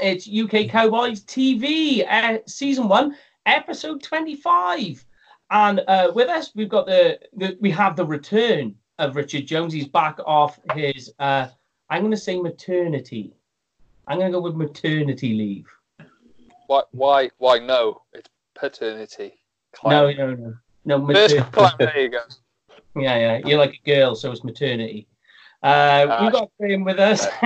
It's 0.00 0.28
UK 0.28 0.68
Cowboys 0.70 1.24
TV, 1.24 2.06
uh, 2.08 2.38
season 2.46 2.88
one, 2.88 3.16
episode 3.46 4.02
25. 4.02 5.04
And 5.50 5.80
uh, 5.88 6.12
with 6.14 6.28
us, 6.28 6.52
we've 6.54 6.68
got 6.68 6.86
the, 6.86 7.18
the, 7.36 7.56
we 7.60 7.70
have 7.70 7.96
the 7.96 8.04
return 8.04 8.74
of 8.98 9.16
Richard 9.16 9.46
Jones. 9.46 9.72
He's 9.72 9.88
back 9.88 10.18
off 10.26 10.58
his, 10.74 11.12
uh, 11.18 11.48
I'm 11.90 12.02
going 12.02 12.10
to 12.10 12.16
say 12.16 12.38
maternity. 12.40 13.34
I'm 14.06 14.18
going 14.18 14.30
to 14.30 14.38
go 14.38 14.42
with 14.42 14.56
maternity 14.56 15.34
leave. 15.34 15.66
Why? 16.66 16.82
Why? 16.92 17.30
Why? 17.38 17.58
No, 17.58 18.02
it's 18.12 18.28
paternity. 18.54 19.40
No, 19.84 20.10
no, 20.10 20.34
no, 20.34 20.54
no. 20.84 20.98
Maternity. 20.98 21.42
there 21.78 22.00
you 22.00 22.08
go. 22.10 22.20
Yeah, 22.96 23.16
yeah. 23.16 23.46
You're 23.46 23.58
like 23.58 23.74
a 23.74 23.88
girl, 23.88 24.16
so 24.16 24.32
it's 24.32 24.42
maternity. 24.42 25.06
Uh, 25.62 26.18
we've 26.22 26.32
got 26.32 26.50
Graham 26.58 26.84
with 26.84 27.00
us, 27.00 27.26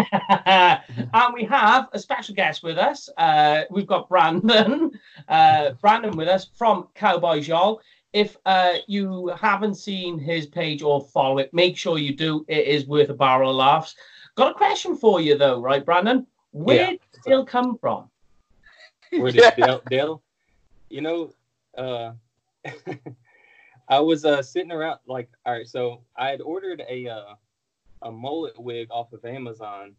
and 0.47 1.35
we 1.35 1.45
have 1.45 1.89
a 1.93 1.99
special 1.99 2.35
guest 2.35 2.63
with 2.63 2.77
us. 2.77 3.09
Uh, 3.17 3.63
we've 3.71 3.87
got 3.87 4.09
Brandon, 4.09 4.91
uh, 5.29 5.71
Brandon 5.81 6.15
with 6.17 6.29
us 6.29 6.49
from 6.55 6.89
Cowboy 6.95 7.41
Jol. 7.41 7.81
If 8.13 8.37
uh, 8.45 8.75
you 8.87 9.29
haven't 9.29 9.77
seen 9.77 10.19
his 10.19 10.47
page 10.47 10.83
or 10.83 11.01
follow 11.01 11.39
it, 11.39 11.55
make 11.55 11.79
sure 11.79 11.97
you 11.97 12.15
do. 12.15 12.45
It 12.49 12.67
is 12.67 12.87
worth 12.87 13.09
a 13.09 13.15
barrel 13.15 13.51
of 13.51 13.57
laughs. 13.57 13.95
Got 14.35 14.51
a 14.51 14.55
question 14.55 14.95
for 14.97 15.23
you 15.23 15.39
though, 15.39 15.61
right, 15.61 15.85
Brandon? 15.85 16.27
Where 16.51 16.77
yeah. 16.77 16.91
did 16.91 17.01
Dale 17.25 17.47
come 17.47 17.79
from? 17.79 18.11
Where 19.11 19.33
did 19.33 19.55
Dale, 19.57 19.81
Dale? 19.89 20.23
You 20.91 21.01
know, 21.01 21.33
uh, 21.79 22.13
I 23.89 24.01
was 24.01 24.27
uh, 24.27 24.43
sitting 24.43 24.71
around 24.73 24.99
like, 25.07 25.31
all 25.47 25.55
right. 25.55 25.67
So 25.67 26.03
I 26.17 26.29
had 26.29 26.43
ordered 26.43 26.83
a 26.89 27.09
uh, 27.09 27.35
a 28.03 28.11
mullet 28.11 28.59
wig 28.59 28.89
off 28.91 29.13
of 29.13 29.25
Amazon. 29.25 29.95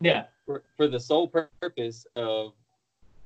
Yeah. 0.00 0.24
For, 0.46 0.64
for 0.76 0.88
the 0.88 0.98
sole 0.98 1.28
purpose 1.28 2.06
of 2.16 2.52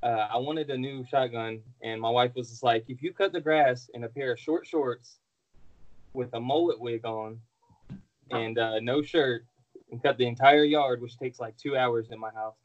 uh, 0.03 0.27
I 0.31 0.37
wanted 0.37 0.69
a 0.69 0.77
new 0.77 1.03
shotgun, 1.05 1.61
and 1.81 1.99
my 1.99 2.09
wife 2.09 2.35
was 2.35 2.49
just 2.49 2.63
like, 2.63 2.85
if 2.87 3.01
you 3.01 3.13
cut 3.13 3.33
the 3.33 3.41
grass 3.41 3.89
in 3.93 4.03
a 4.03 4.07
pair 4.07 4.31
of 4.33 4.39
short 4.39 4.67
shorts 4.67 5.17
with 6.13 6.33
a 6.33 6.39
mullet 6.39 6.79
wig 6.79 7.03
on 7.03 7.39
and 8.29 8.59
uh, 8.59 8.79
no 8.79 9.01
shirt, 9.01 9.45
and 9.91 10.01
cut 10.03 10.17
the 10.17 10.27
entire 10.27 10.63
yard, 10.63 11.01
which 11.01 11.17
takes 11.17 11.39
like 11.39 11.55
two 11.57 11.77
hours 11.77 12.07
in 12.11 12.19
my 12.19 12.31
house. 12.31 12.55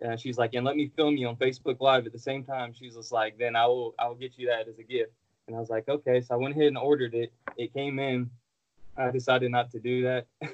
And 0.00 0.20
she's 0.20 0.36
like, 0.36 0.54
and 0.54 0.64
let 0.66 0.76
me 0.76 0.90
film 0.94 1.16
you 1.16 1.28
on 1.28 1.36
Facebook 1.36 1.80
Live 1.80 2.04
at 2.06 2.12
the 2.12 2.18
same 2.18 2.44
time. 2.44 2.74
She's 2.74 2.96
just 2.96 3.12
like, 3.12 3.38
then 3.38 3.56
I 3.56 3.66
will, 3.66 3.94
I 3.98 4.08
will 4.08 4.16
get 4.16 4.32
you 4.36 4.48
that 4.48 4.68
as 4.68 4.78
a 4.78 4.82
gift. 4.82 5.12
And 5.46 5.56
I 5.56 5.60
was 5.60 5.70
like, 5.70 5.88
okay. 5.88 6.20
So 6.20 6.34
I 6.34 6.36
went 6.36 6.54
ahead 6.54 6.66
and 6.66 6.78
ordered 6.78 7.14
it. 7.14 7.32
It 7.56 7.72
came 7.72 7.98
in. 7.98 8.28
I 8.98 9.10
decided 9.10 9.50
not 9.50 9.70
to 9.72 9.80
do 9.80 10.02
that. 10.02 10.26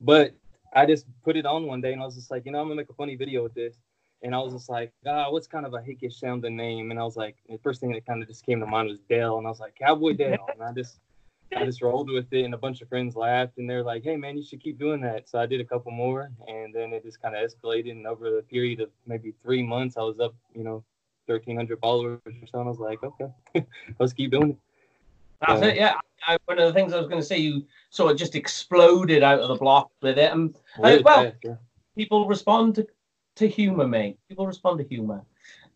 but 0.00 0.34
I 0.74 0.86
just 0.86 1.06
put 1.22 1.36
it 1.36 1.46
on 1.46 1.66
one 1.66 1.80
day 1.80 1.92
and 1.92 2.02
I 2.02 2.04
was 2.04 2.14
just 2.14 2.30
like, 2.30 2.44
you 2.44 2.52
know, 2.52 2.60
I'm 2.60 2.66
gonna 2.66 2.76
make 2.76 2.90
a 2.90 2.94
funny 2.94 3.16
video 3.16 3.42
with 3.42 3.54
this. 3.54 3.76
And 4.22 4.34
I 4.34 4.38
was 4.38 4.54
just 4.54 4.70
like, 4.70 4.92
ah, 5.06 5.30
what's 5.30 5.46
kind 5.46 5.66
of 5.66 5.74
a 5.74 5.78
hickish 5.78 6.14
sounding 6.14 6.56
name? 6.56 6.90
And 6.90 6.98
I 6.98 7.04
was 7.04 7.16
like, 7.16 7.36
the 7.48 7.58
first 7.58 7.80
thing 7.80 7.92
that 7.92 8.06
kind 8.06 8.22
of 8.22 8.28
just 8.28 8.46
came 8.46 8.58
to 8.60 8.66
mind 8.66 8.88
was 8.88 8.98
Dale. 9.08 9.36
And 9.36 9.46
I 9.46 9.50
was 9.50 9.60
like, 9.60 9.74
Cowboy 9.74 10.12
Dale. 10.16 10.46
And 10.52 10.62
I 10.62 10.72
just 10.72 10.98
I 11.54 11.64
just 11.64 11.82
rolled 11.82 12.10
with 12.10 12.32
it 12.32 12.44
and 12.44 12.54
a 12.54 12.58
bunch 12.58 12.80
of 12.80 12.88
friends 12.88 13.14
laughed 13.14 13.58
and 13.58 13.68
they're 13.68 13.84
like, 13.84 14.02
Hey 14.02 14.16
man, 14.16 14.36
you 14.36 14.42
should 14.42 14.62
keep 14.62 14.78
doing 14.78 15.00
that. 15.02 15.28
So 15.28 15.38
I 15.38 15.46
did 15.46 15.60
a 15.60 15.64
couple 15.64 15.92
more 15.92 16.30
and 16.48 16.74
then 16.74 16.92
it 16.92 17.04
just 17.04 17.20
kind 17.20 17.36
of 17.36 17.48
escalated 17.48 17.92
and 17.92 18.06
over 18.06 18.30
the 18.30 18.42
period 18.42 18.80
of 18.80 18.90
maybe 19.06 19.34
three 19.42 19.62
months 19.62 19.96
I 19.96 20.02
was 20.02 20.18
up, 20.18 20.34
you 20.54 20.64
know, 20.64 20.84
thirteen 21.26 21.56
hundred 21.56 21.78
followers 21.80 22.20
or 22.26 22.32
something. 22.32 22.60
I 22.60 22.62
was 22.64 22.78
like, 22.78 23.00
Okay, 23.02 23.66
let's 24.00 24.12
keep 24.12 24.30
doing 24.32 24.50
it. 24.50 24.58
That's 25.46 25.62
it. 25.62 25.76
Yeah. 25.76 25.94
I, 26.26 26.38
one 26.46 26.58
of 26.58 26.66
the 26.66 26.72
things 26.72 26.92
I 26.92 26.98
was 26.98 27.08
going 27.08 27.20
to 27.20 27.26
say, 27.26 27.38
you 27.38 27.66
sort 27.90 28.10
of 28.10 28.18
just 28.18 28.34
exploded 28.34 29.22
out 29.22 29.40
of 29.40 29.48
the 29.48 29.56
block 29.56 29.90
with 30.00 30.18
it, 30.18 30.32
and 30.32 30.56
really 30.78 31.02
well, 31.02 31.32
yeah. 31.42 31.56
people 31.96 32.26
respond 32.26 32.76
to, 32.76 32.86
to 33.36 33.48
humor, 33.48 33.86
mate. 33.86 34.18
People 34.28 34.46
respond 34.46 34.78
to 34.78 34.84
humor. 34.84 35.22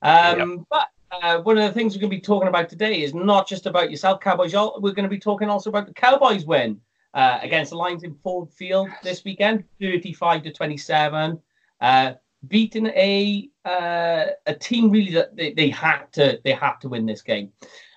Um, 0.03 0.39
yep. 0.39 0.59
But 0.71 0.89
uh, 1.11 1.43
one 1.43 1.59
of 1.59 1.65
the 1.65 1.73
things 1.73 1.95
we're 1.95 2.01
going 2.01 2.11
to 2.11 2.17
be 2.17 2.21
talking 2.21 2.49
about 2.49 2.69
today 2.69 3.03
is 3.03 3.15
not 3.15 3.47
just 3.47 3.67
about 3.67 3.91
yourself, 3.91 4.21
Cowboys. 4.21 4.55
We're 4.55 4.93
going 4.93 5.03
to 5.03 5.09
be 5.09 5.19
talking 5.19 5.51
also 5.51 5.71
about 5.71 5.87
the 5.87 5.95
Cowboys 5.95 6.47
win 6.47 6.81
uh, 7.15 7.39
against 7.43 7.71
the 7.71 7.77
Lions 7.77 8.05
in 8.05 8.15
Ford 8.23 8.51
Field 8.51 8.89
this 9.03 9.25
weekend, 9.25 9.65
35 9.81 10.45
to 10.45 10.53
27. 10.53 11.39
Uh, 11.81 12.13
beating 12.47 12.87
a 12.87 13.49
uh, 13.65 14.27
a 14.47 14.55
team 14.55 14.91
really 14.91 15.13
that 15.13 15.35
they, 15.37 15.53
they 15.53 15.69
had 15.71 16.05
to 16.13 16.41
they 16.45 16.53
had 16.53 16.75
to 16.81 16.89
win 16.89 17.05
this 17.05 17.23
game 17.23 17.51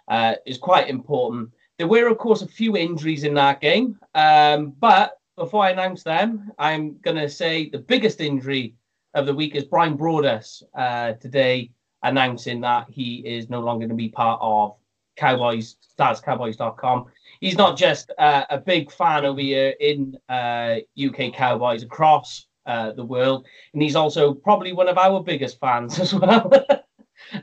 uh, 0.08 0.36
is 0.46 0.58
quite 0.58 0.90
important. 0.90 1.52
There 1.82 1.88
were, 1.88 2.10
of 2.10 2.20
course, 2.20 2.44
a 2.44 2.48
few 2.48 2.78
injuries 2.78 3.24
in 3.24 3.34
that 3.34 3.60
game, 3.60 3.98
um, 4.14 4.76
but 4.80 5.18
before 5.36 5.64
I 5.64 5.72
announce 5.72 6.04
them, 6.04 6.52
I'm 6.60 7.00
going 7.00 7.18
to 7.18 7.28
say 7.28 7.70
the 7.70 7.80
biggest 7.80 8.22
injury 8.22 8.76
of 9.16 9.26
the 9.26 9.34
week 9.34 9.56
is 9.56 9.64
Bryan 9.64 9.98
Broaddus 9.98 10.62
uh, 10.76 11.14
today 11.14 11.72
announcing 12.04 12.62
that 12.62 12.86
he 12.92 13.24
is 13.26 13.50
no 13.50 13.62
longer 13.62 13.88
going 13.88 13.90
to 13.90 13.96
be 13.96 14.10
part 14.10 14.38
of 14.44 14.76
Cowboys, 15.16 15.78
StarsCowboys.com. 15.98 17.08
He's 17.40 17.58
not 17.58 17.80
just 17.80 18.12
uh, 18.20 18.44
a 18.52 18.60
big 18.60 18.92
fan 18.92 19.26
over 19.26 19.42
here 19.42 19.74
in 19.80 20.16
uh, 20.30 20.76
UK 21.04 21.34
Cowboys 21.34 21.82
across 21.82 22.46
uh, 22.68 22.92
the 22.92 23.04
world, 23.04 23.48
and 23.74 23.82
he's 23.82 23.96
also 23.96 24.36
probably 24.36 24.72
one 24.72 24.88
of 24.88 25.00
our 25.00 25.24
biggest 25.24 25.60
fans 25.60 26.00
as 26.00 26.14
well. 26.14 26.48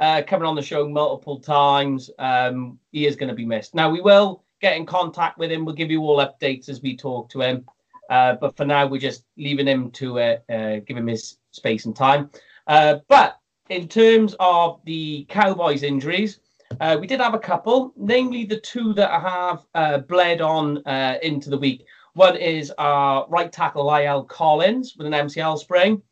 Uh, 0.01 0.23
coming 0.27 0.47
on 0.47 0.55
the 0.55 0.63
show 0.63 0.89
multiple 0.89 1.41
times. 1.41 2.11
Um, 2.19 2.79
he 2.93 3.07
is 3.07 3.17
going 3.17 3.29
to 3.29 3.35
be 3.35 3.47
missed. 3.47 3.75
Now, 3.75 3.91
we 3.91 4.01
will 4.01 4.45
get 4.61 4.77
in 4.77 4.87
contact 4.87 5.39
with 5.39 5.51
him. 5.51 5.65
We'll 5.65 5.75
give 5.75 5.91
you 5.91 6.03
all 6.03 6.19
updates 6.19 6.69
as 6.69 6.83
we 6.83 6.97
talk 6.97 7.29
to 7.31 7.41
him. 7.41 7.65
Uh, 8.09 8.35
but 8.35 8.57
for 8.57 8.65
now, 8.65 8.87
we're 8.87 9.01
just 9.01 9.25
leaving 9.37 9.67
him 9.67 9.91
to 9.93 10.19
uh, 10.19 10.37
uh 10.49 10.77
give 10.87 10.97
him 10.97 11.07
his 11.07 11.39
space 11.51 11.85
and 11.85 11.95
time. 11.95 12.31
Uh, 12.67 12.99
but 13.09 13.39
in 13.69 13.87
terms 13.87 14.35
of 14.41 14.81
the 14.85 15.27
Cowboys 15.29 15.83
injuries, 15.83 16.41
uh, 16.81 16.97
we 16.99 17.07
did 17.07 17.21
have 17.21 17.35
a 17.35 17.39
couple, 17.39 17.93
namely 17.97 18.45
the 18.45 18.61
two 18.61 18.93
that 18.95 19.11
have 19.11 20.07
bled 20.09 20.41
on 20.41 20.79
into 21.23 21.51
the 21.51 21.59
week. 21.59 21.85
One 22.15 22.37
is 22.37 22.73
our 22.79 23.27
right 23.29 23.53
tackle 23.53 23.85
La'el 23.85 24.27
Collins 24.27 24.95
with 24.97 25.07
an 25.07 25.13
MCL 25.13 25.59
sprain, 25.59 26.03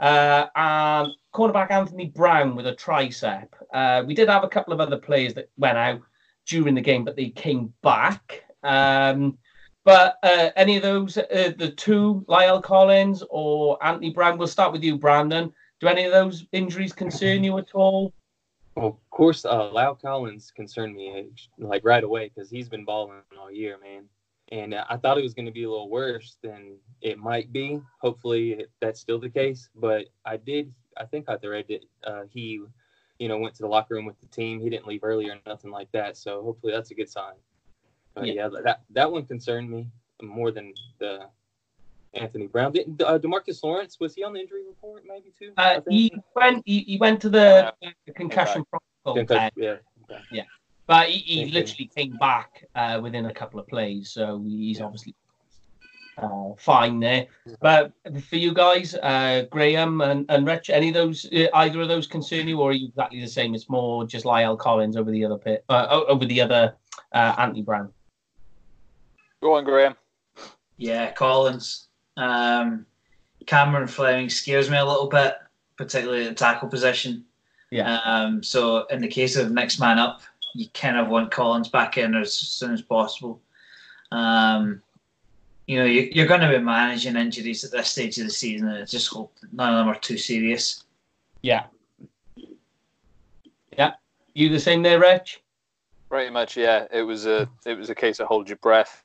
and 0.00 1.08
cornerback 1.32 1.70
Anthony 1.70 2.06
Brown 2.06 2.56
with 2.56 2.66
a 2.66 2.74
tricep. 2.74 3.48
Uh, 3.72 4.02
we 4.06 4.14
did 4.14 4.28
have 4.28 4.44
a 4.44 4.48
couple 4.48 4.72
of 4.72 4.80
other 4.80 4.98
players 4.98 5.34
that 5.34 5.50
went 5.56 5.78
out 5.78 6.00
during 6.46 6.74
the 6.74 6.80
game, 6.80 7.04
but 7.04 7.16
they 7.16 7.30
came 7.30 7.72
back. 7.82 8.44
Um, 8.62 9.38
but 9.84 10.18
uh, 10.22 10.50
any 10.56 10.76
of 10.76 10.82
those, 10.82 11.16
uh, 11.16 11.52
the 11.56 11.70
two, 11.70 12.24
Lyle 12.28 12.60
Collins 12.60 13.22
or 13.30 13.82
Anthony 13.84 14.10
Brown, 14.10 14.38
we'll 14.38 14.48
start 14.48 14.72
with 14.72 14.82
you, 14.82 14.98
Brandon. 14.98 15.52
Do 15.80 15.86
any 15.86 16.04
of 16.04 16.12
those 16.12 16.46
injuries 16.52 16.92
concern 16.92 17.42
you 17.42 17.56
at 17.58 17.74
all? 17.74 18.12
Well, 18.74 18.86
of 18.86 19.10
course, 19.10 19.44
uh, 19.44 19.70
La'el 19.70 20.00
Collins 20.00 20.52
concerned 20.54 20.94
me 20.94 21.30
like 21.58 21.82
right 21.84 22.04
away 22.04 22.30
because 22.32 22.50
he's 22.50 22.68
been 22.68 22.84
balling 22.84 23.22
all 23.38 23.50
year, 23.50 23.78
man. 23.82 24.04
And 24.52 24.74
I 24.74 24.96
thought 24.96 25.16
it 25.16 25.22
was 25.22 25.34
going 25.34 25.46
to 25.46 25.52
be 25.52 25.62
a 25.62 25.70
little 25.70 25.88
worse 25.88 26.36
than 26.42 26.76
it 27.00 27.18
might 27.18 27.52
be. 27.52 27.80
Hopefully, 28.00 28.66
that's 28.80 29.00
still 29.00 29.18
the 29.18 29.30
case. 29.30 29.68
But 29.76 30.06
I 30.24 30.36
did 30.36 30.72
I 30.96 31.04
think 31.04 31.28
I 31.28 31.36
read 31.42 31.66
it. 31.68 31.84
Uh, 32.04 32.22
he, 32.30 32.62
you 33.18 33.28
know, 33.28 33.38
went 33.38 33.54
to 33.56 33.62
the 33.62 33.68
locker 33.68 33.94
room 33.94 34.06
with 34.06 34.20
the 34.20 34.26
team. 34.26 34.60
He 34.60 34.70
didn't 34.70 34.86
leave 34.86 35.04
early 35.04 35.28
or 35.28 35.36
nothing 35.46 35.70
like 35.70 35.90
that. 35.92 36.16
So 36.16 36.42
hopefully 36.42 36.72
that's 36.72 36.90
a 36.90 36.94
good 36.94 37.08
sign. 37.08 37.34
But 38.14 38.26
yeah, 38.26 38.32
yeah 38.34 38.48
that 38.64 38.82
that 38.90 39.10
one 39.10 39.24
concerned 39.24 39.70
me 39.70 39.86
more 40.22 40.50
than 40.50 40.74
the 40.98 41.26
Anthony 42.14 42.46
Brown. 42.46 42.72
Did, 42.72 43.00
uh, 43.02 43.18
DeMarcus 43.18 43.62
Lawrence 43.62 43.98
was 44.00 44.14
he 44.14 44.24
on 44.24 44.32
the 44.32 44.40
injury 44.40 44.66
report 44.66 45.04
maybe 45.06 45.32
too? 45.38 45.52
Uh, 45.56 45.80
he 45.88 46.12
went. 46.34 46.62
He, 46.66 46.80
he 46.80 46.98
went 46.98 47.20
to 47.22 47.28
the, 47.28 47.72
the 48.06 48.12
concussion 48.12 48.64
okay. 49.06 49.24
protocol. 49.24 49.50
yeah. 49.56 49.76
Okay. 50.10 50.22
Yeah. 50.32 50.44
But 50.86 51.08
he, 51.08 51.44
he 51.44 51.52
literally 51.52 51.88
came 51.94 52.16
back 52.16 52.64
uh, 52.74 52.98
within 53.00 53.26
a 53.26 53.32
couple 53.32 53.60
of 53.60 53.68
plays, 53.68 54.10
so 54.10 54.42
he's 54.44 54.80
yeah. 54.80 54.84
obviously 54.84 55.14
uh, 56.22 56.54
fine 56.56 57.00
there. 57.00 57.26
But 57.60 57.92
for 58.28 58.36
you 58.36 58.52
guys, 58.52 58.94
uh, 58.94 59.46
Graham 59.50 60.00
and, 60.00 60.26
and 60.28 60.46
Rich, 60.46 60.70
any 60.70 60.88
of 60.88 60.94
those, 60.94 61.26
uh, 61.32 61.46
either 61.54 61.80
of 61.80 61.88
those 61.88 62.06
concern 62.06 62.48
you, 62.48 62.60
or 62.60 62.70
are 62.70 62.72
you 62.72 62.88
exactly 62.88 63.20
the 63.20 63.28
same? 63.28 63.54
It's 63.54 63.68
more 63.68 64.06
just 64.06 64.24
Lyle 64.24 64.56
Collins 64.56 64.96
over 64.96 65.10
the 65.10 65.24
other 65.24 65.38
pit, 65.38 65.64
uh, 65.68 66.02
over 66.08 66.24
the 66.24 66.40
other 66.40 66.74
uh, 67.12 67.34
Anthony 67.38 67.62
Brown. 67.62 67.92
Go 69.42 69.54
on, 69.54 69.64
Graham. 69.64 69.94
Yeah, 70.76 71.12
Collins. 71.12 71.88
Um, 72.16 72.86
Cameron 73.46 73.88
Fleming 73.88 74.28
scares 74.28 74.70
me 74.70 74.76
a 74.76 74.84
little 74.84 75.08
bit, 75.08 75.34
particularly 75.76 76.28
the 76.28 76.34
tackle 76.34 76.68
position. 76.68 77.24
Yeah. 77.70 78.00
Um, 78.04 78.42
so 78.42 78.86
in 78.86 79.00
the 79.00 79.08
case 79.08 79.36
of 79.36 79.52
next 79.52 79.78
man 79.78 79.98
up, 79.98 80.22
you 80.54 80.66
kind 80.74 80.96
of 80.96 81.08
want 81.08 81.30
Collins 81.30 81.68
back 81.68 81.96
in 81.96 82.14
as 82.14 82.32
soon 82.32 82.72
as 82.72 82.82
possible. 82.82 83.40
Um, 84.12 84.82
you 85.70 85.78
know, 85.78 85.84
you, 85.84 86.24
are 86.24 86.26
going 86.26 86.40
to 86.40 86.48
be 86.48 86.58
managing 86.58 87.14
injuries 87.14 87.62
at 87.62 87.70
this 87.70 87.92
stage 87.92 88.18
of 88.18 88.24
the 88.24 88.30
season, 88.32 88.66
and 88.66 88.82
I 88.82 88.84
just 88.84 89.06
hope 89.06 89.32
none 89.52 89.72
of 89.72 89.78
them 89.78 89.88
are 89.88 90.00
too 90.00 90.18
serious. 90.18 90.82
Yeah. 91.42 91.66
Yeah. 93.78 93.92
You 94.34 94.48
the 94.48 94.58
same 94.58 94.82
there, 94.82 94.98
Rich? 94.98 95.44
Pretty 96.08 96.30
much, 96.30 96.56
yeah. 96.56 96.88
It 96.90 97.02
was 97.02 97.24
a 97.26 97.48
it 97.64 97.78
was 97.78 97.88
a 97.88 97.94
case 97.94 98.18
of 98.18 98.26
hold 98.26 98.48
your 98.48 98.56
breath 98.56 99.04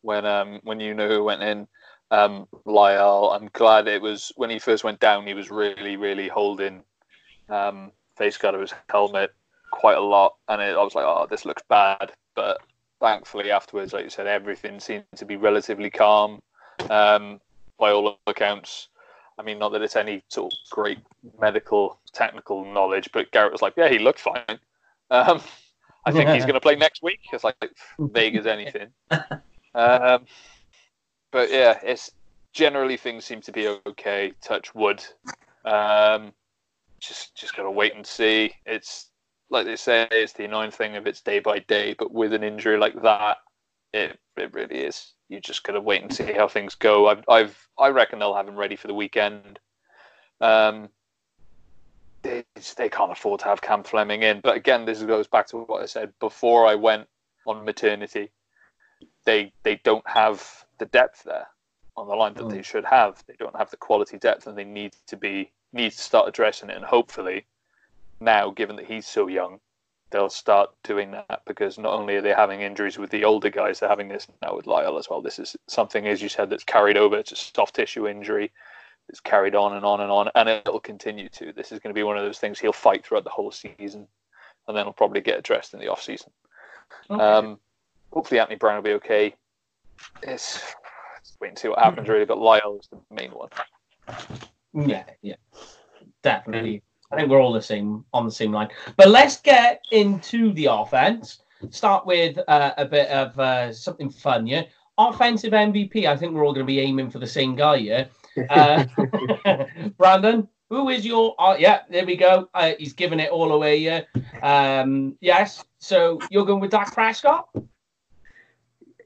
when 0.00 0.24
um 0.24 0.60
when 0.64 0.80
you 0.80 0.94
know 0.94 1.06
who 1.06 1.22
went 1.22 1.42
in. 1.42 1.68
um, 2.10 2.46
Lyle. 2.64 3.32
I'm 3.34 3.50
glad 3.52 3.88
it 3.88 4.00
was 4.00 4.32
when 4.36 4.50
he 4.50 4.58
first 4.58 4.84
went 4.84 5.00
down. 5.00 5.26
He 5.26 5.34
was 5.34 5.50
really, 5.50 5.96
really 5.96 6.28
holding 6.28 6.82
um, 7.48 7.92
face 8.16 8.36
guard 8.36 8.54
of 8.54 8.60
his 8.60 8.74
helmet 8.88 9.34
quite 9.70 9.98
a 9.98 10.00
lot, 10.00 10.36
and 10.48 10.62
it, 10.62 10.76
I 10.76 10.82
was 10.82 10.94
like, 10.94 11.04
"Oh, 11.06 11.26
this 11.28 11.44
looks 11.44 11.62
bad." 11.68 12.12
But 12.34 12.60
thankfully, 13.00 13.50
afterwards, 13.50 13.92
like 13.92 14.04
you 14.04 14.10
said, 14.10 14.26
everything 14.26 14.80
seemed 14.80 15.04
to 15.16 15.24
be 15.24 15.36
relatively 15.36 15.90
calm 15.90 16.40
um, 16.90 17.40
by 17.78 17.90
all 17.90 18.18
accounts. 18.26 18.88
I 19.38 19.42
mean, 19.42 19.58
not 19.58 19.72
that 19.72 19.82
it's 19.82 19.96
any 19.96 20.22
sort 20.28 20.52
of 20.52 20.58
great 20.70 20.98
medical 21.38 21.98
technical 22.12 22.64
knowledge, 22.64 23.10
but 23.12 23.30
Garrett 23.32 23.52
was 23.52 23.62
like, 23.62 23.74
"Yeah, 23.76 23.88
he 23.88 23.98
looked 23.98 24.20
fine." 24.20 24.58
Um, 25.10 25.40
I 26.06 26.12
think 26.12 26.30
he's 26.30 26.42
going 26.46 26.54
to 26.54 26.60
play 26.60 26.76
next 26.76 27.02
week. 27.02 27.20
It's 27.32 27.44
like 27.44 27.56
vague 27.98 28.36
as 28.36 28.46
anything. 28.46 28.88
Um, 29.76 30.24
but 31.32 31.50
yeah, 31.50 31.78
it's 31.82 32.10
generally 32.54 32.96
things 32.96 33.26
seem 33.26 33.42
to 33.42 33.52
be 33.52 33.68
okay. 33.86 34.32
Touch 34.40 34.74
wood. 34.74 35.04
Um, 35.66 36.32
just 36.98 37.36
just 37.36 37.54
gotta 37.54 37.70
wait 37.70 37.94
and 37.94 38.06
see. 38.06 38.52
It's 38.64 39.10
like 39.50 39.66
they 39.66 39.76
say, 39.76 40.08
it's 40.10 40.32
the 40.32 40.44
annoying 40.44 40.70
thing 40.70 40.96
of 40.96 41.06
it's 41.06 41.20
day 41.20 41.38
by 41.38 41.60
day. 41.60 41.94
But 41.98 42.12
with 42.12 42.32
an 42.32 42.42
injury 42.42 42.78
like 42.78 43.00
that, 43.02 43.38
it 43.92 44.18
it 44.36 44.52
really 44.52 44.80
is. 44.80 45.12
You 45.28 45.40
just 45.40 45.62
gotta 45.62 45.80
wait 45.80 46.02
and 46.02 46.12
see 46.12 46.32
how 46.32 46.48
things 46.48 46.74
go. 46.74 47.08
I've 47.08 47.24
I've 47.28 47.68
I 47.78 47.88
reckon 47.88 48.18
they'll 48.18 48.34
have 48.34 48.48
him 48.48 48.56
ready 48.56 48.76
for 48.76 48.88
the 48.88 48.94
weekend. 48.94 49.58
Um, 50.40 50.88
they, 52.22 52.44
they 52.76 52.88
can't 52.88 53.12
afford 53.12 53.40
to 53.40 53.46
have 53.46 53.62
Cam 53.62 53.84
Fleming 53.84 54.22
in. 54.22 54.40
But 54.40 54.56
again, 54.56 54.84
this 54.84 55.02
goes 55.02 55.28
back 55.28 55.46
to 55.48 55.58
what 55.58 55.82
I 55.82 55.86
said 55.86 56.12
before 56.20 56.66
I 56.66 56.74
went 56.74 57.06
on 57.46 57.64
maternity. 57.64 58.32
They 59.24 59.52
they 59.62 59.80
don't 59.84 60.08
have 60.08 60.64
the 60.78 60.86
depth 60.86 61.22
there 61.24 61.46
on 61.96 62.08
the 62.08 62.14
line 62.14 62.34
that 62.34 62.48
they 62.48 62.62
should 62.62 62.84
have. 62.84 63.22
They 63.26 63.34
don't 63.38 63.56
have 63.56 63.70
the 63.70 63.76
quality 63.76 64.18
depth, 64.18 64.46
and 64.46 64.56
they 64.56 64.64
need 64.64 64.94
to 65.06 65.16
be 65.16 65.52
need 65.72 65.92
to 65.92 65.98
start 65.98 66.28
addressing 66.28 66.70
it. 66.70 66.76
And 66.76 66.84
hopefully, 66.84 67.46
now, 68.20 68.50
given 68.50 68.76
that 68.76 68.86
he's 68.86 69.06
so 69.06 69.28
young, 69.28 69.60
they'll 70.10 70.30
start 70.30 70.70
doing 70.84 71.10
that 71.10 71.42
because 71.46 71.78
not 71.78 71.92
only 71.92 72.16
are 72.16 72.22
they 72.22 72.32
having 72.32 72.60
injuries 72.60 72.98
with 72.98 73.10
the 73.10 73.24
older 73.24 73.50
guys, 73.50 73.80
they're 73.80 73.88
having 73.88 74.08
this 74.08 74.26
now 74.42 74.56
with 74.56 74.66
Lyle 74.66 74.98
as 74.98 75.08
well. 75.10 75.20
This 75.20 75.38
is 75.38 75.56
something, 75.66 76.06
as 76.06 76.22
you 76.22 76.28
said, 76.28 76.48
that's 76.48 76.64
carried 76.64 76.96
over. 76.96 77.18
It's 77.18 77.32
a 77.32 77.36
soft 77.36 77.74
tissue 77.74 78.08
injury. 78.08 78.52
It's 79.08 79.20
carried 79.20 79.54
on 79.54 79.74
and 79.74 79.84
on 79.84 80.00
and 80.00 80.10
on, 80.10 80.30
and 80.34 80.48
it'll 80.48 80.80
continue 80.80 81.28
to. 81.30 81.52
This 81.52 81.70
is 81.72 81.78
going 81.78 81.94
to 81.94 81.98
be 81.98 82.02
one 82.02 82.16
of 82.16 82.24
those 82.24 82.38
things 82.38 82.58
he'll 82.58 82.72
fight 82.72 83.04
throughout 83.04 83.24
the 83.24 83.30
whole 83.30 83.52
season, 83.52 84.06
and 84.66 84.76
then 84.76 84.84
he'll 84.84 84.92
probably 84.92 85.20
get 85.20 85.38
addressed 85.38 85.74
in 85.74 85.80
the 85.80 85.88
off 85.88 86.02
season. 86.02 86.30
Okay. 87.10 87.22
Um, 87.22 87.58
hopefully, 88.12 88.40
Anthony 88.40 88.56
Brown 88.56 88.76
will 88.76 88.82
be 88.82 88.94
okay. 88.94 89.34
It's, 90.22 90.60
let's 91.14 91.36
wait 91.40 91.48
and 91.48 91.58
see 91.58 91.68
what 91.68 91.78
happens, 91.78 92.08
really. 92.08 92.24
But 92.24 92.38
Lyle 92.38 92.78
is 92.80 92.88
the 92.88 92.98
main 93.14 93.30
one. 93.30 93.48
Yeah, 94.74 95.04
yeah, 95.22 95.36
definitely. 96.22 96.82
I 97.10 97.16
think 97.16 97.30
we're 97.30 97.40
all 97.40 97.52
the 97.52 97.62
same 97.62 98.04
on 98.12 98.24
the 98.24 98.32
same 98.32 98.52
line. 98.52 98.68
But 98.96 99.08
let's 99.08 99.40
get 99.40 99.84
into 99.92 100.52
the 100.52 100.66
offense. 100.66 101.40
Start 101.70 102.06
with 102.06 102.38
uh, 102.48 102.72
a 102.76 102.84
bit 102.84 103.08
of 103.08 103.38
uh, 103.38 103.72
something 103.72 104.10
fun 104.10 104.46
yeah. 104.46 104.62
Offensive 104.98 105.52
MVP. 105.52 106.06
I 106.06 106.16
think 106.16 106.32
we're 106.32 106.44
all 106.44 106.52
going 106.52 106.66
to 106.66 106.72
be 106.72 106.80
aiming 106.80 107.10
for 107.10 107.18
the 107.18 107.26
same 107.26 107.54
guy 107.54 107.76
yeah. 107.76 108.06
Uh, 108.50 108.84
Brandon, 109.98 110.48
who 110.70 110.88
is 110.88 111.06
your? 111.06 111.34
Uh, 111.38 111.56
yeah, 111.58 111.82
there 111.90 112.04
we 112.04 112.16
go. 112.16 112.48
Uh, 112.54 112.72
he's 112.78 112.92
giving 112.92 113.20
it 113.20 113.30
all 113.30 113.52
away 113.52 113.76
yeah. 113.78 114.02
Um, 114.42 115.16
yes. 115.20 115.64
So 115.78 116.18
you're 116.30 116.44
going 116.44 116.60
with 116.60 116.70
Dak 116.70 116.92
Prescott? 116.92 117.48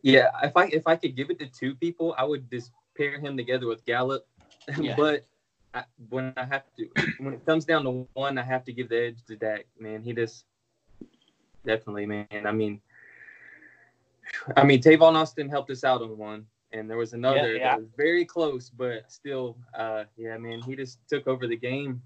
Yeah, 0.02 0.30
if 0.42 0.56
I 0.56 0.66
if 0.66 0.86
I 0.86 0.96
could 0.96 1.14
give 1.14 1.30
it 1.30 1.38
to 1.40 1.46
two 1.46 1.74
people, 1.74 2.14
I 2.16 2.24
would 2.24 2.50
just 2.50 2.70
pair 2.96 3.18
him 3.20 3.36
together 3.36 3.66
with 3.66 3.84
Gallup. 3.84 4.26
Yeah. 4.78 4.94
but 4.96 5.26
I, 5.74 5.84
when 6.08 6.32
I 6.36 6.44
have 6.44 6.64
to, 6.78 6.88
when 7.20 7.34
it 7.34 7.44
comes 7.46 7.64
down 7.64 7.84
to 7.84 8.08
one, 8.14 8.38
I 8.38 8.42
have 8.42 8.64
to 8.64 8.72
give 8.72 8.88
the 8.88 8.98
edge 9.06 9.18
to 9.28 9.36
Dak. 9.36 9.66
Man, 9.78 10.02
he 10.02 10.12
just 10.12 10.44
definitely, 11.64 12.06
man. 12.06 12.26
I 12.44 12.52
mean, 12.52 12.80
I 14.56 14.64
mean, 14.64 14.80
Tavon 14.80 15.14
Austin 15.14 15.48
helped 15.48 15.70
us 15.70 15.84
out 15.84 16.02
on 16.02 16.16
one, 16.16 16.46
and 16.72 16.88
there 16.88 16.96
was 16.96 17.12
another 17.12 17.52
Yeah, 17.52 17.58
yeah. 17.58 17.70
that 17.70 17.78
was 17.80 17.88
very 17.96 18.24
close, 18.24 18.70
but 18.70 19.10
still, 19.10 19.56
uh, 19.76 20.04
yeah, 20.16 20.36
man, 20.38 20.62
he 20.62 20.74
just 20.76 20.98
took 21.08 21.26
over 21.26 21.46
the 21.46 21.56
game. 21.56 22.02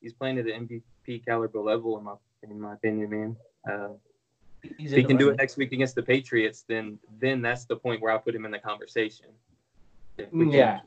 He's 0.00 0.12
playing 0.12 0.38
at 0.38 0.44
the 0.44 0.52
MVP 0.52 1.24
caliber 1.24 1.60
level, 1.60 1.98
in 1.98 2.04
my 2.04 2.14
in 2.42 2.60
my 2.60 2.74
opinion, 2.74 3.10
man. 3.10 3.36
Uh, 3.68 3.94
if 4.62 4.92
he 4.92 5.04
can 5.04 5.16
do 5.16 5.28
it 5.30 5.36
next 5.36 5.56
week 5.56 5.72
against 5.72 5.94
the 5.94 6.02
Patriots, 6.02 6.64
then 6.68 6.98
then 7.18 7.42
that's 7.42 7.64
the 7.66 7.76
point 7.76 8.00
where 8.02 8.12
I 8.12 8.18
put 8.18 8.34
him 8.34 8.44
in 8.44 8.50
the 8.50 8.58
conversation. 8.58 9.26
We 10.16 10.24
can- 10.26 10.50
Yeah. 10.52 10.80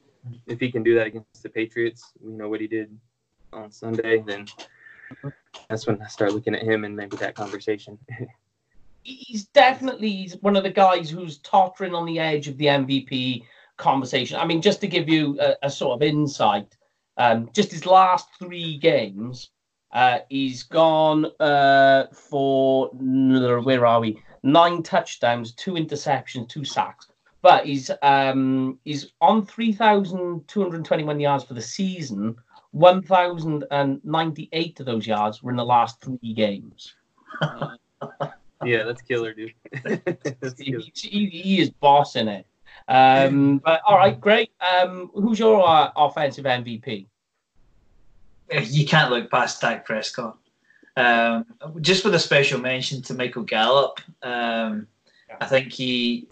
If 0.45 0.59
he 0.59 0.71
can 0.71 0.83
do 0.83 0.95
that 0.95 1.07
against 1.07 1.43
the 1.43 1.49
Patriots, 1.49 2.11
you 2.23 2.31
know 2.31 2.49
what 2.49 2.61
he 2.61 2.67
did 2.67 2.97
on 3.53 3.71
Sunday, 3.71 4.23
then 4.25 4.45
that's 5.69 5.87
when 5.87 6.01
I 6.01 6.07
start 6.07 6.33
looking 6.33 6.55
at 6.55 6.63
him 6.63 6.83
and 6.83 6.95
maybe 6.95 7.17
that 7.17 7.35
conversation. 7.35 7.97
he's 9.07 9.45
definitely 9.45 10.29
one 10.41 10.57
of 10.57 10.63
the 10.63 10.69
guys 10.69 11.09
who's 11.09 11.37
tottering 11.37 11.93
on 11.93 12.05
the 12.05 12.19
edge 12.19 12.47
of 12.47 12.57
the 12.57 12.65
MVP 12.65 13.43
conversation. 13.77 14.37
I 14.37 14.45
mean, 14.45 14.61
just 14.61 14.81
to 14.81 14.87
give 14.87 15.07
you 15.07 15.39
a, 15.39 15.55
a 15.63 15.69
sort 15.69 15.95
of 15.95 16.07
insight, 16.07 16.75
um, 17.15 17.49
just 17.53 17.71
his 17.71 17.85
last 17.85 18.27
three 18.37 18.77
games, 18.77 19.49
uh, 19.93 20.19
he's 20.29 20.63
gone 20.63 21.27
uh, 21.39 22.07
for 22.11 22.89
where 22.89 23.85
are 23.85 24.01
we? 24.01 24.21
Nine 24.43 24.83
touchdowns, 24.83 25.53
two 25.53 25.73
interceptions, 25.73 26.49
two 26.49 26.65
sacks. 26.65 27.07
But 27.41 27.65
he's 27.65 27.91
um, 28.01 28.79
he's 28.83 29.11
on 29.21 29.45
three 29.45 29.71
thousand 29.71 30.47
two 30.47 30.61
hundred 30.61 30.85
twenty-one 30.85 31.19
yards 31.19 31.43
for 31.43 31.53
the 31.53 31.61
season. 31.61 32.35
One 32.71 33.01
thousand 33.01 33.63
and 33.71 34.03
ninety-eight 34.03 34.79
of 34.79 34.85
those 34.85 35.07
yards 35.07 35.41
were 35.41 35.51
in 35.51 35.57
the 35.57 35.65
last 35.65 36.01
three 36.01 36.33
games. 36.33 36.95
yeah, 38.65 38.83
that's 38.83 39.01
killer, 39.01 39.33
dude. 39.33 39.53
That's 40.39 40.59
he, 40.59 40.71
killer. 40.71 40.83
he, 40.95 41.25
he 41.27 41.61
is 41.61 41.69
bossing 41.69 42.27
it. 42.27 42.45
Um, 42.87 43.59
but 43.59 43.81
all 43.87 43.97
right, 43.97 44.19
great. 44.19 44.51
Um, 44.61 45.11
who's 45.13 45.39
your 45.39 45.67
uh, 45.67 45.91
offensive 45.95 46.45
MVP? 46.45 47.05
you 48.63 48.85
can't 48.85 49.11
look 49.11 49.29
past 49.29 49.61
Dak 49.61 49.85
Prescott. 49.85 50.37
Um, 50.95 51.45
just 51.81 52.03
with 52.03 52.15
a 52.15 52.19
special 52.19 52.59
mention 52.59 53.01
to 53.03 53.13
Michael 53.13 53.43
Gallup, 53.43 53.99
um, 54.23 54.87
I 55.39 55.45
think 55.45 55.71
he, 55.71 56.27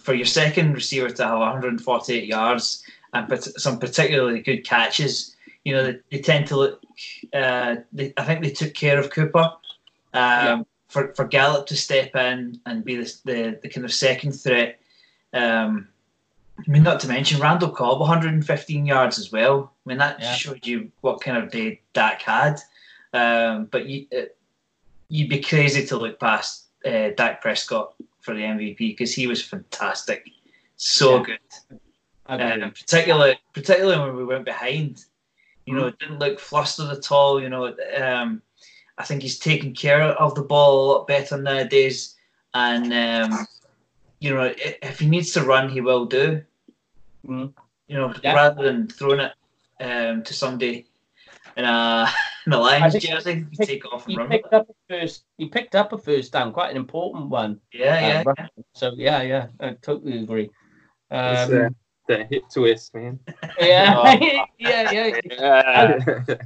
for 0.00 0.14
your 0.14 0.26
second 0.26 0.72
receiver 0.74 1.10
to 1.10 1.24
have 1.24 1.38
148 1.38 2.24
yards 2.24 2.82
and 3.12 3.42
some 3.42 3.78
particularly 3.78 4.40
good 4.40 4.64
catches, 4.64 5.36
you 5.64 5.74
know, 5.74 5.84
they, 5.84 5.98
they 6.10 6.20
tend 6.20 6.46
to 6.48 6.56
look. 6.56 6.82
Uh, 7.32 7.76
they, 7.92 8.12
I 8.16 8.24
think 8.24 8.42
they 8.42 8.50
took 8.50 8.74
care 8.74 8.98
of 8.98 9.10
Cooper. 9.10 9.52
Um, 10.12 10.46
Yeah. 10.46 10.62
For 10.88 11.14
for 11.14 11.24
Gallup 11.24 11.66
to 11.68 11.76
step 11.76 12.16
in 12.16 12.60
and 12.66 12.84
be 12.84 12.96
the 12.96 13.14
the, 13.24 13.58
the 13.62 13.68
kind 13.68 13.84
of 13.84 13.92
second 13.92 14.32
threat. 14.32 14.80
Um, 15.32 15.86
I 16.58 16.70
mean, 16.70 16.82
not 16.82 16.98
to 17.00 17.08
mention 17.08 17.40
Randall 17.40 17.70
Cobb, 17.70 18.00
115 18.00 18.84
yards 18.86 19.18
as 19.18 19.30
well. 19.32 19.72
I 19.86 19.88
mean, 19.88 19.98
that 19.98 20.18
Yeah. 20.20 20.34
showed 20.34 20.66
you 20.66 20.90
what 21.00 21.20
kind 21.20 21.38
of 21.38 21.50
day 21.50 21.80
Dak 21.92 22.22
had. 22.22 22.60
Um, 23.12 23.66
but 23.66 23.86
you, 23.86 24.06
uh, 24.12 24.22
you'd 25.08 25.28
be 25.30 25.40
crazy 25.40 25.86
to 25.86 25.96
look 25.96 26.18
past 26.20 26.64
uh, 26.84 27.10
Dak 27.16 27.40
Prescott 27.40 27.94
for 28.20 28.34
the 28.34 28.42
MVP 28.42 28.78
because 28.78 29.14
he 29.14 29.26
was 29.26 29.42
fantastic, 29.42 30.28
so 30.76 31.18
Yeah. 31.18 31.22
good. 31.24 31.38
And 32.28 32.62
Um, 32.62 32.70
particularly, 32.70 33.38
particularly 33.52 33.98
when 33.98 34.16
we 34.16 34.24
went 34.24 34.44
behind, 34.44 35.04
you 35.66 35.74
know, 35.74 35.86
it 35.86 35.98
didn't 35.98 36.20
look 36.20 36.38
flustered 36.38 36.90
at 36.96 37.10
all. 37.10 37.42
You 37.42 37.48
know, 37.48 37.74
um, 37.96 38.42
I 38.98 39.04
think 39.04 39.22
he's 39.22 39.38
taking 39.38 39.74
care 39.74 40.02
of 40.02 40.34
the 40.34 40.42
ball 40.42 40.84
a 40.84 40.86
lot 40.92 41.06
better 41.06 41.36
nowadays, 41.36 42.16
and 42.54 42.92
um, 42.92 43.46
you 44.20 44.34
know, 44.34 44.52
if 44.56 45.00
he 45.00 45.08
needs 45.08 45.32
to 45.32 45.42
run, 45.42 45.68
he 45.70 45.80
will 45.80 46.04
do. 46.04 46.44
Mhm. 47.26 47.52
You 47.88 47.96
know, 47.96 48.14
Yeah. 48.22 48.34
rather 48.34 48.62
than 48.62 48.88
throwing 48.88 49.20
it 49.20 49.32
um, 49.80 50.22
to 50.22 50.34
somebody 50.34 50.86
in 51.56 51.64
a 51.64 52.06
in 52.46 52.52
a 52.52 52.58
Lions 52.58 52.92
think 52.92 53.04
jersey, 53.04 53.44
he 53.50 53.66
take 53.66 53.84
off 53.92 54.04
and 54.06 54.12
he 54.12 54.18
run. 54.18 54.28
picked 54.28 54.52
up 54.52 54.68
a 54.68 54.74
first. 54.88 55.24
He 55.38 55.46
picked 55.48 55.74
up 55.74 55.92
a 55.92 55.98
first 55.98 56.32
down, 56.32 56.52
quite 56.52 56.70
an 56.70 56.76
important 56.76 57.28
one. 57.28 57.60
Yeah, 57.72 58.24
Uh, 58.26 58.34
yeah. 58.38 58.46
So 58.74 58.92
yeah, 58.96 59.22
yeah, 59.22 59.46
I 59.60 59.72
totally 59.82 60.22
agree. 60.22 60.50
It's, 61.10 61.50
Um, 61.50 61.64
uh, 61.64 61.68
the 62.08 62.24
hip 62.24 62.44
twist, 62.52 62.94
man. 62.94 63.18
yeah, 63.60 63.94
Oh. 63.98 64.44
yeah, 64.58 64.90
yeah. 64.90 65.20
Yeah. 65.30 66.36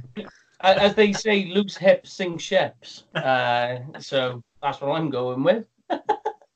As 0.61 0.95
they 0.95 1.11
say, 1.13 1.45
loose 1.45 1.77
hips 1.77 2.13
sink 2.13 2.39
ships. 2.39 3.03
Uh, 3.13 3.79
so 3.99 4.41
that's 4.61 4.81
what 4.81 4.95
I'm 4.99 5.09
going 5.09 5.43
with. 5.43 5.65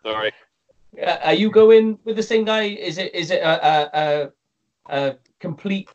Sorry. 0.03 0.31
Uh, 0.99 1.17
are 1.23 1.33
you 1.33 1.51
going 1.51 1.99
with 2.03 2.15
the 2.15 2.23
same 2.23 2.45
guy? 2.45 2.63
Is 2.63 2.97
it 2.97 3.13
is 3.13 3.29
it 3.29 3.41
a 3.41 3.53
a, 3.67 3.89
a, 3.93 4.31
a 4.89 5.15
complete 5.39 5.89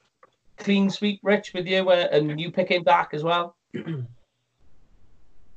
clean 0.58 0.90
sweep, 0.90 1.20
Rich, 1.22 1.52
with 1.54 1.66
you, 1.66 1.88
uh, 1.90 2.08
and 2.10 2.40
you 2.40 2.50
pick 2.50 2.70
him 2.70 2.82
back 2.82 3.10
as 3.12 3.22
well? 3.22 3.56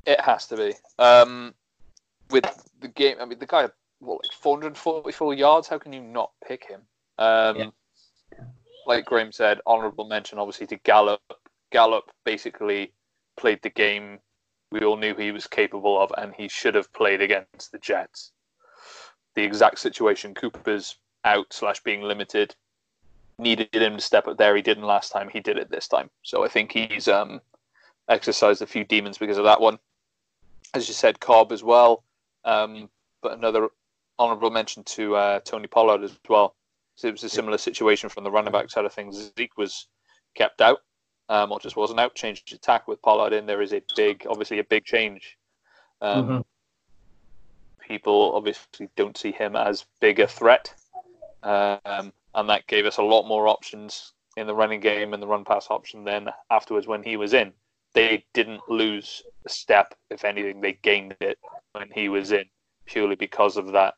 It 0.05 0.21
has 0.21 0.47
to 0.47 0.55
be. 0.55 0.73
Um, 0.99 1.53
with 2.29 2.45
the 2.79 2.87
game, 2.87 3.17
I 3.19 3.25
mean, 3.25 3.39
the 3.39 3.45
guy, 3.45 3.67
what, 3.99 4.23
like 4.23 4.31
444 4.39 5.33
yards? 5.33 5.67
How 5.67 5.77
can 5.77 5.91
you 5.91 6.01
not 6.01 6.31
pick 6.47 6.65
him? 6.65 6.81
Um, 7.17 7.57
Yeah. 7.57 7.69
like 8.85 9.03
Graham 9.03 9.33
said, 9.33 9.59
honourable 9.67 10.07
mention 10.07 10.39
obviously 10.39 10.65
to 10.67 10.77
Gallup. 10.77 11.21
Gallup 11.73 12.09
basically 12.23 12.93
played 13.35 13.61
the 13.63 13.69
game 13.69 14.19
we 14.71 14.83
all 14.83 14.95
knew 14.95 15.13
he 15.13 15.31
was 15.31 15.45
capable 15.47 16.01
of, 16.01 16.11
and 16.17 16.33
he 16.35 16.47
should 16.47 16.75
have 16.75 16.91
played 16.93 17.21
against 17.21 17.71
the 17.71 17.79
Jets. 17.79 18.31
The 19.35 19.43
exact 19.43 19.79
situation 19.79 20.33
Cooper's 20.33 20.97
out 21.25 21.47
slash 21.51 21.81
being 21.83 22.01
limited 22.01 22.55
needed 23.39 23.73
him 23.73 23.95
to 23.95 24.01
step 24.01 24.27
up 24.27 24.37
there. 24.37 24.55
He 24.55 24.61
didn't 24.61 24.83
last 24.83 25.11
time. 25.11 25.29
He 25.29 25.39
did 25.39 25.57
it 25.57 25.69
this 25.69 25.87
time. 25.87 26.09
So 26.23 26.43
I 26.43 26.47
think 26.47 26.71
he's 26.71 27.07
um, 27.07 27.39
exercised 28.09 28.61
a 28.61 28.67
few 28.67 28.83
demons 28.83 29.17
because 29.17 29.37
of 29.37 29.43
that 29.43 29.61
one. 29.61 29.77
As 30.73 30.87
you 30.87 30.93
said, 30.93 31.19
Cobb 31.19 31.51
as 31.51 31.63
well. 31.63 32.03
Um, 32.45 32.89
but 33.21 33.37
another 33.37 33.69
honourable 34.19 34.49
mention 34.49 34.83
to 34.83 35.15
uh, 35.15 35.39
Tony 35.41 35.67
Pollard 35.67 36.03
as 36.03 36.17
well. 36.27 36.55
So 36.95 37.07
it 37.07 37.11
was 37.11 37.23
a 37.23 37.29
similar 37.29 37.57
situation 37.57 38.09
from 38.09 38.23
the 38.23 38.31
running 38.31 38.51
back 38.51 38.71
side 38.71 38.85
of 38.85 38.93
things. 38.93 39.31
Zeke 39.37 39.57
was 39.57 39.87
kept 40.33 40.61
out, 40.61 40.81
um, 41.29 41.51
or 41.51 41.59
just 41.59 41.75
wasn't 41.75 41.99
out. 41.99 42.15
Changed 42.15 42.51
attack 42.53 42.87
with 42.87 43.01
Pollard 43.01 43.33
in. 43.33 43.45
There 43.45 43.61
is 43.61 43.73
a 43.73 43.83
big, 43.95 44.25
obviously, 44.27 44.59
a 44.59 44.63
big 44.63 44.83
change. 44.83 45.37
Um, 46.01 46.25
mm-hmm. 46.25 46.41
People 47.87 48.33
obviously 48.35 48.89
don't 48.95 49.17
see 49.17 49.31
him 49.31 49.55
as 49.55 49.85
big 49.99 50.19
a 50.19 50.27
threat, 50.27 50.73
um, 51.43 52.11
and 52.37 52.47
that 52.49 52.67
gave 52.67 52.85
us 52.85 52.97
a 52.97 53.03
lot 53.03 53.27
more 53.27 53.47
options 53.47 54.13
in 54.37 54.47
the 54.47 54.55
running 54.55 54.79
game 54.79 55.13
and 55.13 55.21
the 55.21 55.27
run 55.27 55.43
pass 55.43 55.67
option. 55.69 56.03
Then 56.03 56.29
afterwards, 56.51 56.87
when 56.87 57.03
he 57.03 57.17
was 57.17 57.33
in, 57.33 57.51
they 57.93 58.23
didn't 58.33 58.61
lose 58.69 59.23
a 59.45 59.49
step. 59.49 59.95
If 60.11 60.23
anything, 60.23 60.61
they 60.61 60.73
gained 60.83 61.15
it 61.19 61.39
when 61.73 61.89
he 61.91 62.09
was 62.09 62.31
in, 62.31 62.45
purely 62.85 63.15
because 63.15 63.57
of 63.57 63.71
that. 63.73 63.95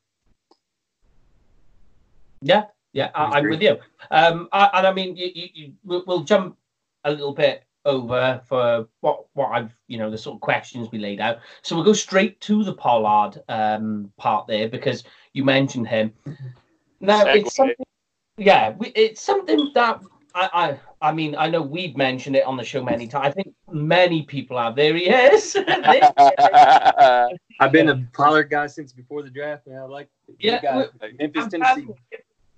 Yeah, 2.42 2.64
yeah, 2.94 3.12
I, 3.14 3.40
am 3.40 3.50
with 3.50 3.62
you. 3.62 3.78
Um, 4.10 4.48
I, 4.54 4.70
and 4.74 4.88
I 4.88 4.94
mean, 4.94 5.18
you, 5.18 5.30
you, 5.36 5.48
you, 5.54 5.74
we'll 5.84 6.24
jump 6.24 6.58
a 7.04 7.12
little 7.12 7.34
bit 7.34 7.66
over 7.86 8.42
for 8.48 8.88
what 9.02 9.26
what 9.34 9.50
I've 9.50 9.74
you 9.88 9.98
know 9.98 10.10
the 10.10 10.18
sort 10.18 10.36
of 10.36 10.42
questions 10.42 10.90
we 10.92 11.00
laid 11.00 11.20
out. 11.20 11.40
So 11.62 11.76
we'll 11.76 11.84
go 11.84 11.92
straight 11.94 12.40
to 12.42 12.64
the 12.64 12.74
Pollard 12.74 13.44
um, 13.50 14.14
part 14.18 14.48
there 14.48 14.70
because 14.70 15.04
you 15.34 15.44
mentioned 15.44 15.90
him. 15.90 16.14
Now 17.02 17.26
segue. 17.26 17.36
it's 17.36 17.56
something, 17.56 17.76
yeah, 18.40 18.74
we, 18.78 18.88
it's 18.96 19.22
something 19.22 19.72
that 19.76 20.02
I, 20.34 20.78
I 21.02 21.10
I 21.10 21.12
mean 21.12 21.36
I 21.38 21.50
know 21.50 21.62
we've 21.62 21.96
mentioned 21.98 22.36
it 22.36 22.46
on 22.46 22.58
the 22.58 22.64
show 22.64 22.84
many 22.84 23.08
times. 23.08 23.28
I 23.28 23.32
think 23.32 23.54
many 23.72 24.24
people 24.24 24.58
have. 24.58 24.76
There 24.76 24.96
he 24.96 25.10
is. 25.10 25.56
I've 27.60 27.72
been 27.72 27.90
a 27.90 28.08
Pollard 28.14 28.50
guy 28.50 28.68
since 28.68 28.94
before 28.94 29.24
the 29.24 29.30
draft, 29.30 29.68
man. 29.68 29.80
I 29.80 29.84
like 29.84 30.10
yeah, 30.40 30.62
guy, 30.62 30.86
Memphis, 31.20 31.48
Tennessee. 31.48 31.88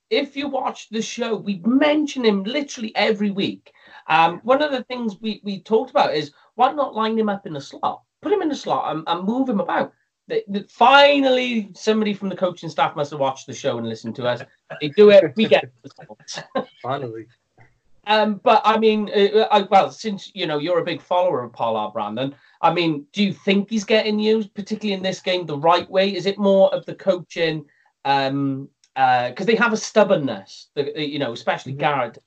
If 0.10 0.36
you 0.36 0.50
watch 0.50 0.90
the 0.90 1.02
show, 1.02 1.36
we 1.36 1.62
mention 1.66 2.26
him 2.26 2.44
literally 2.44 2.94
every 2.96 3.32
week. 3.32 3.72
Um, 4.08 4.42
one 4.44 4.62
of 4.62 4.72
the 4.72 4.84
things 4.84 5.16
we, 5.22 5.40
we 5.44 5.62
talked 5.62 5.90
about 5.90 6.14
is 6.14 6.32
why 6.56 6.74
not 6.74 6.94
line 6.94 7.18
him 7.18 7.30
up 7.30 7.48
in 7.48 7.54
the 7.54 7.62
slot? 7.62 8.02
Put 8.22 8.34
him 8.34 8.42
in 8.42 8.50
the 8.50 8.56
slot 8.56 8.94
and, 8.94 9.04
and 9.08 9.26
move 9.26 9.48
him 9.48 9.62
about. 9.62 9.94
The, 10.28 10.44
the, 10.48 10.66
finally, 10.70 11.72
somebody 11.74 12.14
from 12.14 12.30
the 12.30 12.36
coaching 12.36 12.70
staff 12.70 12.96
must 12.96 13.12
have 13.12 13.20
watched 13.20 13.48
the 13.48 13.54
show 13.54 13.78
and 13.78 13.88
listened 13.88 14.16
to 14.16 14.28
us. 14.28 14.42
They 14.80 14.90
do 14.90 15.10
it. 15.10 15.34
We 15.36 15.48
get 15.48 15.72
finally. 16.82 17.26
Um, 18.08 18.42
but 18.44 18.62
I 18.66 18.78
mean, 18.78 19.10
uh, 19.10 19.48
I, 19.52 19.62
well, 19.64 19.92
since 19.92 20.32
you 20.34 20.48
know 20.48 20.58
you're 20.58 20.80
a 20.80 20.86
big 20.86 21.02
follower 21.02 21.44
of 21.44 21.54
Pollard, 21.54 21.94
Brandon, 21.94 22.34
I 22.62 22.74
mean, 22.74 23.06
do 23.14 23.24
you 23.24 23.34
think 23.34 23.70
he's 23.70 23.84
getting 23.84 24.20
used, 24.20 24.54
particularly 24.54 24.94
in 24.94 25.04
this 25.04 25.22
game, 25.22 25.46
the 25.46 25.58
right 25.58 25.90
way? 25.90 26.16
Is 26.16 26.26
it 26.26 26.40
more 26.40 26.74
of 26.74 26.86
the 26.86 26.96
coaching? 26.96 27.66
Um, 28.06 28.70
because 28.94 29.42
uh, 29.42 29.46
they 29.46 29.56
have 29.56 29.72
a 29.72 29.78
stubbornness, 29.78 30.68
you 30.76 31.18
know, 31.18 31.32
especially 31.32 31.72
mm-hmm. 31.72 31.80
Garrett, 31.80 32.18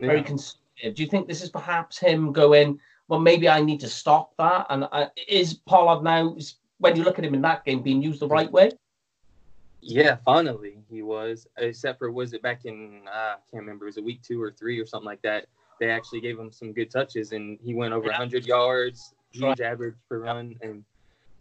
very 0.00 0.18
yeah. 0.18 0.24
conservative. 0.24 0.94
Do 0.94 1.02
you 1.02 1.08
think 1.08 1.26
this 1.26 1.42
is 1.42 1.48
perhaps 1.48 1.98
him 1.98 2.32
going, 2.32 2.78
well, 3.08 3.20
maybe 3.20 3.48
I 3.48 3.60
need 3.60 3.80
to 3.80 3.88
stop 3.88 4.36
that? 4.38 4.66
And 4.70 4.86
uh, 4.92 5.06
is 5.28 5.54
Pollard 5.54 6.02
now, 6.02 6.36
when 6.80 6.96
you 6.96 7.04
look 7.04 7.18
at 7.18 7.24
him 7.24 7.34
in 7.34 7.42
that 7.42 7.64
game, 7.64 7.82
being 7.82 8.02
used 8.02 8.20
the 8.20 8.26
right 8.26 8.50
way? 8.50 8.70
Yeah, 9.82 10.16
finally 10.24 10.78
he 10.90 11.02
was. 11.02 11.46
Except 11.56 11.98
for 11.98 12.10
was 12.10 12.32
it 12.32 12.42
back 12.42 12.64
in 12.64 13.02
uh, 13.06 13.10
I 13.10 13.36
can't 13.50 13.62
remember, 13.62 13.84
It 13.84 13.88
was 13.88 13.96
it 13.98 14.04
week 14.04 14.22
two 14.22 14.42
or 14.42 14.50
three 14.50 14.78
or 14.78 14.86
something 14.86 15.06
like 15.06 15.22
that? 15.22 15.46
They 15.78 15.90
actually 15.90 16.20
gave 16.20 16.38
him 16.38 16.52
some 16.52 16.72
good 16.72 16.90
touches, 16.90 17.32
and 17.32 17.58
he 17.62 17.74
went 17.74 17.94
over 17.94 18.06
yeah. 18.06 18.12
100 18.12 18.46
yards, 18.46 19.14
huge 19.30 19.60
average 19.60 19.94
per 20.08 20.18
run, 20.18 20.56
and 20.60 20.84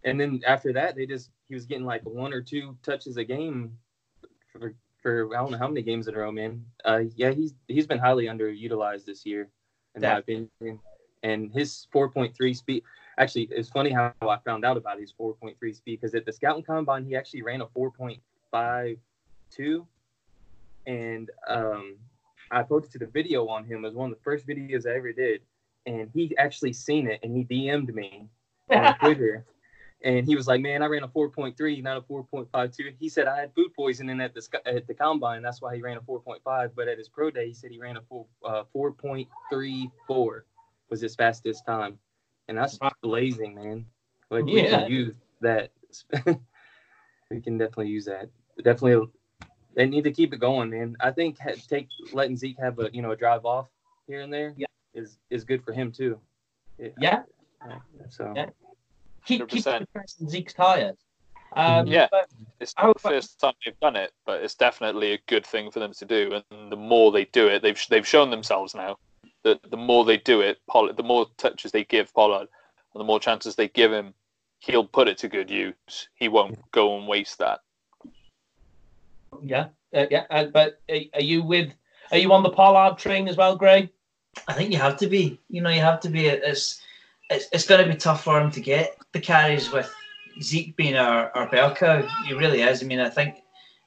and 0.05 0.19
then 0.19 0.41
after 0.47 0.71
that, 0.73 0.95
they 0.95 1.05
just 1.05 1.29
he 1.47 1.55
was 1.55 1.65
getting 1.65 1.85
like 1.85 2.03
one 2.03 2.33
or 2.33 2.41
two 2.41 2.77
touches 2.83 3.17
a 3.17 3.23
game 3.23 3.77
for, 4.51 4.73
for 5.01 5.35
I 5.35 5.39
don't 5.39 5.51
know 5.51 5.57
how 5.57 5.67
many 5.67 5.81
games 5.81 6.07
in 6.07 6.15
a 6.15 6.19
row, 6.19 6.31
man. 6.31 6.63
Uh, 6.85 7.03
yeah, 7.15 7.31
he's 7.31 7.53
he's 7.67 7.87
been 7.87 7.97
highly 7.97 8.25
underutilized 8.25 9.05
this 9.05 9.25
year, 9.25 9.49
in 9.95 10.01
my 10.01 10.19
opinion. 10.19 10.79
And 11.21 11.51
his 11.51 11.87
4.3 11.93 12.55
speed, 12.55 12.83
actually, 13.19 13.47
it's 13.51 13.69
funny 13.69 13.91
how 13.91 14.11
I 14.21 14.37
found 14.45 14.65
out 14.65 14.77
about 14.77 14.99
his 14.99 15.13
4.3 15.13 15.55
speed 15.75 16.01
because 16.01 16.15
at 16.15 16.25
the 16.25 16.33
scouting 16.33 16.63
combine 16.63 17.05
he 17.05 17.15
actually 17.15 17.43
ran 17.43 17.61
a 17.61 17.67
4.52, 17.67 19.85
and 20.87 21.29
um, 21.47 21.97
I 22.49 22.63
posted 22.63 23.03
a 23.03 23.07
video 23.07 23.47
on 23.47 23.65
him. 23.65 23.85
It 23.85 23.89
was 23.89 23.95
one 23.95 24.11
of 24.11 24.17
the 24.17 24.23
first 24.23 24.47
videos 24.47 24.87
I 24.87 24.95
ever 24.95 25.11
did, 25.11 25.41
and 25.85 26.09
he 26.13 26.35
actually 26.37 26.73
seen 26.73 27.07
it 27.07 27.19
and 27.21 27.35
he 27.35 27.43
DM'd 27.43 27.93
me 27.93 28.29
on 28.71 28.97
Twitter 28.99 29.45
and 30.03 30.25
he 30.25 30.35
was 30.35 30.47
like, 30.47 30.61
"Man, 30.61 30.81
I 30.81 30.85
ran 30.85 31.03
a 31.03 31.07
4.3, 31.07 31.83
not 31.83 31.97
a 31.97 32.01
4.52." 32.01 32.93
He 32.99 33.09
said 33.09 33.27
I 33.27 33.39
had 33.39 33.53
food 33.53 33.73
poisoning 33.75 34.21
at 34.21 34.33
the 34.33 34.41
at 34.65 34.87
the 34.87 34.93
combine, 34.93 35.41
that's 35.41 35.61
why 35.61 35.75
he 35.75 35.81
ran 35.81 35.97
a 35.97 36.01
4.5. 36.01 36.71
But 36.75 36.87
at 36.87 36.97
his 36.97 37.09
pro 37.09 37.29
day, 37.29 37.47
he 37.47 37.53
said 37.53 37.71
he 37.71 37.79
ran 37.79 37.97
a 37.97 38.01
4 38.01 38.25
uh, 38.45 38.63
4.34 38.73 40.41
was 40.89 41.01
his 41.01 41.15
fastest 41.15 41.65
time, 41.65 41.99
and 42.49 42.57
that's 42.57 42.81
not 42.81 42.95
blazing, 43.01 43.55
man. 43.55 43.85
Like 44.29 44.43
yeah. 44.47 44.53
we 44.53 44.67
can 44.67 44.91
use 44.91 45.15
that. 45.41 45.71
we 47.31 47.39
can 47.41 47.57
definitely 47.57 47.87
use 47.87 48.05
that. 48.05 48.29
Definitely, 48.61 49.07
they 49.75 49.85
need 49.85 50.03
to 50.03 50.11
keep 50.11 50.33
it 50.33 50.39
going, 50.41 50.69
man. 50.69 50.97
I 50.99 51.11
think 51.11 51.37
take 51.69 51.87
letting 52.11 52.35
Zeke 52.35 52.59
have 52.59 52.77
a 52.79 52.89
you 52.91 53.01
know 53.01 53.11
a 53.11 53.15
drive 53.15 53.45
off 53.45 53.67
here 54.07 54.21
and 54.21 54.33
there 54.33 54.53
yeah. 54.57 54.67
is 54.93 55.17
is 55.29 55.45
good 55.45 55.63
for 55.63 55.71
him 55.71 55.91
too. 55.91 56.19
Yeah. 56.77 56.91
yeah. 56.99 57.23
So. 58.09 58.33
Yeah 58.35 58.49
keep 59.29 59.47
100%. 59.47 59.79
keep 59.79 59.93
pressing 59.93 60.29
Zeke's 60.29 60.53
tires. 60.53 60.97
Um, 61.55 61.87
yeah, 61.87 62.07
it's 62.59 62.75
not 62.77 62.93
the 62.93 63.09
first 63.09 63.39
time 63.39 63.53
they've 63.65 63.79
done 63.79 63.95
it, 63.95 64.11
but 64.25 64.43
it's 64.43 64.53
definitely 64.53 65.13
a 65.13 65.19
good 65.27 65.45
thing 65.45 65.71
for 65.71 65.79
them 65.79 65.93
to 65.93 66.05
do. 66.05 66.41
And 66.51 66.71
the 66.71 66.75
more 66.75 67.11
they 67.11 67.25
do 67.25 67.47
it, 67.47 67.63
they've 67.63 67.81
they've 67.89 68.05
shown 68.05 68.29
themselves 68.29 68.75
now 68.75 68.97
that 69.43 69.59
the 69.69 69.77
more 69.77 70.05
they 70.05 70.17
do 70.17 70.41
it, 70.41 70.59
Pollard, 70.67 70.97
the 70.97 71.03
more 71.03 71.27
touches 71.37 71.71
they 71.71 71.83
give 71.83 72.13
Pollard, 72.13 72.47
and 72.93 72.99
the 72.99 73.05
more 73.05 73.19
chances 73.19 73.55
they 73.55 73.67
give 73.67 73.91
him, 73.91 74.13
he'll 74.59 74.85
put 74.85 75.07
it 75.07 75.17
to 75.19 75.27
good 75.27 75.49
use. 75.49 76.09
He 76.15 76.27
won't 76.27 76.59
go 76.71 76.97
and 76.97 77.07
waste 77.07 77.39
that. 77.39 77.59
Yeah, 79.41 79.67
uh, 79.95 80.05
yeah. 80.09 80.25
Uh, 80.29 80.45
but 80.45 80.81
are 80.89 81.21
you 81.21 81.43
with? 81.43 81.73
Are 82.11 82.17
you 82.17 82.33
on 82.33 82.43
the 82.43 82.49
Pollard 82.49 82.97
train 82.97 83.27
as 83.27 83.37
well, 83.37 83.55
Greg? 83.55 83.89
I 84.47 84.53
think 84.53 84.71
you 84.71 84.79
have 84.79 84.97
to 84.97 85.07
be. 85.07 85.39
You 85.49 85.61
know, 85.61 85.69
you 85.69 85.81
have 85.81 85.99
to 86.01 86.09
be. 86.09 86.27
It's 86.27 86.81
it's, 87.29 87.47
it's 87.51 87.67
going 87.67 87.83
to 87.85 87.91
be 87.91 87.97
tough 87.97 88.23
for 88.23 88.39
him 88.39 88.51
to 88.51 88.61
get 88.61 88.97
the 89.11 89.19
carries 89.19 89.71
with 89.71 89.93
Zeke 90.41 90.75
being 90.75 90.95
our, 90.95 91.31
our 91.35 91.47
bell 91.49 91.75
cow. 91.75 92.07
He 92.25 92.33
really 92.33 92.61
is. 92.61 92.81
I 92.81 92.85
mean, 92.85 92.99
I 92.99 93.09
think, 93.09 93.35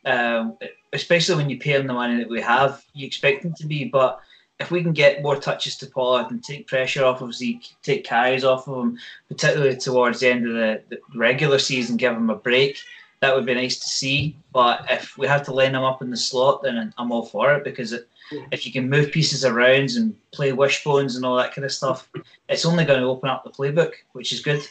um, 0.04 0.56
especially 0.92 1.36
when 1.36 1.50
you 1.50 1.58
pay 1.58 1.72
him 1.72 1.86
the 1.86 1.92
money 1.92 2.16
that 2.18 2.28
we 2.28 2.40
have, 2.40 2.84
you 2.92 3.06
expect 3.06 3.44
him 3.44 3.54
to 3.54 3.66
be. 3.66 3.84
But 3.84 4.20
if 4.60 4.70
we 4.70 4.82
can 4.82 4.92
get 4.92 5.22
more 5.22 5.36
touches 5.36 5.76
to 5.78 5.86
Pollard 5.86 6.30
and 6.30 6.42
take 6.42 6.68
pressure 6.68 7.04
off 7.04 7.20
of 7.20 7.34
Zeke, 7.34 7.66
take 7.82 8.04
carries 8.04 8.44
off 8.44 8.68
of 8.68 8.84
him, 8.84 8.98
particularly 9.28 9.76
towards 9.76 10.20
the 10.20 10.30
end 10.30 10.46
of 10.46 10.54
the, 10.54 10.82
the 10.88 11.00
regular 11.18 11.58
season, 11.58 11.96
give 11.96 12.14
him 12.14 12.30
a 12.30 12.36
break, 12.36 12.78
that 13.22 13.34
would 13.34 13.46
be 13.46 13.54
nice 13.54 13.78
to 13.78 13.88
see. 13.88 14.36
But 14.52 14.84
if 14.90 15.16
we 15.16 15.26
have 15.28 15.44
to 15.44 15.54
line 15.54 15.74
him 15.74 15.84
up 15.84 16.02
in 16.02 16.10
the 16.10 16.16
slot, 16.16 16.62
then 16.62 16.92
I'm 16.98 17.12
all 17.12 17.24
for 17.24 17.54
it 17.54 17.64
because 17.64 17.92
it, 17.92 18.08
if 18.50 18.66
you 18.66 18.72
can 18.72 18.90
move 18.90 19.12
pieces 19.12 19.44
around 19.44 19.90
and 19.90 20.14
play 20.32 20.52
wishbones 20.52 21.16
and 21.16 21.24
all 21.24 21.36
that 21.36 21.54
kind 21.54 21.64
of 21.64 21.72
stuff, 21.72 22.10
it's 22.48 22.64
only 22.64 22.84
going 22.84 23.00
to 23.00 23.06
open 23.06 23.30
up 23.30 23.44
the 23.44 23.50
playbook, 23.50 23.92
which 24.12 24.32
is 24.32 24.40
good. 24.40 24.66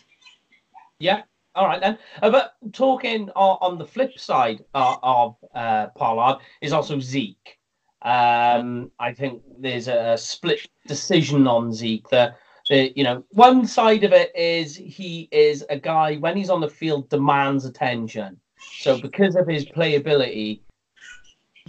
Yeah. 1.00 1.24
All 1.56 1.66
right 1.66 1.82
then. 1.82 1.98
Uh, 2.22 2.30
but 2.30 2.56
talking 2.74 3.30
on, 3.36 3.58
on 3.62 3.78
the 3.78 3.86
flip 3.86 4.20
side 4.20 4.64
uh, 4.74 4.98
of 5.02 5.38
uh, 5.56 5.88
Pollard 5.88 6.42
is 6.62 6.74
also 6.74 7.00
Zeke. 7.00 7.58
Um, 8.04 8.92
I 9.00 9.14
think 9.14 9.42
there's 9.60 9.88
a 9.88 10.18
split 10.18 10.68
decision 10.88 11.48
on 11.48 11.74
Zeke. 11.74 12.10
That 12.10 12.38
the, 12.70 12.92
you 12.96 13.04
know, 13.04 13.24
one 13.32 13.66
side 13.66 14.04
of 14.04 14.14
it 14.14 14.36
is 14.36 14.76
he 14.76 15.28
is 15.32 15.66
a 15.70 15.78
guy 15.78 16.16
when 16.16 16.36
he's 16.36 16.50
on 16.50 16.62
the 16.62 16.70
field 16.70 17.10
demands 17.10 17.66
attention. 17.66 18.40
So 18.80 19.00
because 19.00 19.36
of 19.36 19.48
his 19.48 19.66
playability, 19.66 20.62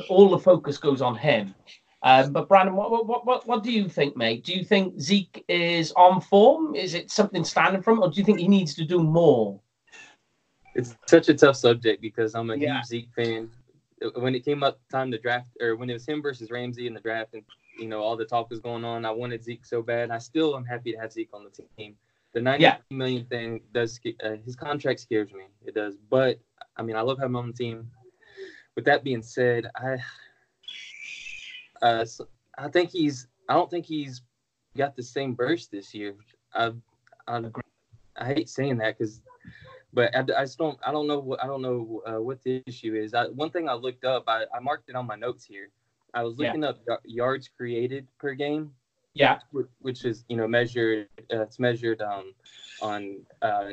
all 0.08 0.30
the 0.30 0.38
focus 0.38 0.78
goes 0.78 1.02
on 1.02 1.16
him. 1.16 1.54
Um, 2.04 2.32
but 2.32 2.48
Brandon, 2.48 2.74
what, 2.74 2.90
what 3.06 3.24
what 3.24 3.46
what 3.46 3.62
do 3.62 3.70
you 3.70 3.88
think, 3.88 4.16
mate? 4.16 4.44
Do 4.44 4.52
you 4.52 4.64
think 4.64 5.00
Zeke 5.00 5.44
is 5.48 5.92
on 5.92 6.20
form? 6.20 6.74
Is 6.74 6.94
it 6.94 7.10
something 7.10 7.44
standing 7.44 7.80
from, 7.82 8.02
or 8.02 8.10
do 8.10 8.18
you 8.18 8.24
think 8.24 8.40
he 8.40 8.48
needs 8.48 8.74
to 8.74 8.84
do 8.84 9.02
more? 9.02 9.60
It's 10.74 10.96
such 11.06 11.28
a 11.28 11.34
tough 11.34 11.56
subject 11.56 12.02
because 12.02 12.34
I'm 12.34 12.50
a 12.50 12.56
yeah. 12.56 12.76
huge 12.78 12.86
Zeke 12.86 13.08
fan. 13.14 13.50
When 14.16 14.35
it 14.35 14.44
came 14.44 14.62
up 14.62 14.80
time 14.90 15.11
to 15.11 15.18
draft, 15.18 15.49
or 15.61 15.76
when 15.76 15.90
it 15.90 15.94
was 15.94 16.06
him 16.06 16.23
versus 16.23 16.50
Ramsey 16.50 16.87
in 16.87 16.94
the 16.94 17.00
draft, 17.00 17.35
and 17.35 17.42
you 17.78 17.88
know 17.88 18.00
all 18.02 18.16
the 18.16 18.25
talk 18.25 18.50
was 18.50 18.61
going 18.61 18.85
on. 18.85 19.04
I 19.04 19.11
wanted 19.11 19.42
Zeke 19.42 19.64
so 19.64 19.82
bad. 19.82 20.11
I 20.11 20.18
still 20.18 20.56
am 20.56 20.64
happy 20.64 20.92
to 20.92 20.99
have 20.99 21.12
Zeke 21.12 21.30
on 21.32 21.44
the 21.44 21.64
team. 21.78 21.97
The 22.35 22.40
ninety 22.40 22.64
Yeah. 22.64 22.78
million 22.90 23.25
thing 23.26 23.61
does 23.73 24.00
uh, 24.25 24.37
his 24.44 24.56
contract 24.56 25.00
scares 25.00 25.32
me. 25.32 25.44
It 25.64 25.75
does, 25.75 25.97
but 26.11 26.40
I 26.76 26.82
mean 26.82 26.97
I 26.97 27.00
love 27.02 27.18
having 27.18 27.32
him 27.32 27.37
on 27.37 27.47
the 27.49 27.52
team. 27.52 27.90
With 28.75 28.85
that 28.87 29.04
being 29.04 29.23
said, 29.23 29.71
I 29.76 29.99
uh, 31.82 32.04
I 32.59 32.68
think 32.68 32.90
he's 32.90 33.28
I 33.49 33.54
don't 33.54 33.71
think 33.71 33.87
he's 33.87 34.23
got 34.76 34.97
the 34.97 35.02
same 35.02 35.35
burst 35.35 35.71
this 35.71 35.94
year. 35.94 36.14
I 36.54 36.73
I, 37.28 37.42
I 38.16 38.26
hate 38.26 38.49
saying 38.49 38.78
that 38.78 38.99
because, 38.99 39.21
but 39.92 40.14
I, 40.14 40.20
I 40.20 40.44
just 40.44 40.58
don't 40.58 40.78
I 40.87 40.92
don't 40.92 41.06
know 41.08 41.20
what 41.20 41.42
I 41.42 41.46
don't 41.46 41.62
know 41.62 42.02
uh, 42.06 42.20
what 42.20 42.42
the 42.42 42.56
issue 42.58 42.94
is. 42.94 43.14
I, 43.14 43.26
one 43.26 43.50
thing 43.50 43.68
I 43.68 43.75
looked 43.75 44.04
up, 44.04 44.25
I, 44.28 44.44
I 44.54 44.61
marked 44.61 44.88
it 44.88 44.94
on 44.96 45.06
my 45.06 45.16
notes 45.16 45.44
here. 45.44 45.70
I 46.14 46.22
was 46.22 46.38
Yeah. 46.38 46.52
looking 46.52 46.64
up 46.64 46.78
y- 46.87 46.96
yards 47.04 47.49
created 47.49 48.06
per 48.18 48.34
game, 48.34 48.72
Yeah, 49.14 49.40
which 49.80 50.04
is 50.04 50.25
you 50.28 50.37
know 50.37 50.46
measured. 50.49 51.08
Uh, 51.32 51.42
it's 51.42 51.58
measured 51.58 52.00
um 52.00 52.34
on 52.80 53.20
uh, 53.42 53.70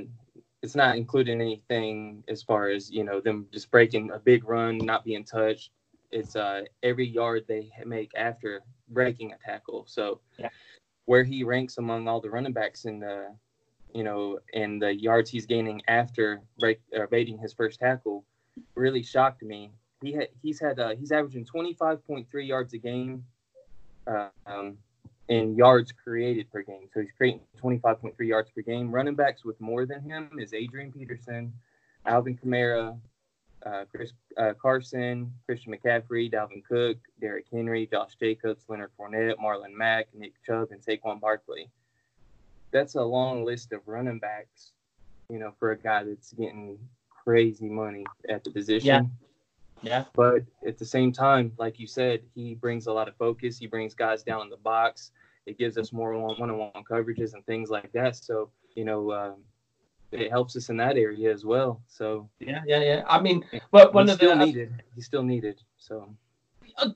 it's 0.61 0.75
not 0.75 0.97
including 0.97 1.41
anything 1.41 2.23
as 2.27 2.41
far 2.43 2.69
as 2.69 2.91
you 2.91 3.03
know 3.03 3.19
them 3.19 3.47
just 3.51 3.71
breaking 3.71 4.11
a 4.11 4.19
big 4.19 4.47
run, 4.47 4.77
not 4.85 5.03
being 5.03 5.23
touched. 5.23 5.71
It's 6.11 6.35
uh 6.35 6.63
every 6.83 7.07
yard 7.07 7.45
they 7.47 7.71
make 7.85 8.11
after 8.15 8.61
breaking 8.89 9.33
a 9.33 9.37
tackle. 9.37 9.85
So 9.87 10.21
Yeah. 10.37 10.49
where 11.05 11.23
he 11.23 11.43
ranks 11.43 11.77
among 11.77 12.07
all 12.07 12.21
the 12.21 12.29
running 12.29 12.53
backs 12.53 12.85
in 12.85 12.99
the 12.99 13.35
you 13.93 14.03
know 14.03 14.39
and 14.53 14.81
the 14.81 14.93
yards 14.93 15.29
he's 15.29 15.45
gaining 15.45 15.81
after 15.87 16.41
break 16.59 16.79
or 16.93 17.07
baiting 17.07 17.37
his 17.37 17.53
first 17.53 17.79
tackle 17.79 18.25
really 18.75 19.03
shocked 19.03 19.41
me. 19.41 19.71
He 20.01 20.13
had 20.13 20.29
he's 20.41 20.59
had 20.59 20.79
uh, 20.79 20.95
he's 20.95 21.11
averaging 21.11 21.45
25.3 21.45 22.25
yards 22.47 22.73
a 22.73 22.77
game. 22.77 23.23
Uh, 24.07 24.29
um, 24.47 24.77
in 25.29 25.55
yards 25.55 25.91
created 25.91 26.51
per 26.51 26.63
game. 26.63 26.89
So 26.93 27.01
he's 27.01 27.11
creating 27.15 27.41
25.3 27.61 28.13
yards 28.27 28.49
per 28.49 28.61
game. 28.61 28.91
Running 28.91 29.15
backs 29.15 29.45
with 29.45 29.59
more 29.61 29.85
than 29.85 30.01
him 30.01 30.31
is 30.39 30.53
Adrian 30.53 30.91
Peterson, 30.91 31.53
Alvin 32.05 32.35
Kamara, 32.35 32.99
uh, 33.65 33.83
Chris 33.93 34.11
uh, 34.37 34.53
Carson, 34.59 35.31
Christian 35.45 35.73
McCaffrey, 35.73 36.31
Dalvin 36.31 36.63
Cook, 36.67 36.97
Derrick 37.21 37.45
Henry, 37.51 37.87
Josh 37.87 38.15
Jacobs, 38.19 38.65
Leonard 38.67 38.91
Fournette, 38.99 39.35
Marlon 39.37 39.73
Mack, 39.73 40.07
Nick 40.15 40.33
Chubb, 40.45 40.69
and 40.71 40.81
Saquon 40.81 41.19
Barkley. 41.19 41.69
That's 42.71 42.95
a 42.95 43.01
long 43.01 43.45
list 43.45 43.71
of 43.73 43.81
running 43.85 44.19
backs, 44.19 44.71
you 45.29 45.39
know, 45.39 45.53
for 45.59 45.71
a 45.71 45.77
guy 45.77 46.03
that's 46.03 46.33
getting 46.33 46.77
crazy 47.23 47.69
money 47.69 48.05
at 48.29 48.43
the 48.43 48.51
position. 48.51 48.87
Yeah. 48.87 49.01
yeah, 49.81 50.03
But 50.15 50.43
at 50.65 50.77
the 50.77 50.85
same 50.85 51.11
time, 51.11 51.51
like 51.57 51.79
you 51.79 51.87
said, 51.87 52.21
he 52.35 52.55
brings 52.55 52.87
a 52.87 52.93
lot 52.93 53.07
of 53.07 53.15
focus. 53.15 53.57
He 53.57 53.67
brings 53.67 53.93
guys 53.93 54.23
down 54.23 54.41
in 54.41 54.49
the 54.49 54.57
box. 54.57 55.11
It 55.45 55.57
gives 55.57 55.77
us 55.77 55.91
more 55.91 56.17
one-on-one 56.17 56.83
coverages 56.89 57.33
and 57.33 57.45
things 57.45 57.69
like 57.69 57.91
that. 57.93 58.15
So 58.15 58.51
you 58.75 58.85
know, 58.85 59.11
um, 59.11 59.35
it 60.11 60.31
helps 60.31 60.55
us 60.55 60.69
in 60.69 60.77
that 60.77 60.97
area 60.97 61.31
as 61.31 61.45
well. 61.45 61.81
So 61.87 62.29
yeah, 62.39 62.61
yeah, 62.65 62.81
yeah. 62.81 63.03
I 63.07 63.19
mean, 63.19 63.43
but 63.71 63.93
one 63.93 64.09
of 64.09 64.19
the 64.19 64.25
still 64.25 64.35
needed. 64.35 64.83
He's 64.95 65.05
still 65.05 65.23
needed. 65.23 65.61
So 65.77 66.15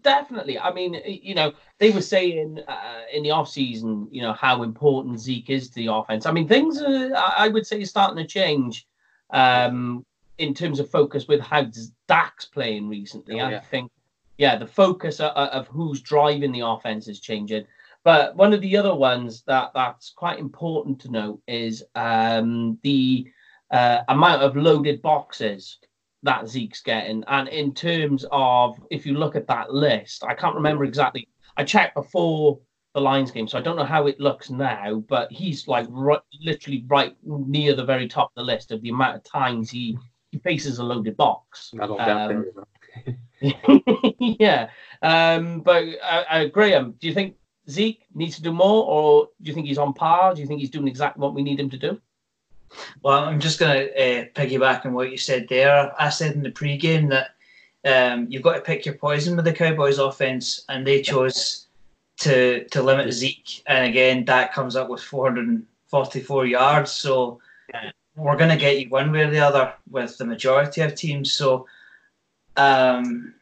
definitely. 0.03 0.59
I 0.59 0.73
mean, 0.73 1.01
you 1.05 1.35
know, 1.35 1.53
they 1.79 1.91
were 1.91 2.01
saying 2.01 2.59
uh, 2.67 3.01
in 3.11 3.23
the 3.23 3.31
off 3.31 3.49
season, 3.49 4.07
you 4.11 4.21
know, 4.21 4.33
how 4.33 4.63
important 4.63 5.19
Zeke 5.19 5.49
is 5.49 5.69
to 5.69 5.75
the 5.75 5.87
offense. 5.87 6.25
I 6.25 6.31
mean, 6.31 6.47
things 6.47 6.81
are, 6.81 7.11
I 7.15 7.47
would 7.47 7.65
say, 7.65 7.83
starting 7.83 8.17
to 8.17 8.27
change 8.27 8.87
um, 9.31 10.05
in 10.37 10.53
terms 10.53 10.79
of 10.79 10.89
focus 10.89 11.27
with 11.27 11.39
how 11.39 11.67
Dak's 12.07 12.45
playing 12.45 12.89
recently. 12.89 13.39
Oh, 13.41 13.45
I 13.45 13.59
think, 13.59 13.91
yeah, 14.37 14.57
the 14.57 14.67
focus 14.67 15.19
of, 15.19 15.31
of 15.31 15.67
who's 15.67 16.01
driving 16.01 16.51
the 16.51 16.65
offense 16.65 17.07
is 17.07 17.19
changing. 17.19 17.65
But 18.03 18.35
one 18.35 18.53
of 18.53 18.61
the 18.61 18.75
other 18.75 18.93
ones 18.93 19.43
that 19.47 19.71
that's 19.73 20.09
quite 20.09 20.39
important 20.39 20.99
to 21.01 21.11
note 21.11 21.41
is 21.47 21.83
um, 21.95 22.77
the 22.83 23.31
uh, 23.71 23.99
amount 24.09 24.41
of 24.41 24.57
loaded 24.57 25.01
boxes 25.01 25.77
that 26.23 26.47
Zeke's 26.47 26.81
getting. 26.81 27.23
And 27.27 27.47
in 27.49 27.73
terms 27.73 28.25
of, 28.31 28.79
if 28.89 29.05
you 29.05 29.13
look 29.13 29.35
at 29.35 29.47
that 29.47 29.73
list, 29.73 30.23
I 30.23 30.33
can't 30.33 30.55
remember 30.55 30.85
exactly. 30.85 31.27
I 31.57 31.63
checked 31.63 31.95
before 31.95 32.59
the 32.93 33.01
Lions 33.01 33.31
game, 33.31 33.47
so 33.47 33.57
I 33.57 33.61
don't 33.61 33.75
know 33.75 33.83
how 33.83 34.07
it 34.07 34.19
looks 34.19 34.49
now, 34.49 35.03
but 35.07 35.31
he's 35.31 35.67
like 35.67 35.85
right, 35.89 36.21
literally 36.41 36.83
right 36.87 37.15
near 37.23 37.75
the 37.75 37.85
very 37.85 38.07
top 38.07 38.31
of 38.35 38.35
the 38.35 38.43
list 38.43 38.71
of 38.71 38.81
the 38.81 38.89
amount 38.89 39.17
of 39.17 39.23
times 39.23 39.69
he, 39.69 39.97
he 40.31 40.39
faces 40.39 40.79
a 40.79 40.83
loaded 40.83 41.17
box. 41.17 41.71
I 41.79 41.87
don't 41.87 41.97
doubt 41.97 42.31
Um, 42.31 42.45
yeah. 44.19 44.69
Um, 45.01 45.61
but 45.61 45.83
uh, 46.01 46.23
uh, 46.29 46.45
Graham, 46.45 46.93
do 46.99 47.07
you 47.07 47.13
think 47.13 47.35
Zeke 47.69 48.05
needs 48.13 48.35
to 48.35 48.41
do 48.41 48.51
more, 48.51 48.85
or 48.85 49.27
do 49.41 49.49
you 49.49 49.53
think 49.53 49.67
he's 49.67 49.77
on 49.77 49.93
par? 49.93 50.35
Do 50.35 50.41
you 50.41 50.47
think 50.47 50.59
he's 50.59 50.69
doing 50.69 50.87
exactly 50.87 51.21
what 51.21 51.33
we 51.33 51.43
need 51.43 51.59
him 51.59 51.69
to 51.71 51.77
do? 51.77 51.99
Well, 53.01 53.23
I'm 53.23 53.39
just 53.39 53.59
going 53.59 53.87
to 53.87 53.91
uh, 53.93 54.25
piggyback 54.35 54.85
on 54.85 54.93
what 54.93 55.11
you 55.11 55.17
said 55.17 55.47
there. 55.49 55.93
I 55.99 56.09
said 56.09 56.35
in 56.35 56.43
the 56.43 56.51
pre-game 56.51 57.09
that 57.09 57.35
um, 57.85 58.27
you've 58.29 58.43
got 58.43 58.55
to 58.55 58.61
pick 58.61 58.85
your 58.85 58.95
poison 58.95 59.35
with 59.35 59.45
the 59.45 59.53
Cowboys 59.53 59.99
offense, 59.99 60.65
and 60.69 60.85
they 60.85 61.01
chose 61.01 61.67
to 62.19 62.63
to 62.65 62.81
limit 62.81 63.11
Zeke. 63.11 63.63
And 63.67 63.85
again, 63.85 64.25
that 64.25 64.53
comes 64.53 64.75
up 64.75 64.89
with 64.89 65.01
444 65.01 66.45
yards, 66.45 66.91
so 66.91 67.39
we're 68.15 68.37
going 68.37 68.49
to 68.49 68.57
get 68.57 68.79
you 68.79 68.89
one 68.89 69.11
way 69.11 69.21
or 69.21 69.29
the 69.29 69.39
other 69.39 69.73
with 69.89 70.17
the 70.17 70.25
majority 70.25 70.81
of 70.81 70.95
teams. 70.95 71.33
So 71.33 71.67
um, 72.57 73.33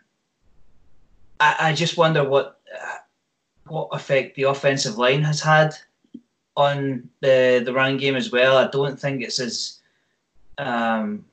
I, 1.39 1.56
I 1.60 1.74
just 1.74 1.98
wonder 1.98 2.24
what 2.24 2.60
uh, 2.74 2.98
what 3.67 3.89
effect 3.91 4.36
the 4.36 4.44
offensive 4.44 4.98
line 4.98 5.24
has 5.24 5.41
had 5.41 5.76
on 6.55 7.09
the 7.21 7.61
the 7.63 7.73
run 7.73 7.97
game 7.97 8.15
as 8.15 8.31
well. 8.31 8.57
I 8.57 8.67
don't 8.67 8.99
think 8.99 9.21
it's 9.21 9.39
as 9.39 9.79
um, 10.57 11.25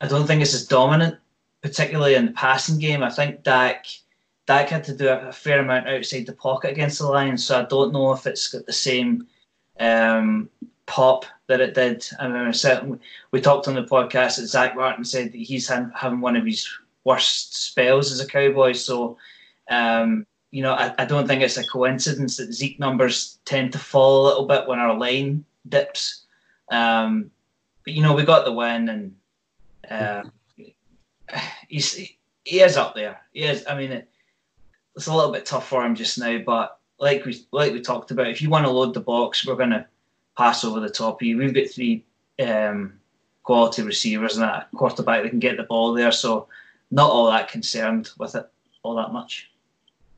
I 0.00 0.08
don't 0.08 0.26
think 0.26 0.42
it's 0.42 0.54
as 0.54 0.66
dominant, 0.66 1.16
particularly 1.62 2.14
in 2.14 2.26
the 2.26 2.32
passing 2.32 2.78
game. 2.78 3.02
I 3.02 3.10
think 3.10 3.42
Dak 3.42 3.86
Dak 4.46 4.68
had 4.68 4.84
to 4.84 4.96
do 4.96 5.08
a, 5.08 5.32
fair 5.32 5.60
amount 5.60 5.88
outside 5.88 6.26
the 6.26 6.32
pocket 6.32 6.72
against 6.72 6.98
the 6.98 7.06
Lions, 7.06 7.44
so 7.44 7.60
I 7.60 7.64
don't 7.64 7.92
know 7.92 8.12
if 8.12 8.26
it's 8.26 8.48
got 8.48 8.66
the 8.66 8.72
same 8.72 9.26
um, 9.78 10.50
pop 10.86 11.24
that 11.46 11.60
it 11.60 11.74
did. 11.74 12.04
I 12.18 12.28
mean, 12.28 12.52
certainly 12.52 12.98
we 13.30 13.40
talked 13.40 13.68
on 13.68 13.74
the 13.74 13.84
podcast 13.84 14.38
that 14.38 14.46
Zack 14.48 14.74
Martin 14.74 15.04
said 15.04 15.32
that 15.32 15.38
he's 15.38 15.68
having 15.68 16.20
one 16.20 16.36
of 16.36 16.44
his 16.44 16.68
worst 17.04 17.54
spells 17.64 18.10
as 18.10 18.20
a 18.20 18.26
Cowboy. 18.26 18.72
So, 18.72 19.18
um, 19.70 20.26
you 20.50 20.62
know, 20.62 20.72
I, 20.72 20.92
I 20.98 21.04
don't 21.04 21.26
think 21.26 21.42
it's 21.42 21.56
a 21.56 21.66
coincidence 21.66 22.36
that 22.36 22.52
Zeke 22.52 22.80
numbers 22.80 23.38
tend 23.44 23.72
to 23.72 23.78
fall 23.78 24.22
a 24.22 24.26
little 24.26 24.46
bit 24.46 24.66
when 24.66 24.78
our 24.78 24.96
line 24.96 25.44
dips. 25.68 26.24
Um, 26.70 27.30
but 27.84 27.94
you 27.94 28.02
know, 28.02 28.14
we 28.14 28.24
got 28.24 28.44
the 28.44 28.52
win, 28.52 28.88
and 28.88 29.16
uh, 29.90 30.22
he's 31.68 31.94
he 32.44 32.60
is 32.60 32.76
up 32.76 32.94
there. 32.94 33.20
He 33.32 33.42
is. 33.42 33.64
I 33.68 33.76
mean, 33.76 33.92
it, 33.92 34.08
it's 34.96 35.06
a 35.06 35.14
little 35.14 35.32
bit 35.32 35.46
tough 35.46 35.68
for 35.68 35.84
him 35.84 35.94
just 35.94 36.18
now, 36.18 36.38
but 36.38 36.78
like 36.98 37.24
we 37.24 37.44
like 37.52 37.72
we 37.72 37.80
talked 37.80 38.10
about, 38.10 38.28
if 38.28 38.42
you 38.42 38.50
want 38.50 38.66
to 38.66 38.72
load 38.72 38.94
the 38.94 39.00
box, 39.00 39.46
we're 39.46 39.54
going 39.54 39.70
to 39.70 39.86
pass 40.36 40.64
over 40.64 40.80
the 40.80 40.90
top 40.90 41.20
of 41.20 41.26
you. 41.26 41.38
We've 41.38 41.54
got 41.54 41.70
three 41.70 42.04
um, 42.44 42.94
quality 43.44 43.82
receivers 43.82 44.36
and 44.36 44.44
a 44.44 44.66
quarterback 44.74 45.22
that 45.22 45.30
can 45.30 45.38
get 45.38 45.56
the 45.56 45.62
ball 45.62 45.92
there, 45.92 46.12
so 46.12 46.48
not 46.90 47.10
all 47.10 47.30
that 47.30 47.48
concerned 47.48 48.10
with 48.18 48.34
it 48.34 48.50
all 48.82 48.96
that 48.96 49.12
much. 49.12 49.49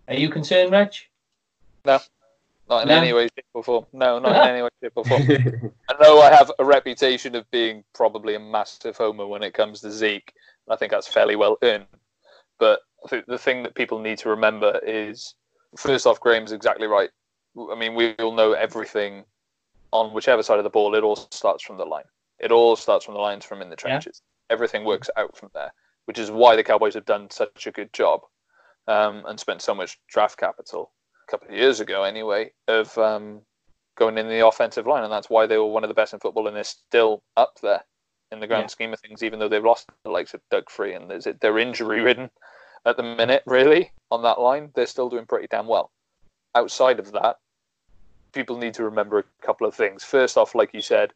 Are 0.08 0.14
you 0.14 0.28
concerned, 0.28 0.72
Reg? 0.72 0.92
No, 1.84 1.98
not 2.68 2.82
in 2.82 2.88
No? 2.88 2.96
any 2.96 3.12
way, 3.12 3.28
shape, 3.34 3.44
or 3.54 3.62
form. 3.62 3.86
No, 3.92 4.18
not 4.18 4.36
in 4.36 4.42
any 4.50 4.62
way, 4.62 4.68
shape, 4.82 4.92
or 4.96 5.04
form. 5.04 5.22
I 5.22 5.94
know 6.02 6.20
I 6.20 6.30
have 6.30 6.50
a 6.58 6.64
reputation 6.64 7.34
of 7.34 7.50
being 7.50 7.84
probably 7.94 8.34
a 8.34 8.40
massive 8.40 8.96
homer 8.96 9.26
when 9.26 9.42
it 9.42 9.54
comes 9.54 9.80
to 9.80 9.90
Zeke. 9.90 10.32
And 10.66 10.74
I 10.74 10.76
think 10.76 10.92
that's 10.92 11.08
fairly 11.08 11.36
well 11.36 11.56
earned. 11.62 11.86
But 12.58 12.80
I 13.04 13.08
think 13.08 13.26
the 13.26 13.38
thing 13.38 13.62
that 13.64 13.74
people 13.74 13.98
need 13.98 14.18
to 14.18 14.28
remember 14.28 14.80
is, 14.84 15.34
first 15.76 16.06
off, 16.06 16.20
Graham's 16.20 16.52
exactly 16.52 16.86
right. 16.86 17.10
I 17.70 17.74
mean, 17.74 17.94
we 17.94 18.14
all 18.14 18.32
know 18.32 18.52
everything 18.52 19.24
on 19.92 20.12
whichever 20.14 20.42
side 20.42 20.58
of 20.58 20.64
the 20.64 20.70
ball. 20.70 20.94
It 20.94 21.02
all 21.02 21.16
starts 21.16 21.62
from 21.62 21.76
the 21.76 21.84
line. 21.84 22.04
It 22.38 22.50
all 22.50 22.76
starts 22.76 23.04
from 23.04 23.14
the 23.14 23.20
lines 23.20 23.44
from 23.44 23.62
in 23.62 23.70
the 23.70 23.76
trenches. 23.76 24.22
Everything 24.50 24.84
works 24.84 25.10
out 25.16 25.36
from 25.36 25.50
there, 25.54 25.72
which 26.06 26.18
is 26.18 26.30
why 26.30 26.56
the 26.56 26.64
Cowboys 26.64 26.94
have 26.94 27.04
done 27.04 27.30
such 27.30 27.66
a 27.66 27.70
good 27.72 27.92
job 27.92 28.22
um, 28.88 29.24
and 29.26 29.38
spent 29.38 29.62
so 29.62 29.74
much 29.74 29.98
draft 30.08 30.38
capital 30.38 30.90
a 31.26 31.30
couple 31.30 31.48
of 31.48 31.54
years 31.54 31.80
ago, 31.80 32.02
anyway, 32.04 32.52
of 32.68 32.96
um, 32.98 33.40
going 33.96 34.18
in 34.18 34.28
the 34.28 34.46
offensive 34.46 34.86
line, 34.86 35.04
and 35.04 35.12
that's 35.12 35.30
why 35.30 35.46
they 35.46 35.58
were 35.58 35.66
one 35.66 35.84
of 35.84 35.88
the 35.88 35.94
best 35.94 36.12
in 36.12 36.20
football, 36.20 36.46
and 36.46 36.56
they're 36.56 36.64
still 36.64 37.22
up 37.36 37.58
there 37.62 37.84
in 38.30 38.40
the 38.40 38.46
grand 38.46 38.64
Yeah. 38.64 38.68
scheme 38.68 38.92
of 38.92 39.00
things, 39.00 39.22
even 39.22 39.38
though 39.38 39.48
they've 39.48 39.64
lost 39.64 39.88
the 40.04 40.10
likes 40.10 40.34
of 40.34 40.40
Doug 40.50 40.70
Free 40.70 40.94
and 40.94 41.10
they're 41.10 41.58
injury 41.58 42.00
ridden 42.00 42.30
at 42.86 42.96
the 42.96 43.02
minute, 43.02 43.42
really, 43.46 43.92
on 44.10 44.22
that 44.22 44.40
line. 44.40 44.72
They're 44.74 44.86
still 44.86 45.08
doing 45.10 45.26
pretty 45.26 45.46
damn 45.48 45.66
well. 45.66 45.90
Outside 46.54 46.98
of 46.98 47.12
that, 47.12 47.38
people 48.32 48.56
need 48.56 48.74
to 48.74 48.84
remember 48.84 49.18
a 49.18 49.46
couple 49.46 49.66
of 49.66 49.74
things. 49.74 50.02
First 50.02 50.36
off, 50.38 50.54
like 50.54 50.72
you 50.72 50.80
said, 50.80 51.12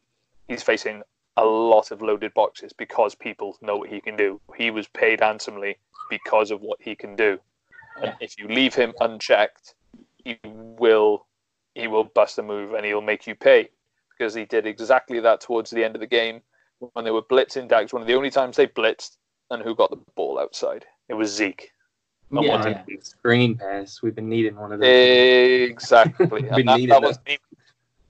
he's 0.48 0.62
facing 0.62 1.02
a 1.38 1.44
lot 1.44 1.90
of 1.90 2.02
loaded 2.02 2.32
boxes 2.34 2.72
because 2.72 3.14
people 3.14 3.56
know 3.60 3.76
what 3.76 3.90
he 3.90 4.00
can 4.00 4.16
do. 4.16 4.40
He 4.56 4.70
was 4.70 4.86
paid 4.88 5.20
handsomely 5.20 5.78
because 6.08 6.50
of 6.50 6.60
what 6.60 6.80
he 6.80 6.94
can 6.94 7.16
do. 7.16 7.40
And 8.02 8.14
if 8.20 8.38
you 8.38 8.48
leave 8.48 8.74
him 8.74 8.92
unchecked, 9.00 9.74
he 10.24 10.38
will 10.44 11.26
he 11.74 11.86
will 11.86 12.04
bust 12.04 12.38
a 12.38 12.42
move 12.42 12.72
and 12.74 12.84
he'll 12.86 13.02
make 13.02 13.26
you 13.26 13.34
pay 13.34 13.68
because 14.16 14.34
he 14.34 14.44
did 14.46 14.66
exactly 14.66 15.20
that 15.20 15.40
towards 15.40 15.70
the 15.70 15.84
end 15.84 15.94
of 15.94 16.00
the 16.00 16.06
game 16.06 16.40
when 16.92 17.04
they 17.04 17.10
were 17.10 17.22
blitzing 17.22 17.68
Dax. 17.68 17.92
One 17.92 18.02
of 18.02 18.08
the 18.08 18.14
only 18.14 18.30
times 18.30 18.56
they 18.56 18.66
blitzed, 18.66 19.16
and 19.50 19.62
who 19.62 19.74
got 19.74 19.90
the 19.90 20.00
ball 20.14 20.38
outside? 20.38 20.86
It 21.08 21.14
was 21.14 21.34
Zeke. 21.34 21.70
I 22.36 22.40
Yeah, 22.42 22.68
yeah. 22.88 22.96
Screen 23.02 23.56
pass. 23.56 24.02
We've 24.02 24.14
been 24.14 24.28
needing 24.28 24.56
one 24.56 24.72
of 24.72 24.80
those. 24.80 24.88
Exactly. 24.88 26.26
And 26.50 26.68
that, 26.68 26.80
that 26.80 26.86
that. 26.88 27.02
wasn't 27.02 27.28
even, 27.28 27.40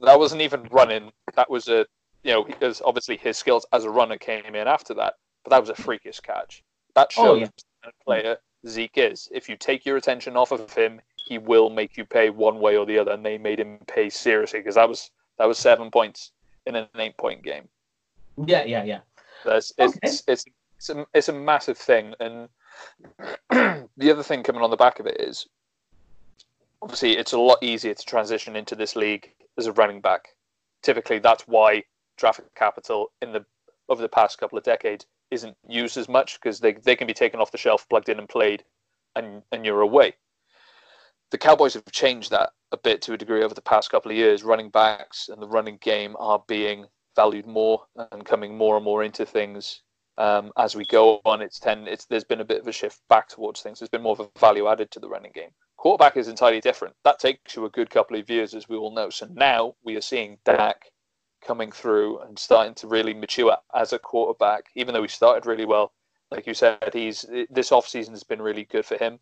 that 0.01 0.18
wasn't 0.18 0.42
even 0.42 0.62
running. 0.70 1.11
That 1.35 1.51
was 1.51 1.68
a 1.68 1.87
you 2.22 2.33
know 2.33 2.44
because 2.44 2.81
obviously 2.85 3.16
his 3.18 3.37
skills 3.37 3.66
as 3.72 3.85
a 3.85 3.90
runner 3.90 4.16
came 4.16 4.44
in 4.55 4.66
after 4.68 4.94
that, 4.94 5.14
but 5.44 5.51
that 5.51 5.61
was 5.61 5.70
a 5.70 5.75
freakish 5.75 6.20
catch. 6.20 6.62
That 6.94 7.12
shows 7.12 7.27
Oh, 7.27 7.35
yeah. 7.35 7.46
the 7.46 7.62
kind 7.83 7.92
of 7.92 8.05
player 8.05 8.37
Zeke 8.66 8.99
is. 8.99 9.29
If 9.33 9.49
you 9.49 9.57
take 9.57 9.85
your 9.85 9.97
attention 9.97 10.37
off 10.37 10.53
of 10.53 10.73
him, 10.73 11.01
he 11.27 11.38
will 11.38 11.71
make 11.71 11.97
you 11.97 12.05
pay 12.05 12.31
one 12.31 12.61
way 12.61 12.77
or 12.77 12.87
the 12.87 12.99
other, 12.99 13.12
and 13.12 13.25
they 13.25 13.38
made 13.38 13.59
him 13.59 13.79
pay 13.87 14.09
seriously 14.11 14.61
because 14.61 14.77
that 14.77 14.88
was 14.88 15.11
that 15.38 15.47
was 15.47 15.59
seven 15.59 15.90
points 15.90 16.33
in 16.66 16.77
an 16.77 16.88
eight 16.97 17.16
point 17.16 17.42
game. 17.42 17.69
Yeah, 18.47 18.64
yeah, 18.64 18.85
yeah. 18.85 19.01
That's 19.45 19.73
Okay. 19.79 19.97
it's, 20.03 20.23
it's 20.27 20.45
it's 20.77 20.90
a 20.90 21.07
it's 21.14 21.29
a 21.29 21.33
massive 21.33 21.79
thing, 21.79 22.14
and 22.21 22.49
the 23.97 24.11
other 24.11 24.23
thing 24.23 24.42
coming 24.42 24.62
on 24.62 24.71
the 24.71 24.77
back 24.77 25.01
of 25.01 25.07
it 25.07 25.21
is 25.21 25.47
obviously 26.83 27.16
it's 27.16 27.33
a 27.33 27.38
lot 27.38 27.59
easier 27.62 27.95
to 27.95 28.05
transition 28.05 28.57
into 28.57 28.75
this 28.75 28.95
league 28.95 29.33
as 29.59 29.66
a 29.66 29.73
running 29.73 30.01
back. 30.01 30.29
Typically, 30.83 31.19
that's 31.19 31.47
why 31.49 31.83
traffic 32.16 32.55
capital 32.55 33.11
in 33.23 33.33
the 33.33 33.45
over 33.88 34.03
the 34.03 34.09
past 34.09 34.38
couple 34.38 34.59
of 34.59 34.64
decades 34.64 35.07
isn't 35.31 35.57
used 35.69 35.97
as 35.97 36.09
much 36.09 36.41
because 36.41 36.61
they 36.61 36.73
they 36.73 36.97
can 36.97 37.07
be 37.07 37.15
taken 37.15 37.41
off 37.41 37.53
the 37.53 37.59
shelf, 37.59 37.89
plugged 37.89 38.09
in, 38.09 38.19
and 38.19 38.29
played, 38.29 38.65
and 39.15 39.43
and 39.53 39.65
you're 39.65 39.81
away. 39.81 40.15
The 41.31 41.39
Cowboys 41.39 41.75
have 41.75 41.85
changed 41.91 42.31
that 42.31 42.51
a 42.73 42.77
bit 42.77 43.03
to 43.03 43.12
a 43.12 43.19
degree 43.19 43.43
over 43.43 43.55
the 43.55 43.61
past 43.62 43.91
couple 43.91 44.11
of 44.11 44.17
years. 44.17 44.45
Running 44.45 44.71
backs 44.71 45.29
and 45.29 45.43
the 45.43 45.49
running 45.49 45.79
game 45.81 46.17
are 46.19 46.43
being 46.47 46.87
valued 47.17 47.47
more 47.47 47.85
and 48.12 48.25
coming 48.25 48.57
more 48.57 48.77
and 48.77 48.85
more 48.85 49.03
into 49.03 49.27
things 49.27 49.83
um, 50.19 50.53
as 50.57 50.77
we 50.77 50.85
go 50.85 51.21
on. 51.25 51.43
It's 51.43 51.59
ten. 51.59 51.87
It's 51.89 52.07
there's 52.07 52.25
been 52.25 52.41
a 52.41 52.45
bit 52.45 52.61
of 52.61 52.69
a 52.69 52.73
shift 52.73 53.01
back 53.09 53.29
towards 53.29 53.61
things. 53.61 53.79
There's 53.79 53.89
been 53.89 54.03
more 54.03 54.12
of 54.12 54.21
a 54.21 54.39
value 54.39 54.69
added 54.69 54.91
to 54.93 55.01
the 55.01 55.09
running 55.09 55.33
game. 55.35 55.51
Quarterback 55.77 56.17
is 56.17 56.29
entirely 56.29 56.61
different. 56.61 56.95
That 57.05 57.19
takes 57.19 57.55
you 57.55 57.65
a 57.65 57.71
good 57.71 57.91
couple 57.91 58.19
of 58.19 58.31
years, 58.31 58.55
as 58.55 58.69
we 58.69 58.77
all 58.77 58.95
know. 58.95 59.11
So 59.11 59.29
now 59.33 59.75
we 59.85 59.97
are 59.97 60.01
seeing 60.01 60.39
Dak 60.45 60.91
coming 61.47 61.71
through 61.71 62.19
and 62.21 62.39
starting 62.39 62.75
to 62.75 62.89
really 62.89 63.15
mature 63.15 63.57
as 63.75 63.93
a 63.93 63.99
quarterback. 63.99 64.67
Even 64.75 64.93
though 64.93 65.03
he 65.03 65.09
started 65.09 65.47
really 65.47 65.65
well, 65.65 65.93
like 66.31 66.47
you 66.47 66.55
said, 66.55 66.91
he's 66.93 67.25
this 67.51 67.71
offseason 67.71 68.11
has 68.11 68.25
been 68.25 68.43
really 68.43 68.65
good 68.65 68.85
for 68.85 68.97
him. 68.97 69.19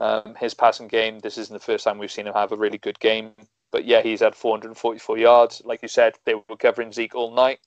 Um, 0.00 0.34
his 0.38 0.54
passing 0.54 0.88
game. 0.88 1.20
This 1.20 1.38
isn't 1.38 1.52
the 1.52 1.60
first 1.60 1.84
time 1.84 1.98
we've 1.98 2.10
seen 2.10 2.26
him 2.26 2.34
have 2.34 2.52
a 2.52 2.56
really 2.56 2.78
good 2.78 2.98
game. 3.00 3.32
But 3.72 3.84
yeah, 3.84 4.02
he's 4.02 4.20
had 4.20 4.34
444 4.34 5.18
yards. 5.18 5.62
Like 5.64 5.82
you 5.82 5.88
said, 5.88 6.14
they 6.24 6.34
were 6.34 6.56
covering 6.58 6.92
Zeke 6.92 7.14
all 7.14 7.34
night, 7.34 7.60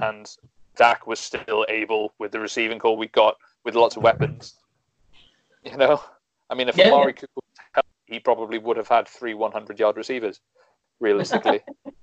and 0.00 0.30
Dak 0.76 1.06
was 1.06 1.20
still 1.20 1.64
able 1.68 2.12
with 2.18 2.32
the 2.32 2.40
receiving 2.40 2.78
call 2.78 2.96
we 2.96 3.08
got 3.08 3.36
with 3.64 3.74
lots 3.74 3.96
of 3.96 4.02
weapons. 4.02 4.56
You 5.62 5.76
know, 5.76 6.02
I 6.50 6.54
mean, 6.54 6.68
if 6.68 6.76
Yeah, 6.76 6.88
Amari 6.88 7.14
was 7.36 7.44
healthy, 7.72 7.88
he 8.06 8.20
probably 8.20 8.58
would 8.58 8.76
have 8.76 8.88
had 8.88 9.08
three 9.08 9.34
100 9.34 9.78
yard 9.78 9.96
receivers, 9.96 10.40
realistically. 11.00 11.62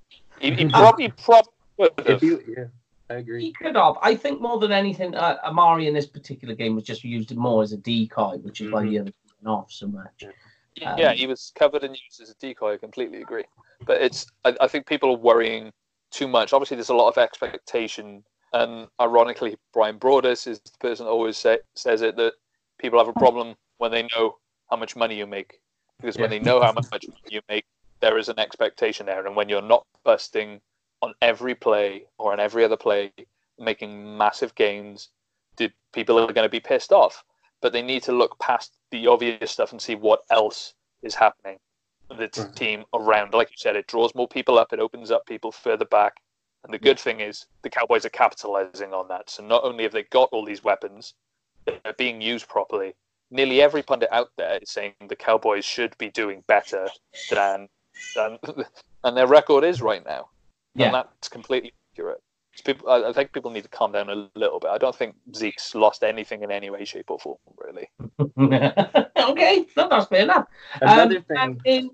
he, 0.42 0.54
he 0.54 0.64
probably 0.68 1.08
probably 1.08 1.52
would 1.78 1.92
If 1.98 2.06
have. 2.06 2.22
you, 2.22 2.42
yeah, 2.46 2.64
I 3.08 3.14
agree. 3.14 3.42
He 3.44 3.52
could 3.52 3.76
have. 3.76 3.96
I 4.02 4.14
think 4.14 4.40
more 4.40 4.58
than 4.58 4.72
anything, 4.72 5.14
uh, 5.14 5.38
Amari 5.44 5.86
in 5.86 5.94
this 5.94 6.06
particular 6.06 6.54
game 6.54 6.74
was 6.74 6.84
just 6.84 7.04
used 7.04 7.34
more 7.34 7.62
as 7.62 7.72
a 7.72 7.76
decoy, 7.76 8.38
which 8.38 8.60
is 8.60 8.70
why 8.70 8.84
Mhm. 8.84 8.88
he 8.88 8.94
had 8.96 9.04
went 9.04 9.46
off 9.46 9.72
so 9.72 9.86
much. 9.86 10.24
Um, 10.84 10.98
yeah, 10.98 11.12
he 11.12 11.26
was 11.26 11.52
covered 11.54 11.84
and 11.84 11.96
used 11.96 12.20
as 12.20 12.30
a 12.30 12.34
decoy. 12.34 12.74
I 12.74 12.78
completely 12.78 13.22
agree. 13.22 13.44
But 13.86 14.00
it's 14.00 14.26
I, 14.44 14.56
I 14.60 14.68
think 14.68 14.86
people 14.86 15.10
are 15.10 15.18
worrying 15.18 15.72
too 16.10 16.28
much. 16.28 16.52
Obviously, 16.52 16.76
there's 16.76 16.88
a 16.88 16.94
lot 16.94 17.08
of 17.08 17.18
expectation, 17.18 18.24
and 18.52 18.88
ironically, 19.00 19.56
Bryan 19.72 19.98
Broaddus 19.98 20.46
is 20.46 20.60
the 20.60 20.72
person 20.80 21.06
that 21.06 21.12
always 21.12 21.36
say, 21.36 21.58
says 21.74 22.02
it 22.02 22.16
that 22.16 22.34
people 22.78 22.98
have 22.98 23.08
a 23.08 23.12
problem 23.12 23.54
when 23.78 23.90
they 23.90 24.08
know 24.14 24.36
how 24.70 24.76
much 24.76 24.96
money 24.96 25.16
you 25.16 25.26
make, 25.26 25.60
because 26.00 26.16
when 26.16 26.30
Yeah. 26.30 26.38
they 26.38 26.44
know 26.44 26.60
how 26.62 26.72
much 26.72 26.86
money 26.90 27.08
you 27.28 27.40
make, 27.48 27.64
there 28.02 28.18
is 28.18 28.28
an 28.28 28.38
expectation 28.38 29.06
there, 29.06 29.26
and 29.26 29.34
when 29.34 29.48
you're 29.48 29.62
not 29.62 29.86
busting 30.04 30.60
on 31.00 31.14
every 31.22 31.54
play 31.54 32.04
or 32.18 32.32
on 32.32 32.40
every 32.40 32.64
other 32.64 32.76
play, 32.76 33.12
making 33.58 34.18
massive 34.18 34.54
gains, 34.54 35.08
the 35.56 35.70
people 35.94 36.18
are 36.18 36.32
going 36.32 36.44
to 36.46 36.50
be 36.50 36.60
pissed 36.60 36.92
off. 36.92 37.24
But 37.62 37.72
they 37.72 37.82
need 37.82 38.02
to 38.04 38.12
look 38.12 38.38
past 38.40 38.72
the 38.90 39.06
obvious 39.06 39.50
stuff 39.52 39.72
and 39.72 39.80
see 39.80 39.94
what 39.94 40.22
else 40.30 40.74
is 41.02 41.14
happening 41.14 41.58
the 42.18 42.28
t- 42.28 42.42
Right. 42.42 42.56
team 42.56 42.84
around. 42.94 43.34
Like 43.34 43.50
you 43.50 43.56
said, 43.58 43.76
it 43.76 43.86
draws 43.86 44.14
more 44.14 44.28
people 44.28 44.58
up, 44.58 44.72
it 44.72 44.80
opens 44.80 45.10
up 45.10 45.26
people 45.26 45.52
further 45.52 45.84
back. 45.84 46.14
And 46.64 46.72
the 46.72 46.78
good 46.78 46.98
thing 47.00 47.20
is 47.20 47.46
the 47.62 47.70
Cowboys 47.70 48.04
are 48.04 48.10
capitalizing 48.10 48.92
on 48.94 49.08
that. 49.08 49.30
So 49.30 49.42
not 49.42 49.64
only 49.64 49.82
have 49.84 49.92
they 49.92 50.04
got 50.04 50.28
all 50.32 50.44
these 50.44 50.62
weapons, 50.62 51.14
they're 51.66 51.94
being 51.98 52.20
used 52.20 52.48
properly. 52.48 52.94
Nearly 53.30 53.62
every 53.62 53.82
pundit 53.82 54.12
out 54.12 54.30
there 54.36 54.58
is 54.62 54.70
saying 54.70 54.94
the 55.08 55.16
Cowboys 55.16 55.64
should 55.64 55.96
be 55.98 56.10
doing 56.10 56.44
better 56.46 56.88
than 57.30 57.68
than, 58.14 58.38
than 59.04 59.14
their 59.14 59.26
record 59.26 59.64
is 59.64 59.82
right 59.82 60.04
now. 60.04 60.28
Yeah. 60.74 60.86
And 60.86 60.94
that's 60.94 61.28
completely 61.28 61.72
accurate. 61.92 62.22
So 62.54 62.62
people, 62.64 62.90
I, 62.90 63.08
I 63.08 63.12
think 63.12 63.32
people 63.32 63.50
need 63.50 63.62
to 63.62 63.68
calm 63.68 63.92
down 63.92 64.10
a 64.10 64.28
little 64.38 64.60
bit. 64.60 64.70
I 64.70 64.78
don't 64.78 64.94
think 64.94 65.14
Zeke's 65.34 65.74
lost 65.74 66.02
anything 66.02 66.42
in 66.42 66.50
any 66.50 66.68
way, 66.70 66.84
shape, 66.84 67.10
or 67.10 67.18
form, 67.18 67.38
really. 67.56 67.88
okay, 69.16 69.66
no, 69.76 69.88
that's 69.88 70.06
fair 70.06 70.22
enough. 70.22 70.46
Another 70.80 71.24
Um, 71.38 71.56
thing. 71.56 71.60
in 71.64 71.90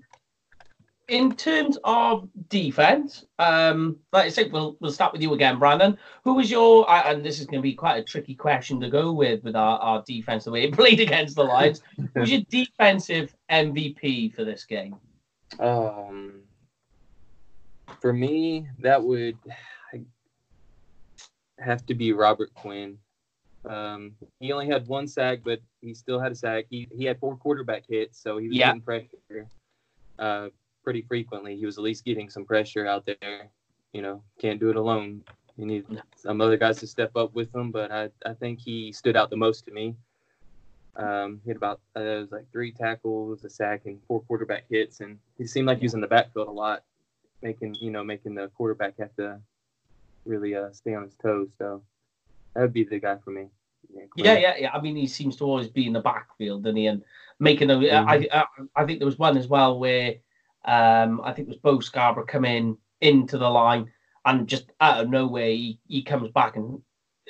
in 1.07 1.35
terms 1.35 1.77
of 1.83 2.29
defense, 2.49 3.25
um, 3.39 3.97
like 4.13 4.25
I 4.25 4.29
said, 4.29 4.51
we'll 4.51 4.77
we'll 4.79 4.91
start 4.91 5.11
with 5.11 5.21
you 5.21 5.33
again, 5.33 5.57
Brandon. 5.57 5.97
Who 6.23 6.35
was 6.35 6.51
your 6.51 6.89
uh, 6.89 7.03
and 7.05 7.25
this 7.25 7.39
is 7.39 7.45
going 7.47 7.59
to 7.59 7.63
be 7.63 7.73
quite 7.73 7.97
a 7.97 8.03
tricky 8.03 8.35
question 8.35 8.79
to 8.81 8.89
go 8.89 9.11
with 9.11 9.43
with 9.43 9.55
our, 9.55 9.79
our 9.79 10.03
defense 10.05 10.43
the 10.43 10.51
way 10.51 10.63
it 10.63 10.73
played 10.75 10.99
against 10.99 11.35
the 11.35 11.43
Lions. 11.43 11.81
Who 11.97 12.19
was 12.19 12.31
your 12.31 12.41
defensive 12.49 13.33
MVP 13.49 14.35
for 14.35 14.43
this 14.43 14.65
game? 14.65 14.95
Um, 15.57 16.43
for 17.99 18.13
me, 18.13 18.67
that 18.79 19.03
would 19.03 19.37
have 21.59 21.85
to 21.87 21.95
be 21.95 22.13
Robert 22.13 22.53
Quinn. 22.53 22.97
Um, 23.67 24.15
he 24.39 24.51
only 24.53 24.67
had 24.67 24.87
one 24.87 25.07
sack, 25.07 25.39
but 25.43 25.59
he 25.81 25.93
still 25.93 26.19
had 26.19 26.31
a 26.31 26.35
sack. 26.35 26.65
He 26.69 26.87
he 26.91 27.03
had 27.05 27.19
four 27.19 27.35
quarterback 27.35 27.83
hits, 27.87 28.21
so 28.21 28.37
he 28.37 28.47
was 28.47 28.57
Yeah. 28.57 28.67
getting 28.67 28.81
pressure 28.81 29.49
uh, 30.17 30.49
pretty 30.83 31.01
frequently. 31.01 31.57
He 31.57 31.65
was 31.65 31.77
at 31.77 31.83
least 31.83 32.05
getting 32.05 32.29
some 32.29 32.45
pressure 32.45 32.85
out 32.87 33.05
there. 33.05 33.49
You 33.93 34.01
know, 34.01 34.23
can't 34.39 34.59
do 34.59 34.69
it 34.69 34.75
alone. 34.75 35.23
You 35.57 35.65
need 35.65 35.85
some 36.15 36.39
other 36.39 36.55
guys 36.57 36.79
to 36.79 36.87
step 36.87 37.15
up 37.17 37.33
with 37.33 37.53
him, 37.53 37.71
but 37.71 37.91
I, 37.91 38.09
I 38.25 38.33
think 38.33 38.59
he 38.59 38.93
stood 38.93 39.17
out 39.17 39.29
the 39.29 39.35
most 39.35 39.65
to 39.65 39.71
me. 39.71 39.95
Um, 40.99 41.41
he 41.43 41.49
had 41.49 41.57
about 41.57 41.79
uh, 41.95 42.01
it 42.01 42.19
was 42.19 42.31
like 42.31 42.51
three 42.51 42.71
tackles, 42.71 43.43
a 43.43 43.49
sack, 43.49 43.81
and 43.85 43.99
four 44.07 44.21
quarterback 44.21 44.65
hits, 44.69 44.99
and 44.99 45.17
he 45.37 45.47
seemed 45.47 45.67
like 45.67 45.79
he 45.79 45.85
was 45.85 45.93
in 45.93 46.01
the 46.01 46.07
backfield 46.07 46.47
a 46.47 46.51
lot, 46.51 46.83
making 47.41 47.75
you 47.75 47.89
know 47.89 48.03
making 48.03 48.35
the 48.35 48.49
quarterback 48.49 48.95
have 48.99 49.15
to 49.15 49.39
really 50.25 50.55
uh, 50.55 50.71
stay 50.71 50.93
on 50.93 51.03
his 51.03 51.15
toes. 51.15 51.49
So 51.57 51.81
that 52.53 52.61
would 52.61 52.73
be 52.73 52.83
the 52.83 52.99
guy 52.99 53.17
for 53.23 53.31
me. 53.31 53.47
Quinn. 53.91 54.09
Yeah, 54.25 54.37
yeah, 54.37 54.55
yeah. 54.57 54.71
I 54.73 54.81
mean, 54.81 54.95
he 54.95 55.07
seems 55.07 55.35
to 55.37 55.45
always 55.45 55.67
be 55.67 55.87
in 55.87 55.93
the 55.93 56.01
backfield, 56.01 56.63
doesn't 56.63 56.75
he? 56.75 56.87
And 56.87 57.03
making 57.39 57.69
a, 57.69 57.89
I, 57.89 58.27
I, 58.31 58.45
I 58.75 58.85
think 58.85 58.99
there 58.99 59.05
was 59.05 59.17
one 59.17 59.37
as 59.37 59.47
well 59.47 59.79
where, 59.79 60.15
um, 60.65 61.21
I 61.23 61.31
think 61.33 61.47
it 61.47 61.51
was 61.51 61.57
Bo 61.57 61.79
Scarborough 61.79 62.25
come 62.25 62.45
in 62.45 62.77
into 63.01 63.37
the 63.37 63.49
line 63.49 63.91
and 64.25 64.47
just 64.47 64.71
out 64.81 65.01
of 65.01 65.09
nowhere 65.09 65.49
he, 65.49 65.79
he 65.87 66.03
comes 66.03 66.29
back 66.29 66.57
and 66.57 66.81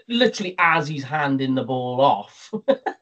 literally 0.07 0.55
as 0.57 0.87
he's 0.87 1.03
handing 1.03 1.55
the 1.55 1.63
ball 1.63 2.01
off, 2.01 2.51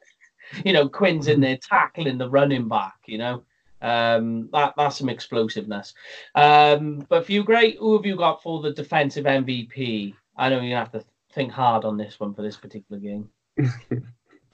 you 0.64 0.72
know, 0.72 0.88
Quinn's 0.88 1.28
in 1.28 1.40
there 1.40 1.56
tackling 1.58 2.18
the 2.18 2.28
running 2.28 2.68
back. 2.68 2.96
You 3.06 3.18
know, 3.18 3.42
um, 3.82 4.48
that 4.52 4.74
that's 4.76 4.96
some 4.98 5.08
explosiveness. 5.08 5.94
Um, 6.34 7.06
but 7.08 7.26
for 7.26 7.32
you, 7.32 7.44
great. 7.44 7.78
Who 7.78 7.96
have 7.96 8.06
you 8.06 8.16
got 8.16 8.42
for 8.42 8.60
the 8.62 8.72
defensive 8.72 9.24
MVP? 9.24 10.14
I 10.36 10.48
know 10.48 10.60
you 10.60 10.74
have 10.74 10.92
to 10.92 11.04
think 11.32 11.52
hard 11.52 11.84
on 11.84 11.96
this 11.96 12.18
one 12.20 12.34
for 12.34 12.42
this 12.42 12.56
particular 12.56 13.00
game. 13.00 13.28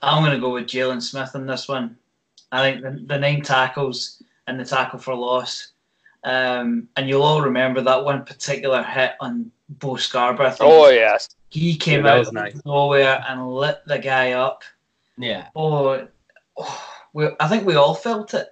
I'm 0.01 0.23
going 0.23 0.33
to 0.35 0.39
go 0.39 0.53
with 0.53 0.65
Jaylon 0.65 1.01
Smith 1.01 1.35
on 1.35 1.45
this 1.47 1.67
one. 1.67 1.97
I 2.51 2.61
think 2.61 2.83
the, 2.83 3.05
the 3.05 3.17
nine 3.19 3.41
tackles 3.41 4.21
and 4.47 4.59
the 4.59 4.65
tackle 4.65 4.99
for 4.99 5.15
loss. 5.15 5.71
Um, 6.23 6.87
and 6.95 7.07
you'll 7.07 7.23
all 7.23 7.41
remember 7.41 7.81
that 7.81 8.03
one 8.03 8.25
particular 8.25 8.81
hit 8.83 9.13
on 9.19 9.51
Bo 9.69 9.95
Scarborough. 9.95 10.55
Oh 10.59 10.89
yes, 10.89 11.29
he 11.49 11.75
came 11.75 12.05
Yeah, 12.05 12.13
out 12.13 12.19
was 12.19 12.27
of 12.29 12.33
nice. 12.33 12.59
nowhere 12.65 13.23
and 13.27 13.47
lit 13.47 13.79
the 13.85 13.99
guy 13.99 14.31
up. 14.31 14.63
Yeah. 15.17 15.49
Oh, 15.55 16.07
oh 16.57 16.85
we, 17.13 17.29
I 17.39 17.47
think 17.47 17.65
we 17.65 17.75
all 17.75 17.93
felt 17.95 18.33
it. 18.33 18.47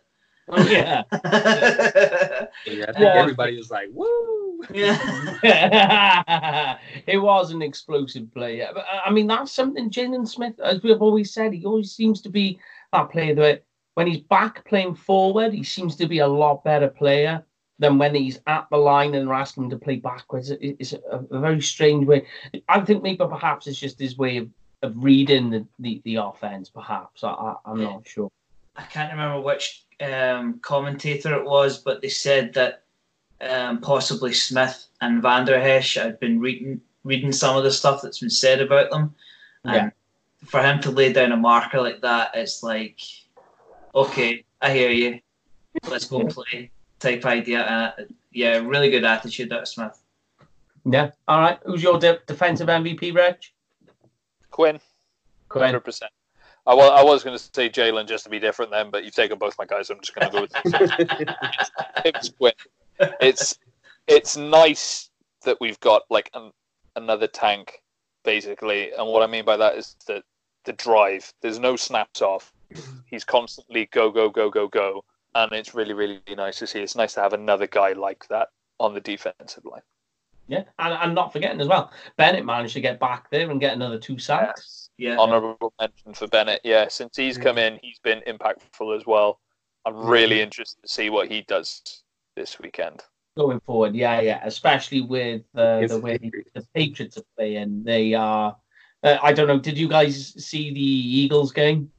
yeah. 0.68 1.04
Yeah, 2.66 2.86
I 2.88 2.92
think 2.94 3.00
Yeah. 3.00 3.14
everybody 3.16 3.58
was 3.58 3.70
like, 3.72 3.90
"Woo!" 3.92 4.62
yeah. 4.74 4.98
it 7.08 7.18
was 7.18 7.52
an 7.52 7.62
explosive 7.62 8.32
play. 8.34 8.66
But, 8.74 8.86
uh, 8.86 9.02
I 9.06 9.12
mean, 9.12 9.28
that's 9.28 9.52
something 9.52 9.90
Jaylon 9.90 10.28
Smith, 10.28 10.60
as 10.60 10.82
we've 10.82 11.02
always 11.02 11.34
said, 11.34 11.54
he 11.54 11.66
always 11.66 11.92
seems 11.92 12.22
to 12.22 12.30
be 12.30 12.60
that 12.94 13.10
player 13.10 13.36
that 13.36 13.64
when 13.96 14.08
he's 14.08 14.20
back 14.22 14.66
playing 14.66 14.96
forward, 14.96 15.54
he 15.54 15.64
seems 15.64 15.96
to 15.98 16.08
be 16.08 16.20
a 16.20 16.28
lot 16.28 16.64
better 16.64 16.88
player 16.88 17.44
than 17.80 17.98
when 17.98 18.16
he's 18.16 18.40
at 18.48 18.68
the 18.72 18.78
line 18.78 19.14
and 19.16 19.28
they're 19.28 19.36
asking 19.36 19.66
him 19.66 19.70
to 19.72 19.78
play 19.78 19.98
backwards. 19.98 20.52
It's 20.62 20.94
a, 20.94 21.26
a 21.32 21.40
very 21.40 21.62
strange 21.62 22.06
way. 22.06 22.26
I 22.70 22.80
think 22.82 23.04
maybe 23.04 23.18
perhaps 23.18 23.68
it's 23.68 23.80
just 23.80 24.00
his 24.00 24.18
way 24.18 24.38
of, 24.38 24.50
of 24.84 24.94
reading 25.02 25.50
the, 25.50 25.66
the, 25.80 26.02
the 26.04 26.16
offense, 26.16 26.70
perhaps. 26.70 27.24
I, 27.24 27.30
I, 27.66 27.72
am 27.72 27.82
not 27.82 28.08
sure. 28.08 28.30
I 28.76 28.84
can't 28.84 29.12
remember 29.12 29.42
which 29.42 29.86
um, 30.02 30.60
commentator 30.60 31.34
it 31.34 31.46
was, 31.46 31.80
but 31.80 32.02
they 32.02 32.10
said 32.10 32.54
that 32.54 32.84
um, 33.42 33.80
possibly 33.80 34.34
Smith 34.34 34.86
and 35.02 35.22
Vander 35.22 35.60
had 35.60 36.20
been 36.20 36.40
reading 36.40 36.82
reading 37.04 37.34
some 37.34 37.58
of 37.58 37.64
the 37.66 37.72
stuff 37.72 38.02
that's 38.02 38.20
been 38.20 38.30
said 38.30 38.62
about 38.62 38.90
them. 38.90 39.14
And 39.66 39.76
yeah. 39.76 39.90
for 40.46 40.62
him 40.62 40.80
to 40.82 40.92
lay 40.92 41.12
down 41.12 41.34
a 41.34 41.38
marker 41.38 41.82
like 41.82 42.02
that, 42.02 42.32
it's 42.34 42.64
like, 42.64 43.02
okay, 43.94 44.46
I 44.62 44.72
hear 44.72 44.90
you. 44.90 45.20
Let's 45.90 46.06
go 46.06 46.26
play 46.26 46.72
type 47.00 47.26
idea. 47.26 47.62
Uh, 47.62 48.04
yeah, 48.32 48.58
really 48.58 48.90
good 48.90 49.04
attitude 49.04 49.52
out 49.52 49.64
of 49.64 49.68
Smith. 49.68 50.00
Yeah. 50.86 51.12
All 51.28 51.40
right. 51.40 51.60
Who's 51.66 51.84
your 51.84 52.00
de- 52.00 52.20
defensive 52.26 52.68
MVP, 52.68 53.14
Reg? 53.14 53.36
Quinn. 54.54 54.80
Quinn. 55.50 55.74
100%. 55.74 56.04
I 56.66 56.74
was, 56.74 56.92
I 56.92 57.04
was 57.04 57.24
going 57.24 57.38
to 57.38 57.44
say 57.54 57.70
Jaylon 57.70 58.08
just 58.08 58.24
to 58.24 58.30
be 58.30 58.40
different 58.40 58.72
then, 58.72 58.92
but 58.92 59.04
you've 59.04 59.16
taken 59.16 59.38
both 59.38 59.56
my 59.58 59.66
guys. 59.66 59.90
I'm 59.90 60.00
just 60.00 60.16
going 60.16 60.30
to 60.30 60.38
go 60.38 60.42
with 60.42 60.52
it's 62.06 62.30
Quinn. 62.30 62.54
It's 63.20 63.58
it's 64.08 64.38
nice 64.38 65.10
that 65.44 65.58
we've 65.60 65.80
got 65.80 66.04
like 66.10 66.30
an, 66.36 66.52
another 66.96 67.28
tank, 67.28 67.82
basically. 68.24 68.94
And 68.94 69.08
what 69.08 69.24
I 69.24 69.28
mean 69.28 69.44
by 69.44 69.58
that 69.58 69.76
is 69.76 69.96
that 70.08 70.24
the 70.66 70.74
drive. 70.74 71.34
There's 71.42 71.60
no 71.60 71.76
snaps 71.76 72.22
off. 72.22 72.54
He's 73.08 73.26
constantly 73.26 73.88
go 73.92 74.12
go 74.12 74.30
go 74.30 74.50
go 74.50 74.68
go 74.68 75.04
and 75.36 75.52
it's 75.52 75.74
really 75.74 75.94
really 75.94 76.22
nice 76.38 76.60
to 76.60 76.68
see. 76.68 76.80
It's 76.80 76.96
nice 76.96 77.14
to 77.16 77.22
have 77.22 77.34
another 77.34 77.68
guy 77.68 77.94
like 77.94 78.28
that 78.28 78.50
on 78.80 78.94
the 78.94 79.02
defensive 79.02 79.66
line. 79.66 79.82
Yeah, 80.48 80.64
and, 80.80 80.94
and 80.94 81.16
not 81.16 81.32
forgetting 81.32 81.62
as 81.62 81.68
well, 81.68 81.92
Bennett 82.18 82.46
managed 82.46 82.74
to 82.74 82.82
get 82.82 83.00
back 83.00 83.30
there 83.30 83.50
and 83.50 83.60
get 83.60 83.74
another 83.74 83.98
two 83.98 84.20
sacks. 84.20 84.90
Yeah, 84.98 85.18
honourable 85.18 85.74
mention 85.80 86.14
for 86.14 86.28
Bennett. 86.28 86.62
Yeah, 86.64 86.88
since 86.90 87.16
he's 87.16 87.38
come 87.38 87.58
in, 87.58 87.80
he's 87.82 88.00
been 88.00 88.22
impactful 88.28 88.96
as 88.96 89.06
well. 89.06 89.40
I'm 89.86 89.96
really 89.96 90.42
interested 90.42 90.82
to 90.82 90.88
see 90.88 91.10
what 91.10 91.32
he 91.32 91.42
does 91.44 92.04
this 92.36 92.60
weekend. 92.60 93.02
Going 93.38 93.60
forward, 93.62 93.96
yeah, 93.96 94.22
yeah, 94.22 94.42
especially 94.44 95.02
with 95.02 95.42
uh, 95.56 95.88
the 95.88 96.00
way 96.00 96.18
the 96.18 96.68
Patriots 96.76 97.18
are 97.18 97.24
playing. 97.38 97.84
They 97.84 98.14
are. 98.14 98.56
Uh, 99.02 99.18
I 99.22 99.34
don't 99.34 99.48
know. 99.48 99.60
Did 99.60 99.78
you 99.78 99.88
guys 99.88 100.34
see 100.46 100.74
the 100.74 100.80
Eagles 100.80 101.52
game? 101.52 101.92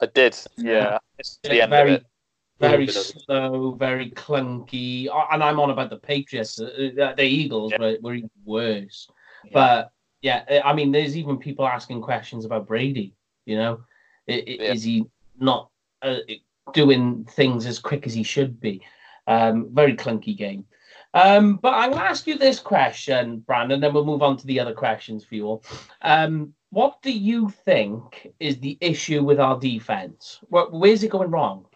I 0.00 0.06
did. 0.06 0.36
Yeah, 0.56 0.98
it's 1.18 1.38
the 1.42 1.62
end 1.62 1.70
very, 1.70 1.94
of 1.94 2.00
it 2.00 2.06
very 2.62 2.86
slow, 2.86 3.72
very 3.72 4.10
clunky. 4.10 5.08
And 5.32 5.42
I'm 5.42 5.60
on 5.60 5.70
about 5.70 5.90
the 5.90 5.98
Patriots. 5.98 6.60
Uh, 6.60 6.90
uh, 7.00 7.14
the 7.14 7.24
Eagles 7.24 7.72
yeah. 7.72 7.80
were, 7.80 7.96
were, 8.00 8.14
even 8.14 8.30
worse. 8.44 9.08
Yeah. 9.44 9.50
But 9.52 9.90
yeah, 10.22 10.44
uh, 10.50 10.66
I 10.66 10.72
mean, 10.72 10.92
there's 10.92 11.16
even 11.16 11.38
people 11.38 11.66
asking 11.66 12.02
questions 12.02 12.44
about 12.44 12.66
Brady. 12.66 13.14
You 13.44 13.56
know, 13.56 13.84
yeah. 14.26 14.36
is 14.46 14.84
he 14.84 15.04
not 15.38 15.70
uh, 16.02 16.18
doing 16.72 17.24
things 17.24 17.66
as 17.66 17.78
quick 17.78 18.06
as 18.06 18.14
he 18.14 18.22
should 18.22 18.60
be? 18.60 18.82
Um, 19.26 19.68
very 19.72 19.94
clunky 19.94 20.36
game. 20.36 20.64
Um, 21.14 21.56
but 21.56 21.74
I'm 21.74 21.90
going 21.90 22.02
to 22.02 22.08
ask 22.08 22.26
you 22.26 22.38
this 22.38 22.58
question, 22.58 23.40
Brandon, 23.40 23.80
then 23.80 23.92
we'll 23.92 24.04
move 24.04 24.22
on 24.22 24.36
to 24.38 24.46
the 24.46 24.58
other 24.58 24.72
questions 24.72 25.24
for 25.24 25.34
you 25.34 25.46
all. 25.46 25.64
Um, 26.00 26.54
what 26.70 27.02
do 27.02 27.12
you 27.12 27.50
think 27.50 28.32
is 28.40 28.58
the 28.58 28.78
issue 28.80 29.22
with 29.22 29.38
our 29.38 29.60
defense? 29.60 30.40
Where, 30.48 30.64
where's 30.70 31.02
it 31.02 31.10
going 31.10 31.30
wrong? 31.30 31.66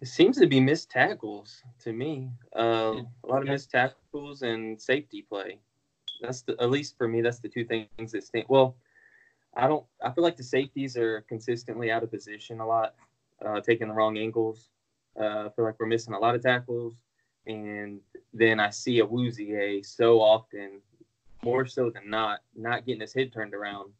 It 0.00 0.08
seems 0.08 0.38
to 0.38 0.46
be 0.46 0.60
missed 0.60 0.90
tackles 0.90 1.62
to 1.80 1.92
me. 1.92 2.30
Um, 2.56 3.08
a 3.22 3.26
lot 3.26 3.42
of 3.42 3.48
missed 3.48 3.70
tackles 3.70 4.42
and 4.42 4.80
safety 4.80 5.22
play. 5.22 5.58
That's 6.22 6.42
the, 6.42 6.56
at 6.60 6.70
least 6.70 6.96
for 6.96 7.06
me. 7.06 7.20
That's 7.20 7.38
the 7.38 7.48
two 7.48 7.64
things 7.64 8.12
that 8.12 8.24
stand. 8.24 8.46
Well, 8.48 8.76
I 9.54 9.68
don't. 9.68 9.84
I 10.02 10.10
feel 10.10 10.24
like 10.24 10.36
the 10.36 10.42
safeties 10.42 10.96
are 10.96 11.22
consistently 11.22 11.90
out 11.90 12.02
of 12.02 12.10
position 12.10 12.60
a 12.60 12.66
lot, 12.66 12.94
uh, 13.44 13.60
taking 13.60 13.88
the 13.88 13.94
wrong 13.94 14.16
angles. 14.16 14.70
Uh, 15.18 15.46
I 15.46 15.48
feel 15.54 15.64
like 15.64 15.74
we're 15.78 15.86
missing 15.86 16.14
a 16.14 16.18
lot 16.18 16.34
of 16.34 16.42
tackles, 16.42 17.02
and 17.46 18.00
then 18.32 18.58
I 18.60 18.70
see 18.70 19.00
Awuzie 19.00 19.84
so 19.84 20.20
often, 20.20 20.80
more 21.42 21.66
so 21.66 21.90
than 21.90 22.08
not, 22.08 22.40
not 22.56 22.86
getting 22.86 23.00
his 23.00 23.12
head 23.12 23.32
turned 23.32 23.54
around. 23.54 23.92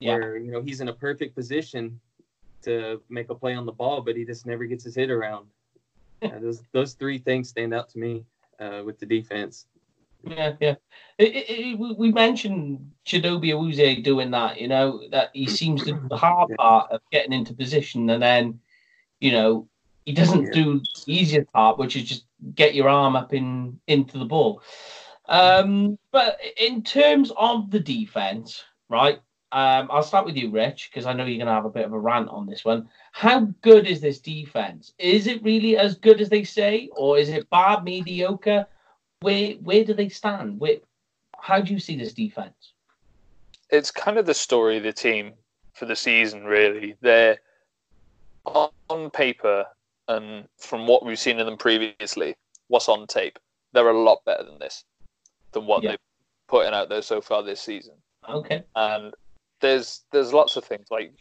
Yeah. 0.00 0.14
Where 0.14 0.36
you 0.36 0.50
know 0.50 0.60
he's 0.60 0.80
in 0.80 0.88
a 0.88 0.94
perfect 0.94 1.34
position 1.34 2.00
to 2.62 3.00
make 3.08 3.30
a 3.30 3.34
play 3.34 3.54
on 3.54 3.66
the 3.66 3.72
ball, 3.72 4.00
but 4.00 4.16
he 4.16 4.24
just 4.24 4.46
never 4.46 4.64
gets 4.66 4.84
his 4.84 4.94
hit 4.94 5.10
around. 5.10 5.46
yeah, 6.22 6.38
those 6.38 6.62
those 6.72 6.94
three 6.94 7.18
things 7.18 7.48
stand 7.48 7.72
out 7.72 7.88
to 7.90 7.98
me 7.98 8.24
uh, 8.58 8.82
with 8.84 8.98
the 8.98 9.06
defense. 9.06 9.66
Yeah, 10.24 10.54
yeah. 10.60 10.74
It, 11.18 11.34
it, 11.34 11.50
it, 11.50 11.78
we 11.78 12.10
mentioned 12.10 12.90
Chidobe 13.06 13.50
Awuzie 13.50 14.02
doing 14.02 14.30
that. 14.32 14.60
You 14.60 14.68
know 14.68 15.02
that 15.10 15.30
he 15.32 15.46
seems 15.46 15.84
to 15.84 15.92
do 15.92 16.08
the 16.08 16.16
hard 16.16 16.50
part 16.56 16.90
of 16.90 17.00
getting 17.12 17.32
into 17.32 17.54
position, 17.54 18.10
and 18.10 18.22
then 18.22 18.58
you 19.20 19.32
know 19.32 19.68
he 20.04 20.12
doesn't 20.12 20.46
yeah. 20.46 20.52
do 20.52 20.80
the 20.80 21.12
easiest 21.12 21.52
part, 21.52 21.78
which 21.78 21.94
is 21.94 22.04
just 22.04 22.24
get 22.54 22.74
your 22.74 22.88
arm 22.88 23.14
up 23.14 23.32
in 23.32 23.78
into 23.86 24.18
the 24.18 24.24
ball. 24.24 24.62
Um, 25.28 25.98
but 26.10 26.38
in 26.58 26.82
terms 26.82 27.30
of 27.36 27.70
the 27.70 27.80
defense, 27.80 28.64
right? 28.88 29.20
Um, 29.50 29.88
I'll 29.90 30.02
start 30.02 30.26
with 30.26 30.36
you, 30.36 30.50
Rich, 30.50 30.90
because 30.90 31.06
I 31.06 31.14
know 31.14 31.24
you're 31.24 31.38
going 31.38 31.46
to 31.46 31.52
have 31.52 31.64
a 31.64 31.70
bit 31.70 31.86
of 31.86 31.94
a 31.94 31.98
rant 31.98 32.28
on 32.28 32.46
this 32.46 32.64
one. 32.66 32.88
How 33.12 33.48
good 33.62 33.86
is 33.86 34.00
this 34.00 34.18
defense? 34.18 34.92
Is 34.98 35.26
it 35.26 35.42
really 35.42 35.78
as 35.78 35.94
good 35.94 36.20
as 36.20 36.28
they 36.28 36.44
say, 36.44 36.90
or 36.96 37.16
is 37.16 37.30
it 37.30 37.48
bad, 37.48 37.82
mediocre? 37.82 38.66
Where 39.20 39.52
where 39.54 39.84
do 39.84 39.94
they 39.94 40.10
stand? 40.10 40.60
Where, 40.60 40.76
how 41.40 41.60
do 41.60 41.72
you 41.72 41.80
see 41.80 41.96
this 41.96 42.12
defense? 42.12 42.72
It's 43.70 43.90
kind 43.90 44.18
of 44.18 44.26
the 44.26 44.34
story 44.34 44.76
of 44.76 44.82
the 44.82 44.92
team 44.92 45.32
for 45.72 45.86
the 45.86 45.96
season, 45.96 46.44
really. 46.44 46.96
They're 47.00 47.38
on 48.44 49.10
paper, 49.10 49.64
and 50.08 50.46
from 50.58 50.86
what 50.86 51.06
we've 51.06 51.18
seen 51.18 51.40
of 51.40 51.46
them 51.46 51.56
previously, 51.56 52.36
what's 52.68 52.88
on 52.88 53.06
tape, 53.06 53.38
they're 53.72 53.88
a 53.88 53.98
lot 53.98 54.24
better 54.26 54.44
than 54.44 54.58
this, 54.58 54.84
than 55.52 55.66
what 55.66 55.82
yeah. 55.82 55.90
they're 55.90 55.98
putting 56.48 56.74
out 56.74 56.90
there 56.90 57.02
so 57.02 57.22
far 57.22 57.42
this 57.42 57.62
season. 57.62 57.94
Okay. 58.28 58.62
And 58.76 59.14
there's 59.60 60.04
there's 60.12 60.32
lots 60.32 60.56
of 60.56 60.64
things 60.64 60.86
like 60.90 61.12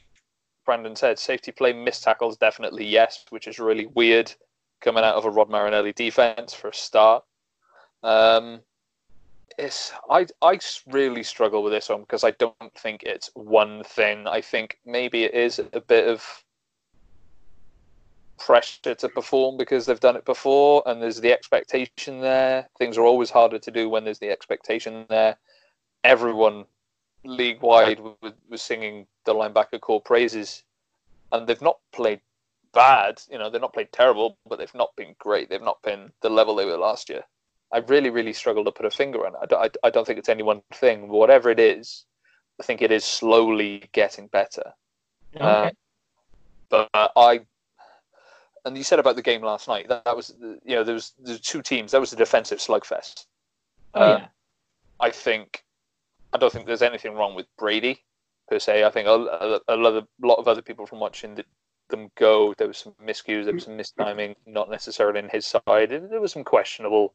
Brandon 0.65 0.95
said. 0.95 1.19
Safety 1.19 1.51
play, 1.51 1.73
missed 1.73 2.03
tackles, 2.03 2.37
definitely 2.37 2.85
yes, 2.85 3.25
which 3.29 3.47
is 3.47 3.59
really 3.59 3.87
weird 3.87 4.33
coming 4.81 5.03
out 5.03 5.15
of 5.15 5.25
a 5.25 5.29
Rod 5.29 5.49
Marinelli 5.49 5.93
defense 5.93 6.53
for 6.53 6.69
a 6.69 6.73
start. 6.73 7.23
Um, 8.03 8.61
it's 9.57 9.91
I 10.09 10.27
I 10.41 10.59
really 10.87 11.23
struggle 11.23 11.63
with 11.63 11.73
this 11.73 11.89
one 11.89 12.01
because 12.01 12.23
I 12.23 12.31
don't 12.31 12.55
think 12.77 13.03
it's 13.03 13.31
one 13.33 13.83
thing. 13.83 14.27
I 14.27 14.41
think 14.41 14.79
maybe 14.85 15.23
it 15.23 15.33
is 15.33 15.59
a 15.59 15.81
bit 15.81 16.07
of 16.07 16.23
pressure 18.37 18.93
to 18.93 19.09
perform 19.09 19.57
because 19.57 19.85
they've 19.85 19.99
done 19.99 20.15
it 20.15 20.25
before 20.25 20.83
and 20.85 21.01
there's 21.01 21.19
the 21.19 21.33
expectation 21.33 22.21
there. 22.21 22.69
Things 22.77 22.97
are 22.97 23.03
always 23.03 23.31
harder 23.31 23.57
to 23.57 23.71
do 23.71 23.89
when 23.89 24.03
there's 24.03 24.19
the 24.19 24.29
expectation 24.29 25.05
there. 25.09 25.37
Everyone 26.03 26.65
league 27.23 27.61
wide 27.61 27.99
was, 27.99 28.33
was 28.49 28.61
singing 28.61 29.07
the 29.25 29.33
linebacker 29.33 29.79
corps 29.79 30.01
praises, 30.01 30.63
and 31.31 31.47
they've 31.47 31.61
not 31.61 31.79
played 31.91 32.21
bad. 32.73 33.21
You 33.29 33.37
know, 33.37 33.49
they've 33.49 33.61
not 33.61 33.73
played 33.73 33.91
terrible, 33.91 34.37
but 34.47 34.59
they've 34.59 34.73
not 34.73 34.95
been 34.95 35.15
great. 35.19 35.49
They've 35.49 35.61
not 35.61 35.81
been 35.81 36.11
the 36.21 36.29
level 36.29 36.55
they 36.55 36.65
were 36.65 36.77
last 36.77 37.09
year. 37.09 37.23
I 37.73 37.79
really, 37.79 38.09
really 38.09 38.33
struggle 38.33 38.63
to 38.63 38.71
put 38.71 38.85
a 38.85 38.89
finger 38.89 39.25
on 39.25 39.33
it. 39.33 39.51
I, 39.51 39.65
I, 39.65 39.69
I 39.87 39.89
don't 39.89 40.07
think 40.07 40.19
it's 40.19 40.29
any 40.29 40.43
one 40.43 40.61
thing. 40.73 41.09
Whatever 41.09 41.49
it 41.49 41.59
is, 41.59 42.05
I 42.61 42.63
think 42.63 42.81
it 42.81 42.91
is 42.91 43.03
slowly 43.03 43.89
getting 43.91 44.27
better. 44.27 44.73
Okay. 45.35 45.43
Uh, 45.43 45.69
but 46.69 46.89
uh, 46.93 47.09
I, 47.15 47.41
and 48.63 48.77
you 48.77 48.83
said 48.83 48.99
about 48.99 49.15
the 49.15 49.21
game 49.21 49.41
last 49.41 49.67
night 49.67 49.87
that, 49.89 50.05
that 50.05 50.15
was, 50.15 50.33
you 50.39 50.75
know, 50.75 50.83
there 50.83 50.93
was, 50.93 51.13
there 51.19 51.33
was 51.33 51.41
two 51.41 51.61
teams. 51.61 51.91
That 51.91 51.99
was 51.99 52.11
the 52.11 52.15
defensive 52.15 52.59
slugfest. 52.59 53.25
Oh, 53.93 54.01
uh, 54.01 54.17
yeah. 54.19 54.27
I 54.99 55.09
think 55.11 55.63
I 56.33 56.37
don't 56.37 56.51
think 56.51 56.65
there's 56.65 56.81
anything 56.81 57.13
wrong 57.13 57.35
with 57.35 57.45
Brady 57.57 58.03
per 58.49 58.59
se. 58.59 58.83
I 58.83 58.89
think 58.89 59.07
a, 59.07 59.11
a, 59.11 59.59
a 59.69 59.77
lot, 59.77 59.93
of, 59.93 60.07
lot 60.21 60.39
of 60.39 60.47
other 60.47 60.61
people 60.61 60.85
from 60.85 60.99
watching 60.99 61.35
the, 61.35 61.45
them 61.89 62.11
go, 62.15 62.53
there 62.57 62.67
was 62.67 62.77
some 62.77 62.93
miscues, 63.03 63.45
there 63.45 63.53
was 63.53 63.63
some 63.63 63.77
mistiming, 63.77 64.35
not 64.45 64.69
necessarily 64.69 65.19
in 65.19 65.29
his 65.29 65.45
side. 65.45 65.89
There 65.89 66.21
was 66.21 66.33
some 66.33 66.43
questionable 66.43 67.13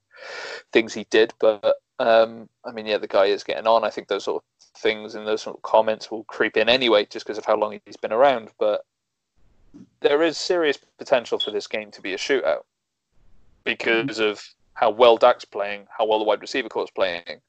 things 0.72 0.94
he 0.94 1.06
did, 1.10 1.34
but 1.38 1.76
um, 1.98 2.48
I 2.64 2.72
mean, 2.72 2.86
yeah, 2.86 2.98
the 2.98 3.08
guy 3.08 3.26
is 3.26 3.44
getting 3.44 3.66
on. 3.66 3.84
I 3.84 3.90
think 3.90 4.08
those 4.08 4.24
sort 4.24 4.42
of 4.42 4.80
things 4.80 5.14
and 5.14 5.26
those 5.26 5.42
sort 5.42 5.56
of 5.56 5.62
comments 5.62 6.10
will 6.10 6.24
creep 6.24 6.56
in 6.56 6.68
anyway, 6.68 7.06
just 7.06 7.26
because 7.26 7.38
of 7.38 7.44
how 7.44 7.56
long 7.56 7.78
he's 7.84 7.96
been 7.96 8.12
around. 8.12 8.50
But 8.58 8.84
there 10.00 10.22
is 10.22 10.38
serious 10.38 10.78
potential 10.98 11.38
for 11.38 11.50
this 11.50 11.66
game 11.66 11.90
to 11.92 12.00
be 12.00 12.14
a 12.14 12.18
shootout 12.18 12.62
because 13.64 14.18
of 14.18 14.42
how 14.74 14.90
well 14.90 15.16
Dak's 15.16 15.44
playing, 15.44 15.86
how 15.96 16.06
well 16.06 16.18
the 16.18 16.24
wide 16.24 16.40
receiver 16.40 16.68
corps 16.68 16.84
is 16.84 16.90
playing, 16.90 17.40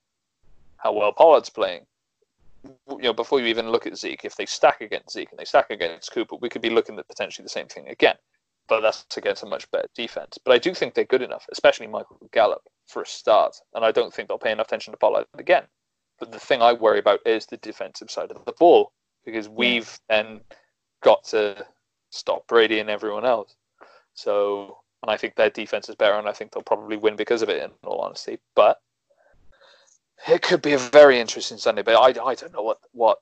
how 0.83 0.91
well 0.91 1.13
Pollard's 1.13 1.49
playing. 1.49 1.85
you 2.63 2.97
know, 2.99 3.13
before 3.13 3.39
you 3.39 3.47
even 3.47 3.69
look 3.69 3.87
at 3.87 3.97
Zeke, 3.97 4.25
if 4.25 4.35
they 4.35 4.45
stack 4.45 4.81
against 4.81 5.11
Zeke 5.11 5.31
and 5.31 5.39
they 5.39 5.45
stack 5.45 5.69
against 5.69 6.11
Cooper, 6.11 6.35
we 6.35 6.49
could 6.49 6.61
be 6.61 6.69
looking 6.69 6.99
at 6.99 7.07
potentially 7.07 7.43
the 7.43 7.49
same 7.49 7.67
thing 7.67 7.87
again. 7.87 8.15
But 8.67 8.81
that's 8.81 9.05
against 9.17 9.43
a 9.43 9.45
much 9.45 9.69
better 9.71 9.87
defense. 9.95 10.37
But 10.43 10.53
I 10.53 10.57
do 10.57 10.73
think 10.73 10.93
they're 10.93 11.03
good 11.03 11.21
enough, 11.21 11.45
especially 11.51 11.87
Michael 11.87 12.29
Gallup, 12.31 12.61
for 12.87 13.01
a 13.01 13.05
start. 13.05 13.55
And 13.73 13.83
I 13.83 13.91
don't 13.91 14.13
think 14.13 14.27
they'll 14.27 14.37
pay 14.37 14.51
enough 14.51 14.67
attention 14.67 14.93
to 14.93 14.97
Pollard 14.97 15.25
again. 15.37 15.63
But 16.19 16.31
the 16.31 16.39
thing 16.39 16.61
I 16.61 16.71
worry 16.73 16.99
about 16.99 17.19
is 17.25 17.45
the 17.45 17.57
defensive 17.57 18.11
side 18.11 18.31
of 18.31 18.45
the 18.45 18.53
ball 18.53 18.93
because 19.25 19.49
we've 19.49 19.99
then 20.09 20.41
got 21.01 21.23
to 21.25 21.65
stop 22.11 22.47
Brady 22.47 22.79
and 22.79 22.89
everyone 22.89 23.25
else. 23.25 23.55
So, 24.13 24.77
and 25.01 25.11
I 25.11 25.17
think 25.17 25.35
their 25.35 25.49
defense 25.49 25.89
is 25.89 25.95
better, 25.95 26.15
and 26.15 26.27
I 26.27 26.33
think 26.33 26.51
they'll 26.51 26.63
probably 26.63 26.97
win 26.97 27.15
because 27.15 27.41
of 27.41 27.49
it. 27.49 27.61
In 27.61 27.71
all 27.83 27.99
honesty, 27.99 28.39
but 28.55 28.79
it 30.27 30.41
could 30.41 30.61
be 30.61 30.73
a 30.73 30.77
very 30.77 31.19
interesting 31.19 31.57
Sunday. 31.57 31.81
But 31.81 31.95
I, 31.95 32.23
I 32.23 32.35
don't 32.35 32.53
know 32.53 32.61
what 32.61 32.79
what 32.91 33.19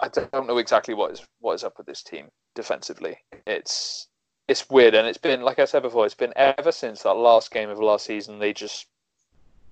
I 0.00 0.08
don't 0.08 0.46
know 0.46 0.58
exactly 0.58 0.94
what 0.94 1.12
is 1.12 1.26
what 1.40 1.54
is 1.54 1.64
up 1.64 1.78
with 1.78 1.86
this 1.86 2.02
team 2.02 2.28
defensively. 2.54 3.18
It's 3.46 4.08
it's 4.48 4.68
weird, 4.68 4.94
and 4.94 5.06
it's 5.06 5.18
been 5.18 5.42
like 5.42 5.58
I 5.58 5.64
said 5.64 5.82
before. 5.82 6.04
It's 6.04 6.14
been 6.14 6.32
ever 6.36 6.72
since 6.72 7.02
that 7.02 7.14
last 7.14 7.50
game 7.50 7.70
of 7.70 7.78
last 7.78 8.06
season. 8.06 8.38
They 8.38 8.52
just 8.52 8.86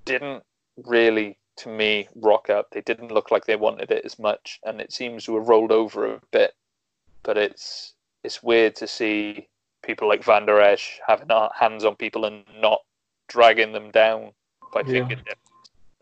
didn't 0.04 0.42
really, 0.86 1.38
to 1.56 1.68
me, 1.68 2.08
rock 2.14 2.48
up. 2.48 2.70
They 2.70 2.80
didn't 2.80 3.12
look 3.12 3.30
like 3.30 3.44
they 3.44 3.56
wanted 3.56 3.90
it 3.90 4.04
as 4.04 4.18
much, 4.18 4.60
and 4.64 4.80
it 4.80 4.92
seems 4.92 5.24
to 5.24 5.36
have 5.36 5.48
rolled 5.48 5.72
over 5.72 6.14
a 6.14 6.20
bit. 6.30 6.54
But 7.22 7.36
it's 7.36 7.94
it's 8.24 8.42
weird 8.42 8.76
to 8.76 8.86
see 8.86 9.48
people 9.82 10.08
like 10.08 10.24
Vander 10.24 10.60
Esch 10.60 11.00
having 11.06 11.28
hands 11.58 11.84
on 11.84 11.96
people 11.96 12.24
and 12.24 12.44
not 12.60 12.80
dragging 13.28 13.72
them 13.72 13.90
down 13.90 14.32
by 14.72 14.80
yeah. 14.80 14.92
fingertips, 14.92 15.49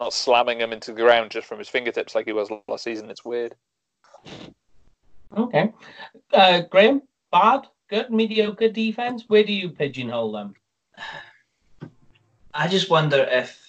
not 0.01 0.13
slamming 0.13 0.59
them 0.59 0.73
into 0.73 0.93
the 0.93 1.03
ground 1.03 1.31
just 1.31 1.47
from 1.47 1.59
his 1.59 1.69
fingertips 1.69 2.15
like 2.15 2.27
he 2.27 2.33
was 2.33 2.51
last 2.69 2.85
season. 2.85 3.11
It's 3.11 3.25
weird. 3.25 3.55
Okay. 5.37 5.73
Uh, 6.33 6.61
Graham, 6.71 7.03
bad, 7.31 7.67
good, 7.89 8.11
mediocre 8.11 8.69
defense. 8.69 9.25
Where 9.29 9.45
do 9.45 9.53
you 9.53 9.69
pigeonhole 9.71 10.33
them? 10.33 10.55
I 12.55 12.69
just 12.69 12.91
wonder 12.91 13.27
if 13.31 13.61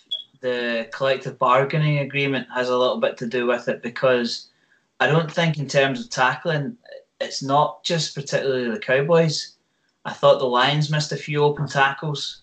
the 0.42 0.88
collective 0.92 1.38
bargaining 1.38 2.00
agreement 2.00 2.48
has 2.54 2.70
a 2.70 2.78
little 2.78 3.00
bit 3.00 3.18
to 3.18 3.28
do 3.28 3.46
with 3.48 3.68
it 3.68 3.82
because 3.82 4.48
I 5.00 5.08
don't 5.08 5.32
think, 5.32 5.58
in 5.58 5.68
terms 5.68 6.00
of 6.02 6.10
tackling, 6.10 6.78
it's 7.20 7.44
not 7.44 7.84
just 7.84 8.16
particularly 8.16 8.70
the 8.70 8.80
Cowboys. 8.80 9.56
I 10.06 10.14
thought 10.14 10.40
the 10.40 10.46
Lions 10.46 10.90
missed 10.90 11.12
a 11.12 11.18
few 11.18 11.44
open 11.44 11.68
tackles. 11.68 12.42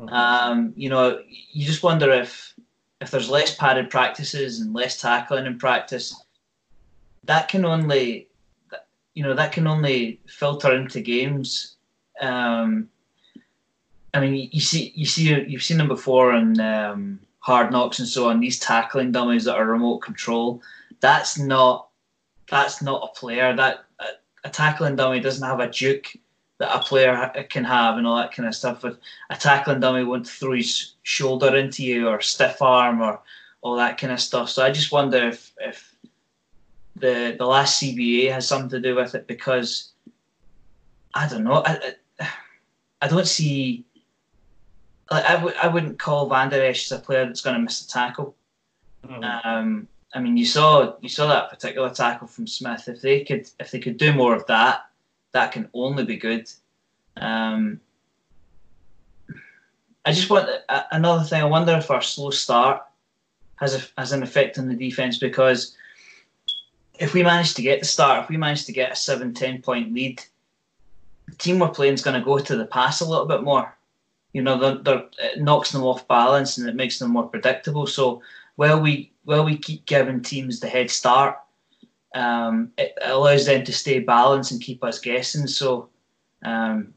Mm-hmm. 0.00 0.14
Um, 0.14 0.72
you 0.76 0.88
know, 0.88 1.20
you 1.28 1.66
just 1.66 1.82
wonder 1.82 2.10
if 2.10 2.54
if 3.00 3.10
there's 3.10 3.30
less 3.30 3.54
padded 3.56 3.90
practices 3.90 4.60
and 4.60 4.72
less 4.72 5.00
tackling 5.00 5.46
in 5.46 5.58
practice, 5.58 6.14
that 7.24 7.48
can 7.48 7.64
only, 7.64 8.28
you 9.14 9.22
know, 9.22 9.34
that 9.34 9.52
can 9.52 9.66
only 9.66 10.20
filter 10.26 10.74
into 10.74 11.00
games. 11.00 11.76
Um, 12.20 12.88
I 14.12 14.20
mean, 14.20 14.48
you 14.52 14.60
see, 14.60 14.92
you 14.94 15.06
see, 15.06 15.44
you've 15.48 15.62
seen 15.62 15.78
them 15.78 15.88
before 15.88 16.32
on 16.32 16.60
um, 16.60 17.20
Hard 17.40 17.72
Knocks 17.72 17.98
and 17.98 18.08
so 18.08 18.28
on. 18.28 18.40
These 18.40 18.60
tackling 18.60 19.12
dummies 19.12 19.44
that 19.44 19.56
are 19.56 19.66
remote 19.66 19.98
control. 19.98 20.62
That's 21.00 21.38
not, 21.38 21.88
that's 22.48 22.80
not 22.80 23.02
a 23.02 23.18
player. 23.18 23.54
That 23.56 23.84
a, 23.98 24.06
a 24.44 24.50
tackling 24.50 24.96
dummy 24.96 25.20
doesn't 25.20 25.46
have 25.46 25.60
a 25.60 25.68
juke 25.68 26.16
that 26.64 26.76
a 26.76 26.82
player 26.82 27.30
can 27.50 27.64
have 27.64 27.98
and 27.98 28.06
all 28.06 28.16
that 28.16 28.32
kind 28.32 28.48
of 28.48 28.54
stuff. 28.54 28.84
If 28.84 28.96
a 29.30 29.36
tackling 29.36 29.80
dummy 29.80 30.04
won't 30.04 30.26
throw 30.26 30.52
his 30.52 30.94
shoulder 31.02 31.54
into 31.56 31.84
you 31.84 32.08
or 32.08 32.20
stiff 32.20 32.62
arm 32.62 33.02
or 33.02 33.20
all 33.60 33.76
that 33.76 33.98
kind 33.98 34.12
of 34.12 34.20
stuff. 34.20 34.48
So 34.48 34.64
I 34.64 34.70
just 34.70 34.92
wonder 34.92 35.28
if 35.28 35.52
if 35.60 35.94
the 36.96 37.36
the 37.38 37.46
last 37.46 37.82
CBA 37.82 38.32
has 38.32 38.48
something 38.48 38.70
to 38.70 38.80
do 38.80 38.94
with 38.94 39.14
it 39.14 39.26
because 39.26 39.92
I 41.14 41.28
don't 41.28 41.44
know. 41.44 41.62
I 41.64 41.94
I, 42.20 42.28
I 43.02 43.08
don't 43.08 43.26
see. 43.26 43.84
Like 45.10 45.24
I 45.24 45.34
w- 45.34 45.56
I 45.62 45.68
wouldn't 45.68 45.98
call 45.98 46.28
Vander 46.28 46.62
Esch 46.64 46.90
as 46.90 46.98
a 46.98 47.02
player 47.02 47.26
that's 47.26 47.42
going 47.42 47.56
to 47.56 47.62
miss 47.62 47.84
a 47.84 47.88
tackle. 47.88 48.34
Mm-hmm. 49.06 49.48
Um, 49.48 49.88
I 50.14 50.20
mean, 50.20 50.38
you 50.38 50.46
saw 50.46 50.94
you 51.02 51.10
saw 51.10 51.26
that 51.26 51.50
particular 51.50 51.90
tackle 51.90 52.26
from 52.26 52.46
Smith. 52.46 52.88
If 52.88 53.02
they 53.02 53.22
could 53.22 53.50
if 53.60 53.70
they 53.70 53.80
could 53.80 53.98
do 53.98 54.14
more 54.14 54.34
of 54.34 54.46
that, 54.46 54.86
that 55.34 55.52
can 55.52 55.68
only 55.74 56.04
be 56.04 56.16
good. 56.16 56.50
Um, 57.16 57.80
I 60.04 60.12
just 60.12 60.30
want 60.30 60.48
uh, 60.68 60.82
another 60.92 61.24
thing. 61.24 61.42
I 61.42 61.46
wonder 61.46 61.72
if 61.72 61.90
our 61.90 62.00
slow 62.00 62.30
start 62.30 62.82
has 63.56 63.74
a, 63.74 64.00
has 64.00 64.12
an 64.12 64.22
effect 64.22 64.58
on 64.58 64.68
the 64.68 64.74
defense 64.74 65.18
because 65.18 65.76
if 66.98 67.14
we 67.14 67.22
manage 67.22 67.54
to 67.54 67.62
get 67.62 67.80
the 67.80 67.86
start, 67.86 68.22
if 68.22 68.30
we 68.30 68.36
manage 68.36 68.64
to 68.66 68.72
get 68.72 68.92
a 68.92 68.96
7 68.96 69.34
10 69.34 69.60
point 69.60 69.92
lead, 69.92 70.22
the 71.28 71.34
team 71.36 71.58
we're 71.58 71.68
playing 71.68 71.94
is 71.94 72.02
going 72.02 72.18
to 72.18 72.24
go 72.24 72.38
to 72.38 72.56
the 72.56 72.66
pass 72.66 73.00
a 73.00 73.08
little 73.08 73.26
bit 73.26 73.42
more. 73.42 73.76
You 74.32 74.42
know, 74.42 74.58
they're, 74.58 74.78
they're, 74.78 75.04
it 75.18 75.40
knocks 75.40 75.72
them 75.72 75.82
off 75.82 76.06
balance 76.06 76.58
and 76.58 76.68
it 76.68 76.76
makes 76.76 76.98
them 76.98 77.10
more 77.10 77.28
predictable. 77.28 77.86
So 77.86 78.22
while 78.56 78.80
we 78.80 79.12
while 79.24 79.44
we 79.44 79.56
keep 79.56 79.86
giving 79.86 80.20
teams 80.20 80.60
the 80.60 80.68
head 80.68 80.90
start, 80.90 81.38
um, 82.14 82.72
it 82.78 82.96
allows 83.02 83.46
them 83.46 83.64
to 83.64 83.72
stay 83.72 83.98
balanced 83.98 84.52
and 84.52 84.60
keep 84.60 84.82
us 84.82 84.98
guessing. 84.98 85.46
So 85.46 85.88
um, 86.44 86.94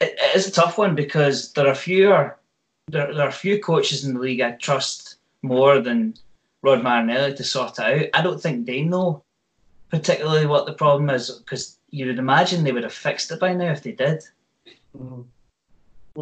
it, 0.00 0.16
it 0.20 0.36
is 0.36 0.46
a 0.46 0.52
tough 0.52 0.78
one 0.78 0.94
because 0.94 1.52
there 1.52 1.66
are 1.66 1.74
fewer 1.74 2.38
there, 2.88 3.12
there 3.14 3.26
are 3.26 3.32
few 3.32 3.60
coaches 3.60 4.04
in 4.04 4.14
the 4.14 4.20
league 4.20 4.40
I 4.40 4.52
trust 4.52 5.16
more 5.42 5.80
than 5.80 6.14
Rod 6.62 6.82
Marinelli 6.82 7.34
to 7.34 7.44
sort 7.44 7.78
out. 7.78 8.06
I 8.14 8.22
don't 8.22 8.40
think 8.40 8.66
they 8.66 8.82
know 8.82 9.22
particularly 9.90 10.46
what 10.46 10.66
the 10.66 10.72
problem 10.72 11.10
is 11.10 11.30
because 11.30 11.78
you 11.90 12.06
would 12.06 12.18
imagine 12.18 12.64
they 12.64 12.72
would 12.72 12.82
have 12.82 12.92
fixed 12.92 13.30
it 13.30 13.40
by 13.40 13.54
now 13.54 13.70
if 13.70 13.82
they 13.82 13.92
did. 13.92 14.22
Mm-hmm. 14.96 15.22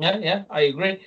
Yeah, 0.00 0.18
yeah, 0.18 0.44
I 0.50 0.62
agree. 0.62 1.00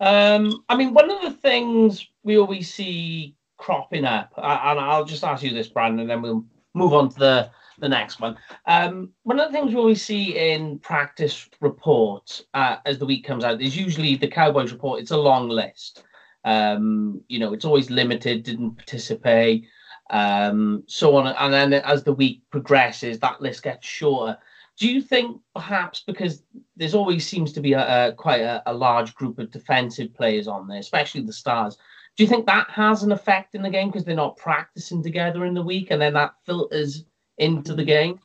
Um, 0.00 0.64
I 0.68 0.76
mean, 0.76 0.92
one 0.92 1.10
of 1.10 1.22
the 1.22 1.30
things 1.30 2.06
we 2.24 2.36
always 2.36 2.72
see 2.72 3.36
cropping 3.56 4.04
up, 4.04 4.32
and 4.36 4.80
I'll 4.80 5.04
just 5.04 5.24
ask 5.24 5.42
you 5.42 5.52
this, 5.52 5.68
Brandon, 5.68 6.00
and 6.00 6.10
then 6.10 6.22
we'll 6.22 6.44
move 6.74 6.92
on 6.92 7.08
to 7.10 7.18
the 7.18 7.50
the 7.78 7.88
next 7.88 8.20
one. 8.20 8.36
Um, 8.66 9.10
one 9.24 9.40
of 9.40 9.50
the 9.50 9.52
things 9.52 9.72
we 9.72 9.80
always 9.80 10.02
see 10.02 10.36
in 10.52 10.78
practice 10.78 11.48
reports 11.60 12.42
uh, 12.54 12.76
as 12.86 12.98
the 12.98 13.06
week 13.06 13.24
comes 13.24 13.44
out 13.44 13.60
is 13.60 13.76
usually 13.76 14.16
the 14.16 14.28
Cowboys 14.28 14.72
report. 14.72 15.00
It's 15.00 15.10
a 15.10 15.16
long 15.16 15.48
list. 15.48 16.04
Um, 16.44 17.20
you 17.28 17.38
know, 17.38 17.52
it's 17.52 17.64
always 17.64 17.90
limited, 17.90 18.42
didn't 18.42 18.76
participate, 18.76 19.66
um, 20.10 20.84
so 20.86 21.16
on. 21.16 21.26
And 21.26 21.52
then 21.52 21.72
as 21.72 22.04
the 22.04 22.12
week 22.12 22.42
progresses, 22.50 23.18
that 23.20 23.40
list 23.40 23.62
gets 23.62 23.86
shorter. 23.86 24.36
Do 24.76 24.88
you 24.88 25.00
think 25.00 25.40
perhaps 25.54 26.02
because 26.04 26.42
there's 26.76 26.94
always 26.94 27.26
seems 27.26 27.52
to 27.52 27.60
be 27.60 27.72
a, 27.72 28.08
a 28.08 28.12
quite 28.12 28.40
a, 28.42 28.62
a 28.66 28.74
large 28.74 29.14
group 29.14 29.38
of 29.38 29.50
defensive 29.50 30.12
players 30.14 30.48
on 30.48 30.66
there, 30.66 30.80
especially 30.80 31.22
the 31.22 31.32
stars, 31.32 31.78
do 32.16 32.22
you 32.22 32.28
think 32.28 32.46
that 32.46 32.70
has 32.70 33.02
an 33.02 33.12
effect 33.12 33.54
in 33.54 33.62
the 33.62 33.70
game 33.70 33.88
because 33.88 34.04
they're 34.04 34.14
not 34.14 34.36
practicing 34.36 35.02
together 35.02 35.44
in 35.46 35.54
the 35.54 35.62
week 35.62 35.88
and 35.90 36.00
then 36.00 36.14
that 36.14 36.34
filters 36.46 37.04
into 37.38 37.74
the 37.74 37.84
game? 37.84 38.20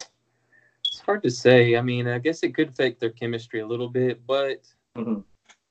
It's 0.00 1.00
hard 1.00 1.22
to 1.22 1.30
say. 1.30 1.76
I 1.76 1.82
mean, 1.82 2.08
I 2.08 2.18
guess 2.18 2.42
it 2.42 2.54
could 2.54 2.70
affect 2.70 3.00
their 3.00 3.10
chemistry 3.10 3.60
a 3.60 3.66
little 3.66 3.88
bit, 3.88 4.26
but 4.26 4.62
mm-hmm. 4.96 5.20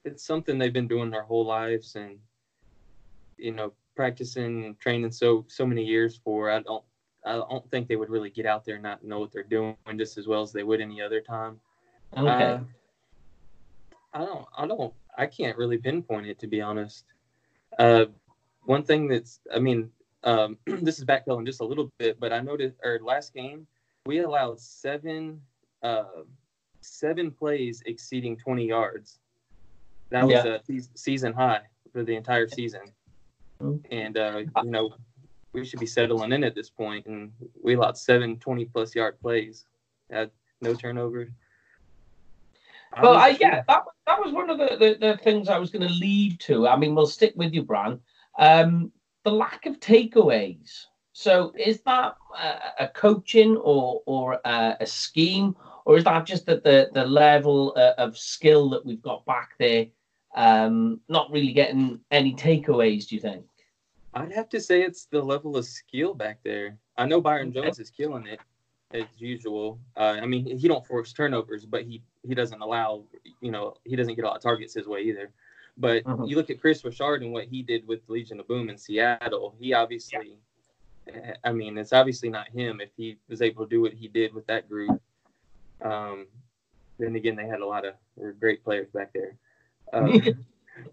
it's 0.06 0.24
something 0.24 0.58
they've 0.58 0.72
been 0.72 0.88
doing 0.88 1.10
their 1.10 1.24
whole 1.24 1.46
lives 1.46 1.96
and 1.96 2.18
you 3.42 3.52
know, 3.52 3.74
practicing 3.96 4.66
and 4.66 4.80
training 4.80 5.12
so 5.12 5.46
so 5.48 5.66
many 5.66 5.84
years 5.84 6.20
for. 6.24 6.50
I 6.50 6.62
don't 6.62 6.84
I 7.26 7.34
don't 7.34 7.70
think 7.70 7.88
they 7.88 7.96
would 7.96 8.10
really 8.10 8.30
get 8.30 8.46
out 8.46 8.64
there 8.64 8.76
and 8.76 8.84
not 8.84 9.04
know 9.04 9.20
what 9.20 9.32
they're 9.32 9.44
doing 9.44 9.76
just 9.98 10.18
as 10.18 10.28
well 10.28 10.42
as 10.42 10.52
they 10.52 10.64
would 10.64 10.82
any 10.82 11.02
other 11.02 11.22
time. 11.22 11.60
Okay. 12.16 12.44
Uh, 12.44 12.60
I 14.14 14.20
don't 14.20 14.46
I 14.58 14.68
don't 14.68 14.94
I 15.18 15.26
can't 15.26 15.58
really 15.58 15.78
pinpoint 15.78 16.28
it 16.28 16.40
to 16.40 16.48
be 16.48 16.62
honest. 16.62 17.06
Uh, 17.80 18.06
one 18.64 18.84
thing 18.84 19.08
that's, 19.08 19.40
I 19.54 19.60
mean, 19.60 19.90
um, 20.24 20.58
this 20.66 21.00
is 21.00 21.06
backpedaling 21.06 21.46
just 21.46 21.62
a 21.62 21.66
little 21.66 21.90
bit, 21.98 22.20
but 22.20 22.32
I 22.32 22.40
noticed 22.40 22.78
our 22.84 23.00
last 23.00 23.34
game 23.34 23.66
we 24.06 24.20
allowed 24.20 24.60
seven 24.60 25.42
uh, 25.84 26.24
seven 26.82 27.32
plays 27.32 27.82
exceeding 27.86 28.38
20 28.38 28.68
yards. 28.68 29.20
That 30.10 30.26
was 30.26 30.44
yeah. 30.44 30.58
a 30.68 30.82
season 30.96 31.34
high 31.34 31.62
for 31.94 32.04
the 32.04 32.16
entire 32.16 32.48
season, 32.48 32.82
and 33.92 34.18
uh, 34.18 34.42
you 34.64 34.70
know 34.70 34.94
we 35.54 35.66
should 35.66 35.80
be 35.80 35.86
settling 35.86 36.34
in 36.34 36.44
at 36.44 36.56
this 36.56 36.70
point, 36.70 37.06
and 37.06 37.32
we 37.64 37.76
allowed 37.76 37.98
seven 37.98 38.38
20 38.38 38.66
plus 38.66 38.94
yard 38.94 39.20
plays, 39.22 39.66
had 40.10 40.32
no 40.62 40.74
turnovers. 40.74 41.30
Well, 43.00 43.16
I, 43.16 43.38
yeah, 43.40 43.64
that 43.68 43.84
that 44.06 44.20
was 44.20 44.34
one 44.34 44.50
of 44.50 44.58
the, 44.58 44.76
the, 44.78 44.98
the 45.00 45.18
things 45.18 45.48
I 45.48 45.58
was 45.58 45.70
going 45.70 45.88
to 45.88 45.94
lead 45.94 46.40
to. 46.42 46.68
I 46.68 46.76
mean, 46.76 46.96
we'll 46.96 47.06
stick 47.06 47.34
with 47.36 47.54
you, 47.54 47.64
Bran. 47.64 48.00
Um, 48.38 48.92
the 49.24 49.32
lack 49.32 49.66
of 49.66 49.80
takeaways. 49.80 50.86
So, 51.14 51.54
is 51.58 51.82
that 51.82 52.16
a, 52.38 52.84
a 52.86 52.88
coaching 52.90 53.58
or 53.58 54.02
or 54.06 54.40
a, 54.46 54.78
a, 54.80 54.86
scheme, 54.86 55.56
or 55.86 55.98
is 55.98 56.04
that 56.06 56.26
just 56.26 56.46
that 56.48 56.64
the 56.64 56.90
the 56.94 57.06
level 57.06 57.74
uh, 57.76 57.94
of 57.98 58.18
skill 58.18 58.70
that 58.72 58.86
we've 58.86 59.02
got 59.02 59.26
back 59.26 59.52
there, 59.60 59.88
um, 60.36 61.00
not 61.08 61.32
really 61.32 61.54
getting 61.54 62.00
any 62.12 62.34
takeaways? 62.34 63.08
Do 63.08 63.16
you 63.16 63.22
think? 63.22 63.46
I'd 64.14 64.34
have 64.34 64.50
to 64.50 64.60
say 64.60 64.82
it's 64.82 65.06
the 65.06 65.22
level 65.22 65.56
of 65.56 65.66
skill 65.66 66.14
back 66.14 66.40
there. 66.44 66.78
I 66.98 67.06
know 67.06 67.22
Byron 67.22 67.54
Jones 67.54 67.80
is 67.80 67.90
killing 67.90 68.28
it 68.28 68.40
as 68.94 69.06
usual. 69.18 69.80
Uh, 69.96 70.20
I 70.22 70.26
mean, 70.26 70.58
he 70.58 70.68
don't 70.68 70.86
force 70.86 71.14
turnovers, 71.14 71.66
but 71.66 71.84
he 71.84 72.02
he 72.28 72.36
doesn't 72.36 72.62
allow, 72.62 73.04
you 73.42 73.52
know, 73.52 73.76
he 73.84 73.96
doesn't 73.96 74.16
get 74.16 74.26
a 74.26 74.28
lot 74.28 74.38
of 74.38 74.42
targets 74.42 74.74
his 74.74 74.88
way 74.88 75.02
either. 75.02 75.32
But 75.78 76.04
Mhm. 76.04 76.30
you 76.30 76.36
look 76.36 76.50
at 76.50 76.60
Kris 76.60 76.84
Richard 76.84 77.24
and 77.24 77.34
what 77.34 77.46
he 77.46 77.64
did 77.64 77.88
with 77.88 78.08
Legion 78.10 78.40
of 78.40 78.48
Boom 78.48 78.70
in 78.70 78.78
Seattle. 78.78 79.56
He 79.60 79.74
obviously, 79.74 80.38
I 81.44 81.52
mean, 81.52 81.78
it's 81.78 81.94
obviously 81.94 82.30
not 82.30 82.50
him 82.50 82.82
if 82.82 82.90
he 82.96 83.18
was 83.28 83.42
able 83.42 83.66
to 83.66 83.70
do 83.70 83.82
what 83.82 83.94
he 83.94 84.08
did 84.08 84.34
with 84.34 84.46
that 84.48 84.70
group. 84.70 85.02
Um, 85.82 86.28
then 87.00 87.16
again, 87.16 87.36
they 87.36 87.48
had 87.48 87.62
a 87.62 87.66
lot 87.66 87.86
of 87.86 87.96
great 88.40 88.64
players 88.64 88.90
back 88.90 89.12
there. 89.14 89.38
Um, 89.94 90.22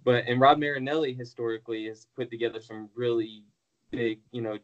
but 0.04 0.24
and 0.26 0.40
Rod 0.40 0.58
Marinelli 0.58 1.12
historically 1.12 1.86
has 1.86 2.06
put 2.16 2.30
together 2.30 2.60
some 2.60 2.88
really 2.94 3.44
big, 3.90 4.20
you 4.32 4.40
know, 4.40 4.58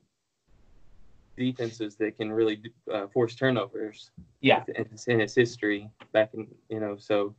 defenses 1.37 1.97
that 1.97 2.17
can 2.17 2.33
really 2.33 2.61
uh, 2.93 3.07
force 3.09 3.35
turnovers. 3.35 4.11
Yeah. 4.41 4.63
in, 4.77 4.85
his- 4.87 5.07
in 5.07 5.21
his 5.21 5.35
history 5.35 5.91
back 6.13 6.31
in, 6.35 6.47
you 6.69 6.81
know, 6.81 6.97
so 6.97 7.35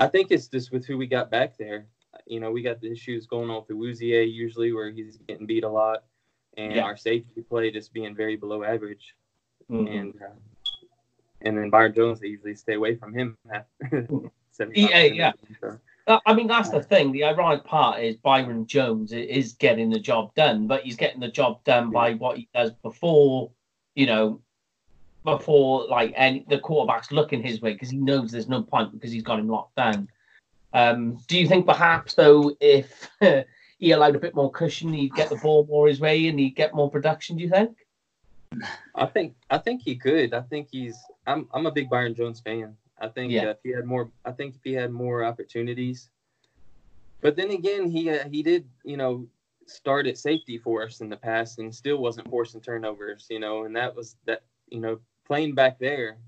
I 0.00 0.06
think 0.06 0.30
it's 0.30 0.48
just 0.48 0.72
with 0.72 0.84
who 0.86 0.96
we 0.98 1.06
got 1.06 1.30
back 1.30 1.56
there. 1.58 1.86
You 2.26 2.40
know, 2.40 2.50
we 2.50 2.62
got 2.62 2.80
the 2.80 2.90
issues 2.90 3.26
going 3.26 3.50
on 3.50 3.64
with 3.68 3.76
Awuzie 3.76 4.32
usually 4.32 4.72
where 4.72 4.90
he's 4.90 5.18
getting 5.28 5.46
beat 5.46 5.64
a 5.64 5.68
lot, 5.68 6.04
and 6.56 6.74
Yeah. 6.76 6.82
our 6.82 6.96
safety 6.96 7.42
play 7.42 7.70
just 7.70 7.92
being 7.92 8.14
very 8.14 8.36
below 8.36 8.62
average, 8.62 9.14
Mhm. 9.70 10.00
and 10.00 10.14
uh, 10.22 10.34
and 11.42 11.58
then 11.58 11.70
Byron 11.70 11.92
Jones 11.92 12.20
they 12.20 12.28
usually 12.28 12.54
stay 12.54 12.74
away 12.74 12.94
from 12.94 13.12
him. 13.14 13.36
half- 13.50 13.66
75% 13.92 14.30
Yeah, 14.76 15.02
yeah. 15.02 15.28
of 15.30 15.40
the 15.40 15.46
game, 15.46 15.56
so. 15.60 15.78
Uh, 16.06 16.18
I 16.26 16.34
mean, 16.34 16.46
that's 16.46 16.68
the 16.68 16.82
thing. 16.82 17.12
The 17.12 17.24
ironic 17.24 17.64
part 17.64 18.02
is 18.02 18.16
Byron 18.16 18.66
Jones 18.66 19.12
is 19.12 19.54
getting 19.54 19.88
the 19.88 19.98
job 19.98 20.34
done, 20.34 20.66
but 20.66 20.82
he's 20.82 20.96
getting 20.96 21.20
the 21.20 21.28
job 21.28 21.64
done 21.64 21.90
by 21.90 22.14
what 22.14 22.36
he 22.36 22.48
does 22.54 22.72
before, 22.82 23.50
you 23.94 24.06
know, 24.06 24.40
before 25.24 25.86
like 25.88 26.12
any 26.14 26.44
the 26.48 26.58
quarterback's 26.58 27.10
looking 27.10 27.42
his 27.42 27.62
way 27.62 27.72
because 27.72 27.88
he 27.88 27.96
knows 27.96 28.30
there's 28.30 28.48
no 28.48 28.62
point 28.62 28.92
because 28.92 29.10
he's 29.10 29.22
got 29.22 29.38
him 29.38 29.48
locked 29.48 29.76
down. 29.76 30.08
Um, 30.74 31.18
do 31.28 31.38
you 31.38 31.48
think 31.48 31.66
perhaps 31.66 32.14
though, 32.14 32.54
if 32.60 33.08
he 33.78 33.92
allowed 33.92 34.16
a 34.16 34.18
bit 34.20 34.34
more 34.34 34.50
cushion, 34.50 34.92
he'd 34.92 35.14
get 35.14 35.30
the 35.30 35.36
ball 35.36 35.64
more 35.66 35.88
his 35.88 36.00
way 36.00 36.26
and 36.28 36.38
he'd 36.38 36.56
get 36.56 36.74
more 36.74 36.90
production? 36.90 37.36
Do 37.36 37.44
you 37.44 37.48
think? 37.48 37.78
I 38.94 39.06
think 39.06 39.34
I 39.48 39.58
think 39.58 39.80
he 39.82 39.96
could. 39.96 40.34
I 40.34 40.42
think 40.42 40.68
he's. 40.70 40.98
I'm 41.26 41.48
I'm 41.54 41.66
a 41.66 41.72
big 41.72 41.88
Byron 41.88 42.14
Jones 42.14 42.40
fan. 42.40 42.76
I 43.04 43.08
think 43.08 43.32
Yeah. 43.32 43.46
uh, 43.46 43.50
if 43.50 43.58
he 43.62 43.70
had 43.70 43.84
more, 43.84 44.10
I 44.24 44.32
think 44.32 44.56
if 44.56 44.64
he 44.64 44.72
had 44.72 44.90
more 44.90 45.24
opportunities. 45.24 46.10
But 47.20 47.36
then 47.36 47.50
again, 47.50 47.90
he 47.90 48.10
uh, 48.10 48.28
he 48.28 48.42
did 48.42 48.68
you 48.84 48.96
know 48.96 49.26
start 49.66 50.06
at 50.06 50.18
safety 50.18 50.58
for 50.58 50.82
us 50.82 51.00
in 51.00 51.08
the 51.08 51.16
past 51.16 51.58
and 51.58 51.74
still 51.74 51.98
wasn't 51.98 52.28
forcing 52.30 52.60
turnovers. 52.60 53.26
You 53.30 53.40
know, 53.40 53.64
and 53.64 53.76
that 53.76 53.94
was 53.94 54.16
that 54.26 54.42
you 54.70 54.80
know 54.80 55.00
playing 55.26 55.54
back 55.54 55.78
there 55.78 56.18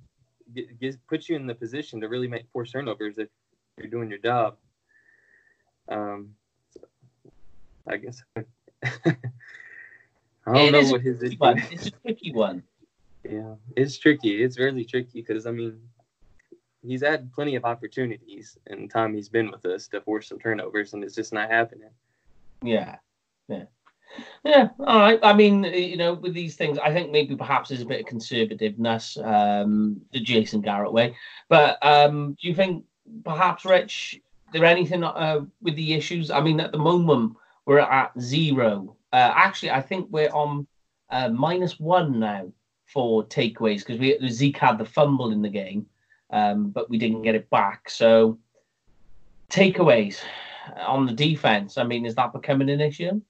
get, 0.54 0.78
gives 0.80 0.96
puts 1.08 1.28
you 1.28 1.36
in 1.36 1.46
the 1.46 1.54
position 1.54 2.00
to 2.00 2.08
really 2.08 2.28
make 2.28 2.48
force 2.52 2.72
turnovers 2.72 3.18
if 3.18 3.28
you're 3.78 3.90
doing 3.90 4.10
your 4.10 4.18
job. 4.18 4.56
Um, 5.88 6.34
so 6.74 6.80
I 7.88 7.96
guess. 7.96 8.22
I 8.34 8.44
don't 10.46 10.68
It 10.68 10.72
know 10.72 10.82
what 10.82 11.00
his 11.02 11.20
tricky 11.20 11.34
issue 11.34 11.36
one. 11.38 11.62
It's 11.70 11.86
a 11.86 11.90
tricky 11.90 12.32
one. 12.32 12.62
Yeah, 13.24 13.54
it's 13.76 13.98
tricky. 13.98 14.42
It's 14.42 14.58
really 14.58 14.84
tricky 14.84 15.22
because 15.22 15.46
I 15.46 15.50
mean, 15.52 15.80
he's 16.86 17.02
had 17.02 17.32
plenty 17.32 17.56
of 17.56 17.64
opportunities 17.64 18.56
in 18.66 18.82
the 18.82 18.88
time 18.88 19.14
he's 19.14 19.28
been 19.28 19.50
with 19.50 19.64
us 19.66 19.88
to 19.88 20.00
force 20.00 20.28
some 20.28 20.38
turnovers, 20.38 20.92
and 20.92 21.02
it's 21.04 21.14
just 21.14 21.32
not 21.32 21.50
happening. 21.50 21.90
Yeah, 22.62 22.96
yeah, 23.48 23.64
yeah. 24.44 24.68
All 24.80 25.00
right. 25.00 25.20
I 25.22 25.32
mean, 25.32 25.64
you 25.64 25.96
know, 25.96 26.14
with 26.14 26.34
these 26.34 26.56
things, 26.56 26.78
I 26.78 26.92
think 26.92 27.10
maybe 27.10 27.36
perhaps 27.36 27.68
there's 27.68 27.82
a 27.82 27.86
bit 27.86 28.00
of 28.00 28.06
conservativeness, 28.06 29.22
um, 29.24 30.00
the 30.12 30.20
Jason 30.20 30.60
Garrett 30.60 30.92
way. 30.92 31.16
But 31.48 31.78
um, 31.82 32.36
do 32.40 32.48
you 32.48 32.54
think 32.54 32.84
perhaps, 33.24 33.64
Rich, 33.64 34.20
there 34.52 34.64
anything 34.64 35.04
uh, 35.04 35.40
with 35.60 35.76
the 35.76 35.94
issues? 35.94 36.30
I 36.30 36.40
mean, 36.40 36.60
at 36.60 36.72
the 36.72 36.78
moment 36.78 37.36
we're 37.66 37.80
at 37.80 38.12
zero. 38.20 38.96
Uh, 39.12 39.32
actually, 39.34 39.70
I 39.70 39.82
think 39.82 40.08
we're 40.10 40.30
on 40.30 40.66
uh, 41.10 41.28
minus 41.28 41.78
one 41.78 42.18
now 42.18 42.50
for 42.86 43.24
takeaways 43.24 43.78
because 43.78 43.98
we 43.98 44.16
Zeke 44.28 44.58
had 44.58 44.78
the 44.78 44.84
fumble 44.84 45.32
in 45.32 45.42
the 45.42 45.48
game, 45.48 45.86
um, 46.30 46.70
but 46.70 46.90
we 46.90 46.98
didn't 46.98 47.22
get 47.22 47.34
it 47.34 47.48
back. 47.50 47.88
So 47.90 48.38
takeaways 49.50 50.20
on 50.86 51.06
the 51.06 51.12
defense. 51.12 51.78
I 51.78 51.84
mean, 51.84 52.06
is 52.06 52.14
that 52.16 52.32
becoming 52.32 52.70
an 52.70 52.80
issue? 52.80 53.20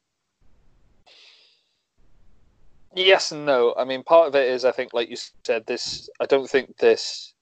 Yes 2.95 3.33
and 3.33 3.45
no. 3.45 3.75
I 3.77 3.85
mean, 3.85 4.03
part 4.03 4.29
of 4.29 4.35
it 4.35 4.49
is 4.49 4.65
I 4.65 4.73
think, 4.73 4.95
like 4.95 5.11
you 5.11 5.17
said, 5.45 5.67
this. 5.67 6.09
I 6.21 6.27
don't 6.27 6.49
think 6.49 6.79
this 6.79 7.35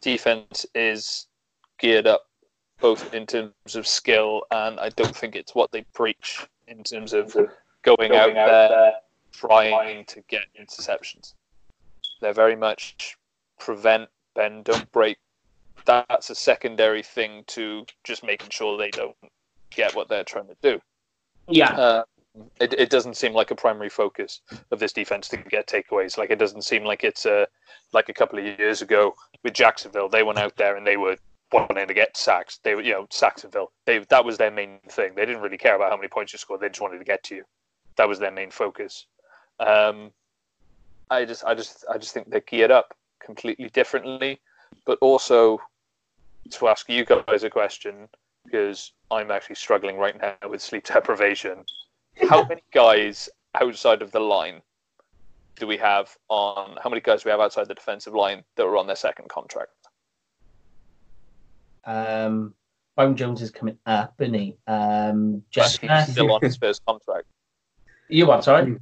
defense 0.00 0.66
is 0.74 1.26
geared 1.78 2.06
up 2.06 2.26
both 2.80 3.14
in 3.14 3.26
terms 3.26 3.74
of 3.74 3.86
skill 3.86 4.42
and 4.50 4.78
I 4.78 4.88
don't 4.90 5.14
think 5.14 5.34
it's 5.36 5.54
what 5.54 5.72
they 5.72 5.82
preach 5.94 6.46
in 6.66 6.82
terms 6.82 7.12
of 7.12 7.36
going, 7.82 8.14
out, 8.14 8.34
there, 8.34 8.92
trying 9.32 10.04
to 10.06 10.20
get 10.28 10.42
interceptions. 10.60 11.34
They're 12.20 12.32
very 12.32 12.56
much 12.56 13.16
prevent, 13.58 14.08
bend, 14.34 14.64
don't 14.64 14.90
break. 14.92 15.18
That's 15.84 16.30
a 16.30 16.34
secondary 16.34 17.02
thing 17.02 17.44
to 17.48 17.86
just 18.04 18.24
making 18.24 18.50
sure 18.50 18.76
they 18.76 18.90
don't 18.90 19.16
get 19.70 19.94
what 19.94 20.08
they're 20.08 20.24
trying 20.24 20.48
to 20.48 20.56
do. 20.62 20.80
Yeah. 21.48 21.72
Uh, 21.72 22.02
it, 22.60 22.74
it 22.74 22.90
doesn't 22.90 23.16
seem 23.16 23.32
like 23.32 23.50
a 23.50 23.54
primary 23.54 23.88
focus 23.88 24.42
of 24.70 24.78
this 24.78 24.92
defense 24.92 25.28
to 25.28 25.36
get 25.36 25.66
takeaways. 25.66 26.18
Like 26.18 26.30
it 26.30 26.38
doesn't 26.38 26.62
seem 26.62 26.84
like 26.84 27.04
it's 27.04 27.26
a 27.26 27.48
like 27.92 28.08
a 28.08 28.14
couple 28.14 28.38
of 28.38 28.44
years 28.44 28.82
ago 28.82 29.14
with 29.42 29.54
Jacksonville. 29.54 30.08
They 30.08 30.22
went 30.22 30.38
out 30.38 30.56
there 30.56 30.76
and 30.76 30.86
they 30.86 30.96
were 30.96 31.16
wanting 31.52 31.88
to 31.88 31.94
get 31.94 32.16
sacks. 32.16 32.58
They 32.62 32.74
were, 32.74 32.82
you 32.82 32.92
know, 32.92 33.06
Saxonville. 33.06 33.68
They 33.86 33.98
that 34.10 34.24
was 34.24 34.36
their 34.36 34.50
main 34.50 34.78
thing. 34.90 35.14
They 35.14 35.24
didn't 35.26 35.42
really 35.42 35.58
care 35.58 35.76
about 35.76 35.90
how 35.90 35.96
many 35.96 36.08
points 36.08 36.32
you 36.32 36.38
scored. 36.38 36.60
They 36.60 36.68
just 36.68 36.80
wanted 36.80 36.98
to 36.98 37.04
get 37.04 37.22
to 37.24 37.36
you. 37.36 37.44
That 37.96 38.08
was 38.08 38.18
their 38.18 38.30
main 38.30 38.50
focus. 38.50 39.06
Um, 39.58 40.12
I 41.10 41.24
just, 41.24 41.44
I 41.44 41.54
just, 41.54 41.84
I 41.92 41.98
just 41.98 42.12
think 42.12 42.30
they're 42.30 42.40
geared 42.40 42.70
up 42.70 42.94
completely 43.24 43.68
differently. 43.70 44.40
But 44.86 44.98
also 45.00 45.60
to 46.50 46.68
ask 46.68 46.88
you 46.88 47.04
guys 47.04 47.42
a 47.42 47.50
question 47.50 48.08
because 48.44 48.92
I'm 49.10 49.30
actually 49.30 49.56
struggling 49.56 49.96
right 49.98 50.18
now 50.20 50.34
with 50.48 50.62
sleep 50.62 50.84
deprivation. 50.94 51.64
How 52.28 52.44
many 52.46 52.62
guys 52.72 53.28
outside 53.54 54.02
of 54.02 54.10
the 54.12 54.20
line 54.20 54.62
do 55.56 55.66
we 55.66 55.76
have 55.76 56.16
on? 56.28 56.76
How 56.82 56.88
many 56.90 57.00
guys 57.00 57.22
do 57.22 57.28
we 57.28 57.30
have 57.30 57.40
outside 57.40 57.68
the 57.68 57.74
defensive 57.74 58.14
line 58.14 58.42
that 58.56 58.64
are 58.64 58.76
on 58.76 58.86
their 58.86 58.96
second 58.96 59.28
contract? 59.28 59.72
Um, 61.84 62.54
Byron 62.96 63.16
Jones 63.16 63.42
is 63.42 63.50
coming 63.50 63.78
up, 63.86 64.14
isn't 64.20 64.34
he? 64.34 64.56
Um, 64.66 65.42
Jeff, 65.50 65.80
But 65.80 65.90
he's 66.04 66.12
still 66.12 66.32
on 66.32 66.40
his 66.42 66.56
first 66.56 66.82
contract. 66.86 67.26
you 68.08 68.26
what? 68.26 68.44
Sorry. 68.44 68.76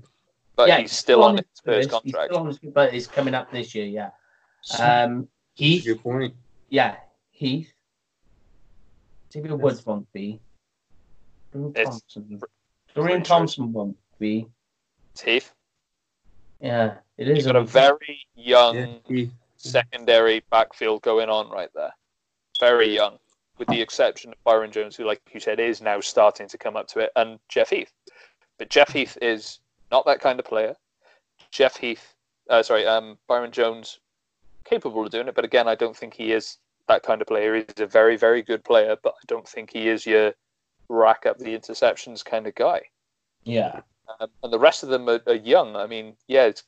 But 0.57 0.69
Yeah, 0.69 0.79
he's 0.79 0.93
still 0.93 1.23
on 1.23 1.37
his 1.37 1.45
first 1.65 1.91
contract. 1.91 2.33
on 2.33 2.47
his- 2.47 2.59
but 2.59 2.93
he's 2.93 3.07
coming 3.07 3.35
up 3.35 3.51
this 3.51 3.75
year. 3.75 3.87
Yeah. 3.87 4.11
Um, 4.79 5.29
Heath. 5.55 5.85
Good 5.85 6.03
point. 6.03 6.35
Yeah, 6.69 6.97
Heath. 7.31 7.73
Xavier 9.33 9.57
Woods 9.57 9.85
won't 9.85 10.11
be. 10.13 10.41
Darian 11.53 11.73
Thompson. 11.75 12.41
Darian 12.95 13.23
Thompson 13.23 13.73
won't 13.73 13.97
be. 14.19 14.47
Heath. 15.23 15.53
Yeah, 16.61 16.95
it 17.19 17.29
is. 17.29 17.37
He's 17.39 17.47
got 17.47 17.57
a 17.57 17.65
very 17.65 18.21
young 18.35 19.01
Yeah, 19.09 19.27
secondary 19.57 20.43
backfield 20.51 21.03
going 21.03 21.29
on 21.29 21.51
right 21.51 21.71
there. 21.75 21.93
Very 22.59 22.95
young, 22.95 23.19
with 23.59 23.69
the 23.69 23.81
exception 23.81 24.33
of 24.33 24.43
Byron 24.45 24.73
Jones, 24.73 24.97
who, 24.97 25.05
like 25.05 25.21
you 25.33 25.41
said, 25.41 25.61
is 25.61 25.83
now 25.83 26.01
starting 26.01 26.49
to 26.49 26.59
come 26.59 26.77
up 26.77 26.89
to 26.89 27.01
it, 27.01 27.11
and 27.17 27.39
Jeff 27.49 27.71
Heath. 27.71 27.93
But 28.59 28.71
Jeff 28.71 28.93
Heath 28.93 29.19
is 29.21 29.61
not 29.91 30.07
that 30.07 30.21
kind 30.21 30.39
of 30.39 30.47
player. 30.47 30.75
Jeff 31.51 31.77
Heath, 31.77 32.15
uh, 32.49 32.63
sorry, 32.63 32.87
um, 32.87 33.19
Byron 33.29 33.53
Jones, 33.53 34.01
capable 34.69 35.05
of 35.05 35.11
doing 35.11 35.29
it, 35.29 35.35
but 35.35 35.45
again, 35.45 35.69
I 35.69 35.75
don't 35.75 35.97
think 35.97 36.15
he 36.15 36.33
is 36.33 36.59
that 36.89 37.03
kind 37.03 37.21
of 37.21 37.29
player. 37.29 37.55
He's 37.57 37.81
a 37.81 37.87
very, 37.87 38.17
very 38.17 38.43
good 38.43 38.65
player, 38.65 38.97
but 39.03 39.15
I 39.15 39.25
don't 39.27 39.49
think 39.49 39.71
he 39.73 39.89
is 39.89 40.07
your 40.07 40.35
rack 40.89 41.27
up 41.27 41.39
the 41.39 41.57
interceptions 41.59 42.25
kind 42.25 42.47
of 42.47 42.55
guy. 42.55 42.83
Yeah. 43.45 43.81
Um, 44.21 44.29
and 44.43 44.53
the 44.53 44.59
rest 44.59 44.83
of 44.83 44.89
them 44.89 45.09
are, 45.09 45.21
are 45.27 45.35
young. 45.35 45.77
I 45.77 45.87
mean, 45.87 46.15
yeah, 46.29 46.45
it's 46.45 46.65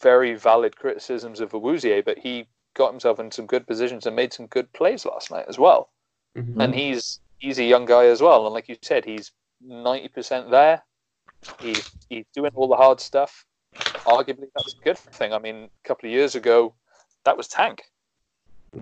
very 0.00 0.34
valid 0.34 0.76
criticisms 0.76 1.40
of 1.40 1.52
Awuzie, 1.52 2.04
but 2.04 2.18
he 2.18 2.46
got 2.74 2.92
himself 2.92 3.18
in 3.18 3.30
some 3.30 3.46
good 3.46 3.66
positions 3.66 4.06
and 4.06 4.14
made 4.14 4.32
some 4.32 4.46
good 4.46 4.72
plays 4.72 5.04
last 5.06 5.30
night 5.30 5.46
as 5.48 5.58
well. 5.58 5.90
mhm. 6.36 6.62
And 6.62 6.74
he's 6.74 7.20
he's 7.38 7.58
a 7.58 7.64
young 7.64 7.84
guy 7.86 8.06
as 8.06 8.20
well. 8.20 8.46
And 8.46 8.54
like 8.54 8.68
you 8.68 8.76
said, 8.82 9.04
he's 9.04 9.32
ninety 9.60 10.08
percent 10.08 10.50
there. 10.50 10.82
He's 11.60 11.90
he's 12.08 12.26
doing 12.34 12.52
all 12.54 12.68
the 12.68 12.76
hard 12.76 13.00
stuff. 13.00 13.44
Arguably, 14.04 14.48
that's 14.54 14.74
a 14.74 14.84
good 14.84 14.98
thing. 14.98 15.32
I 15.32 15.38
mean, 15.38 15.64
a 15.64 15.88
couple 15.88 16.08
of 16.08 16.12
years 16.12 16.34
ago, 16.34 16.74
that 17.26 17.36
was 17.36 17.46
Tank. 17.48 17.82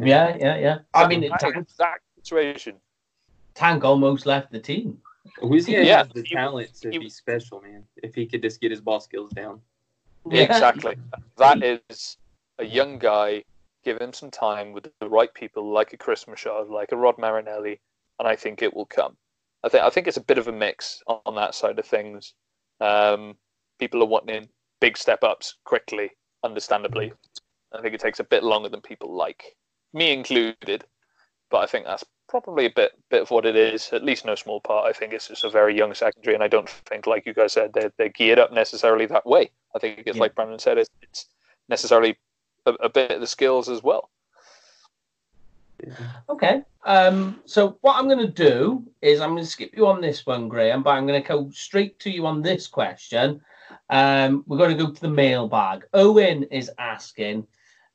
Yeah, 0.00 0.36
yeah, 0.38 0.56
yeah. 0.56 0.78
I 0.94 1.08
mean, 1.08 1.22
That 1.22 1.40
Tank, 1.40 1.56
exact 1.56 2.02
situation. 2.22 2.76
Tank 3.54 3.84
almost 3.84 4.26
left 4.26 4.52
the 4.52 4.60
team. 4.60 4.98
Awuzie 5.42 5.68
Yeah. 5.84 5.98
has 5.98 6.08
the 6.10 6.22
talent 6.22 6.72
to 6.82 6.90
He- 6.90 6.98
be 6.98 7.08
special, 7.10 7.60
man. 7.60 7.84
If 8.02 8.14
he 8.14 8.26
could 8.26 8.42
just 8.42 8.60
get 8.60 8.70
his 8.70 8.80
ball 8.80 9.00
skills 9.00 9.30
down. 9.32 9.60
Exactly. 10.30 10.96
That 11.36 11.62
is 11.62 12.16
a 12.58 12.64
young 12.64 12.98
guy. 12.98 13.44
Give 13.84 13.98
him 14.00 14.12
some 14.14 14.30
time 14.30 14.72
with 14.72 14.90
the 15.00 15.08
right 15.08 15.32
people, 15.34 15.70
like 15.70 15.92
a 15.92 15.98
Chris 15.98 16.26
Machado, 16.26 16.64
like 16.72 16.92
a 16.92 16.96
Rod 16.96 17.18
Marinelli, 17.18 17.78
and 18.18 18.26
I 18.26 18.34
think 18.34 18.62
it 18.62 18.72
will 18.72 18.86
come. 18.86 19.16
I 19.62 19.68
think 19.68 19.84
I 19.84 19.90
think 19.90 20.06
it's 20.06 20.16
a 20.16 20.22
bit 20.22 20.38
of 20.38 20.48
a 20.48 20.52
mix 20.52 21.02
on, 21.06 21.20
on 21.26 21.34
that 21.34 21.54
side 21.54 21.78
of 21.78 21.84
things. 21.84 22.32
Um, 22.80 23.36
people 23.78 24.02
are 24.02 24.06
wanting 24.06 24.48
big 24.80 24.96
step 24.96 25.22
ups 25.22 25.56
quickly, 25.64 26.10
understandably. 26.42 27.12
I 27.74 27.82
think 27.82 27.94
it 27.94 28.00
takes 28.00 28.20
a 28.20 28.24
bit 28.24 28.44
longer 28.44 28.68
than 28.68 28.80
people 28.80 29.14
like, 29.14 29.56
me 29.92 30.12
included. 30.12 30.84
But 31.50 31.58
I 31.58 31.66
think 31.66 31.84
that's 31.84 32.04
probably 32.28 32.66
a 32.66 32.72
bit 32.74 32.92
bit 33.10 33.22
of 33.22 33.30
what 33.30 33.46
it 33.46 33.54
is. 33.54 33.92
At 33.92 34.02
least 34.02 34.24
no 34.24 34.34
small 34.34 34.60
part. 34.60 34.86
I 34.88 34.92
think 34.92 35.12
it's 35.12 35.28
just 35.28 35.44
a 35.44 35.50
very 35.50 35.76
young 35.76 35.94
secondary, 35.94 36.34
and 36.34 36.42
I 36.42 36.48
don't 36.48 36.68
think, 36.68 37.06
like 37.06 37.26
you 37.26 37.34
guys 37.34 37.52
said, 37.52 37.72
they're, 37.74 37.92
they're 37.98 38.08
geared 38.08 38.38
up 38.38 38.52
necessarily 38.52 39.06
that 39.06 39.26
way. 39.26 39.50
I 39.74 39.78
think 39.78 40.02
it's 40.06 40.16
Yeah. 40.16 40.22
like 40.22 40.34
Brandon 40.34 40.58
said, 40.58 40.78
it's, 40.78 40.90
it's 41.02 41.26
necessarily 41.68 42.16
a, 42.66 42.72
a 42.74 42.88
bit 42.88 43.12
of 43.12 43.20
the 43.20 43.26
skills 43.26 43.68
as 43.68 43.82
well. 43.82 44.10
Okay. 46.28 46.62
Um, 46.84 47.40
so 47.44 47.78
what 47.82 47.96
I'm 47.96 48.08
going 48.08 48.26
to 48.26 48.32
do 48.32 48.84
is 49.02 49.20
I'm 49.20 49.30
going 49.30 49.42
to 49.42 49.48
skip 49.50 49.76
you 49.76 49.86
on 49.86 50.00
this 50.00 50.24
one, 50.26 50.48
Graham, 50.48 50.82
but 50.82 50.90
I'm 50.90 51.06
going 51.06 51.20
to 51.22 51.28
go 51.28 51.50
straight 51.50 51.98
to 52.00 52.10
you 52.10 52.26
on 52.26 52.42
this 52.42 52.66
question. 52.66 53.40
Um, 53.90 54.44
we're 54.46 54.58
going 54.58 54.76
to 54.76 54.82
go 54.82 54.90
to 54.90 55.00
the 55.00 55.08
mailbag. 55.08 55.84
Owen 55.92 56.44
is 56.44 56.70
asking, 56.78 57.46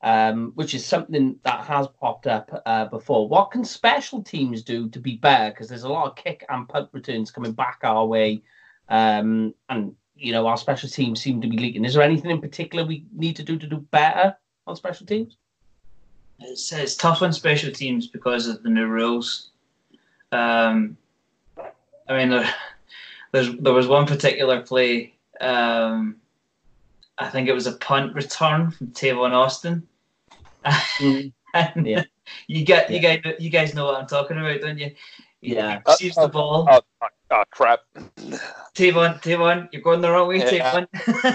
um, 0.02 0.52
which 0.56 0.74
is 0.74 0.86
something 0.86 1.38
that 1.44 1.62
has 1.66 1.88
popped 2.00 2.28
up 2.28 2.50
uh, 2.66 2.86
before. 2.86 3.28
What 3.28 3.52
can 3.52 3.66
special 3.66 4.24
teams 4.24 4.64
do 4.64 4.90
to 4.90 5.00
be 5.00 5.18
better? 5.18 5.52
Because 5.52 5.68
there's 5.68 5.84
a 5.84 5.90
lot 5.90 6.08
of 6.08 6.16
kick 6.16 6.46
and 6.50 6.68
punt 6.68 6.90
returns 6.92 7.32
coming 7.32 7.52
back 7.52 7.80
our 7.84 8.06
way, 8.06 8.42
um, 8.88 9.54
and 9.70 9.96
you 10.16 10.32
know 10.32 10.48
our 10.48 10.58
special 10.58 10.90
teams 10.90 11.22
seem 11.22 11.42
to 11.42 11.48
be 11.48 11.58
leaking. 11.58 11.86
Is 11.86 11.94
there 11.94 12.04
anything 12.04 12.32
in 12.32 12.42
particular 12.42 12.86
we 12.86 13.06
need 13.14 13.36
to 13.36 13.44
do 13.44 13.58
to 13.58 13.68
do 13.68 13.78
better 13.78 14.36
on 14.68 14.76
special 14.76 15.06
teams? 15.06 15.36
It's, 16.40 16.72
it's 16.72 16.96
tough 16.96 17.22
on 17.22 17.34
special 17.34 17.72
teams 17.72 18.08
because 18.08 18.48
of 18.48 18.64
the 18.64 18.70
new 18.70 18.88
rules. 18.88 19.50
Um, 20.32 20.98
I 22.08 22.18
mean, 22.18 22.30
there, 22.30 22.54
there's, 23.32 23.56
there 23.58 23.74
was 23.74 23.88
one 23.88 24.06
particular 24.06 24.62
play. 24.62 25.16
Um, 25.42 26.16
I 27.18 27.30
think 27.30 27.50
it 27.50 27.54
was 27.54 27.68
a 27.68 27.74
punt 27.74 28.16
return 28.16 28.72
from 28.72 28.88
Tavon 28.88 29.32
Austin. 29.32 29.88
and 31.54 31.88
Yeah. 31.88 32.04
you 32.48 32.64
get 32.66 32.90
you 32.90 33.00
guys 33.00 33.22
you 33.40 33.50
guys 33.50 33.74
know 33.74 33.86
what 33.86 33.96
I'm 33.96 34.08
talking 34.08 34.38
about, 34.38 34.62
don't 34.62 34.78
you? 34.78 34.92
He 35.42 35.56
Yeah. 35.56 35.80
receives 35.88 36.16
the 36.16 36.28
ball. 36.28 36.68
Oh, 36.70 36.82
oh, 37.02 37.08
oh, 37.32 37.44
crap! 37.52 37.80
Tavon, 38.76 39.22
Tavon, 39.22 39.70
you're 39.72 39.82
going 39.82 40.02
the 40.02 40.12
wrong 40.12 40.28
way, 40.28 40.38
Yeah. 40.40 40.86
Tavon. 40.86 40.88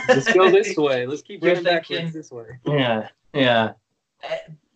Let's 0.08 0.32
go 0.32 0.50
this 0.50 0.76
way. 0.76 1.06
Let's 1.06 1.22
keep 1.22 1.42
You're 1.42 1.52
running 1.54 1.64
backwards 1.64 1.88
thinking- 1.88 2.12
this 2.12 2.30
way. 2.30 2.46
Yeah. 2.66 3.08
Yeah. 3.32 3.72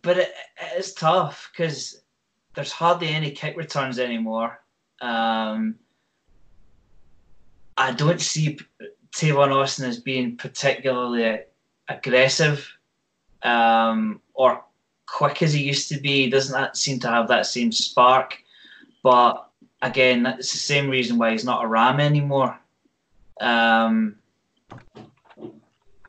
but 0.01 0.17
it, 0.17 0.33
it's 0.75 0.93
tough 0.93 1.49
because 1.53 2.01
there's 2.55 2.71
hardly 2.71 3.09
any 3.09 3.31
kick 3.31 3.55
returns 3.55 3.99
anymore. 3.99 4.59
Um, 5.01 5.75
I 7.77 7.91
don't 7.93 8.19
see 8.19 8.55
P- 8.55 8.65
Tavon 9.15 9.53
Austin 9.55 9.85
as 9.85 9.99
being 9.99 10.35
particularly 10.37 11.39
aggressive 11.87 12.67
um, 13.43 14.21
or 14.39 14.63
quick 15.05 15.41
as 15.41 15.51
he 15.51 15.61
used 15.61 15.89
to 15.89 15.99
be. 15.99 16.23
He 16.23 16.29
doesn't 16.29 16.53
that 16.53 16.77
seem 16.77 16.97
to 17.01 17.09
have 17.09 17.27
that 17.27 17.45
same 17.45 17.73
spark. 17.73 18.41
But 19.03 19.49
again, 19.81 20.23
that's 20.23 20.51
the 20.53 20.57
same 20.57 20.89
reason 20.89 21.17
why 21.17 21.31
he's 21.31 21.43
not 21.43 21.63
a 21.63 21.67
Ram 21.67 21.99
anymore. 21.99 22.57
Um, 23.41 24.15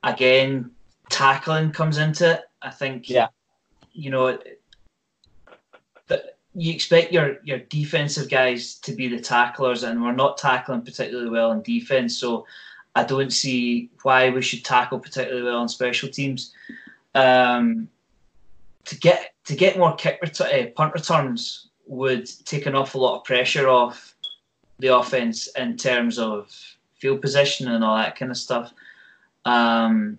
again, 0.05 0.71
tackling 1.09 1.73
comes 1.73 1.99
into 1.99 2.35
it. 2.35 2.43
I 2.63 2.71
think 2.71 3.11
Yeah. 3.11 3.29
you 3.93 4.11
know 4.11 4.39
that 6.07 6.39
you 6.55 6.73
expect 6.73 7.13
your 7.13 7.39
your 7.43 7.59
defensive 7.59 8.31
guys 8.31 8.77
to 8.77 8.93
be 8.93 9.09
the 9.09 9.21
tacklers, 9.21 9.83
and 9.83 10.01
we're 10.01 10.13
not 10.13 10.39
tackling 10.39 10.83
particularly 10.83 11.31
well 11.31 11.51
in 11.51 11.63
defense. 11.63 12.17
So 12.17 12.47
I 12.95 13.03
don't 13.03 13.33
see 13.33 13.91
why 14.03 14.31
we 14.31 14.43
should 14.43 14.65
tackle 14.65 15.01
particularly 15.01 15.43
well 15.43 15.59
on 15.59 15.69
special 15.69 16.09
teams. 16.09 16.55
Um, 17.15 17.89
to 18.85 18.99
get 18.99 19.35
to 19.45 19.55
get 19.55 19.79
more 19.79 19.95
kick 19.95 20.19
ret- 20.23 20.41
uh, 20.41 20.67
punt 20.77 20.95
returns 20.95 21.69
would 21.87 22.29
take 22.45 22.67
an 22.67 22.75
awful 22.75 23.01
lot 23.01 23.19
of 23.19 23.25
pressure 23.25 23.69
off 23.69 24.15
the 24.79 24.89
offense 24.89 25.49
in 25.57 25.77
terms 25.77 26.19
of 26.19 26.51
field 26.95 27.21
position 27.21 27.69
and 27.69 27.85
all 27.85 27.97
that 27.97 28.17
kind 28.17 28.31
of 28.31 28.37
stuff. 28.37 28.73
Um, 29.45 30.19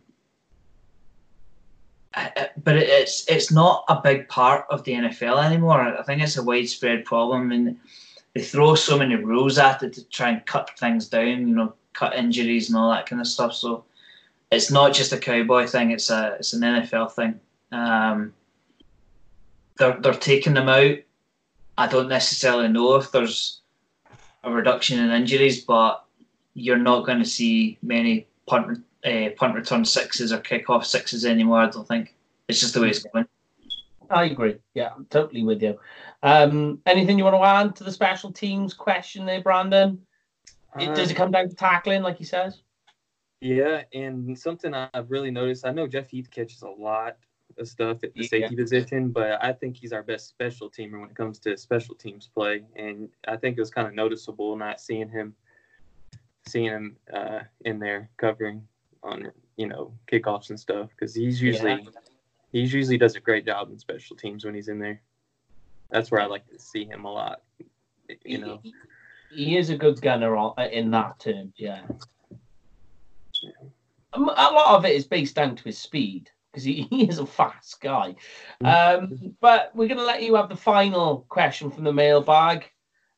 but 2.64 2.76
it's 2.76 3.26
it's 3.30 3.52
not 3.52 3.86
a 3.88 4.02
big 4.02 4.28
part 4.28 4.66
of 4.70 4.84
the 4.84 4.94
NFL 4.94 5.44
anymore. 5.44 5.80
I 5.82 6.04
think 6.04 6.22
it's 6.22 6.38
a 6.38 6.44
widespread 6.44 7.06
problem, 7.06 7.52
and 7.52 7.78
they 8.34 8.42
throw 8.42 8.76
so 8.76 8.98
many 8.98 9.16
rules 9.16 9.58
at 9.58 9.82
it 9.84 9.94
to 9.94 10.04
try 10.10 10.30
and 10.30 10.46
cut 10.46 10.78
things 10.78 11.08
down. 11.08 11.48
You 11.48 11.56
know, 11.56 11.74
cut 11.94 12.16
injuries 12.16 12.70
and 12.70 12.78
all 12.78 12.92
that 12.92 13.06
kind 13.06 13.22
of 13.22 13.28
stuff. 13.28 13.54
So 13.54 13.86
it's 14.52 14.70
not 14.70 14.94
just 14.94 15.14
a 15.14 15.18
cowboy 15.18 15.68
thing; 15.68 15.92
it's 15.92 16.10
a 16.10 16.36
it's 16.40 16.54
an 16.54 16.62
NFL 16.62 17.14
thing. 17.14 17.40
Um, 17.72 18.34
they're 19.82 19.98
they're 20.00 20.14
taking 20.14 20.54
them 20.54 20.70
out. 20.70 20.98
I 21.78 21.88
don't 21.88 22.08
necessarily 22.08 22.68
know 22.68 22.96
if 22.96 23.12
there's 23.12 23.62
a 24.44 24.52
reduction 24.52 25.00
in 25.00 25.10
injuries, 25.10 25.66
but 25.66 26.06
you're 26.54 26.78
not 26.78 27.06
going 27.06 27.20
to 27.20 27.26
see 27.26 27.78
many 27.82 28.28
punt 28.48 28.84
uh, 29.04 29.30
punt 29.36 29.56
return 29.56 29.84
sixes 29.84 30.32
or 30.32 30.38
kickoff 30.38 30.86
sixes 30.86 31.26
anymore. 31.26 31.60
I 31.60 31.70
don't 31.70 31.88
think 31.88 32.14
it's 32.48 32.60
just 32.60 32.76
the 32.76 32.82
way 32.82 32.90
it's 32.90 33.04
going. 33.04 33.26
I 34.10 34.26
agree. 34.26 34.58
Yeah, 34.76 34.90
I'm 34.96 35.06
totally 35.06 35.44
with 35.44 35.64
you. 35.64 35.80
Um, 36.22 36.80
anything 36.86 37.18
you 37.18 37.24
want 37.24 37.38
to 37.38 37.44
add 37.44 37.76
to 37.78 37.84
the 37.84 37.92
special 37.92 38.32
teams 38.32 38.74
question 38.74 39.26
there, 39.26 39.42
Brandon? 39.42 40.00
It, 40.80 40.94
does 40.96 41.10
it 41.10 41.16
come 41.16 41.32
down 41.32 41.50
to 41.50 41.56
tackling, 41.56 42.04
like 42.04 42.18
he 42.18 42.24
says? 42.24 42.62
Yeah, 43.40 43.84
and 43.94 44.38
something 44.38 44.74
I've 44.74 45.10
really 45.10 45.32
noticed, 45.32 45.66
I 45.66 45.72
know 45.72 45.88
Jeff 45.88 46.10
Heath 46.10 46.30
catches 46.30 46.62
a 46.62 46.70
lot 46.70 47.18
of 47.58 47.68
stuff 47.68 48.04
at 48.04 48.14
the 48.14 48.22
Yeah. 48.22 48.28
safety 48.28 48.56
position, 48.56 49.10
but 49.10 49.44
I 49.44 49.54
think 49.54 49.78
he's 49.78 49.94
our 49.94 50.04
best 50.04 50.28
special 50.30 50.70
teamer 50.70 51.00
when 51.00 51.10
it 51.10 51.16
comes 51.16 51.40
to 51.40 51.58
special 51.58 51.96
teams 51.96 52.28
play. 52.28 52.66
And 52.76 53.10
I 53.28 53.38
think 53.38 53.58
it 53.58 53.62
was 53.62 53.72
kind 53.72 53.88
of 53.88 53.94
noticeable 53.94 54.56
not 54.56 54.80
seeing 54.80 55.10
him, 55.10 55.36
seeing 56.48 56.70
him 56.70 56.98
uh, 57.14 57.42
in 57.66 57.80
there 57.80 58.10
covering 58.18 58.68
on 59.04 59.32
you 59.58 59.68
know 59.68 59.94
kickoffs 60.12 60.50
and 60.50 60.60
stuff 60.60 60.90
because 60.92 61.14
he's 61.16 61.42
usually 61.42 61.88
he 62.52 62.60
usually 62.62 62.98
does 62.98 63.16
a 63.16 63.20
great 63.20 63.46
job 63.46 63.70
in 63.72 63.80
special 63.80 64.16
teams 64.16 64.46
when 64.46 64.54
he's 64.56 64.68
in 64.68 64.80
there. 64.80 65.02
That's 65.90 66.12
where 66.12 66.22
I 66.22 66.26
like 66.26 66.48
to 66.50 66.60
see 66.60 66.86
him 66.86 67.06
a 67.06 67.12
lot. 67.12 67.42
You 68.26 68.40
know, 68.40 68.60
he, 68.64 68.74
he 69.30 69.58
is 69.58 69.70
a 69.70 69.78
good 69.78 70.02
gunner 70.02 70.36
in 70.72 70.92
that 70.92 71.20
term. 71.20 71.54
Yeah. 71.56 71.82
Um, 74.14 74.30
A 74.30 74.52
lot 74.52 74.76
of 74.78 74.86
it 74.86 74.96
is 74.96 75.06
based 75.06 75.36
down 75.36 75.56
to 75.56 75.64
his 75.64 75.78
speed 75.78 76.30
because 76.52 76.64
he, 76.64 76.84
he 76.90 77.08
is 77.08 77.20
a 77.20 77.26
fast 77.26 77.80
guy. 77.82 78.16
Um, 78.64 79.36
but 79.40 79.72
we're 79.74 79.88
going 79.88 79.98
to 80.00 80.06
let 80.06 80.24
you 80.24 80.36
have 80.36 80.50
the 80.50 80.56
final 80.56 81.26
question 81.30 81.72
from 81.72 81.84
the 81.84 81.94
mailbag, 81.94 82.70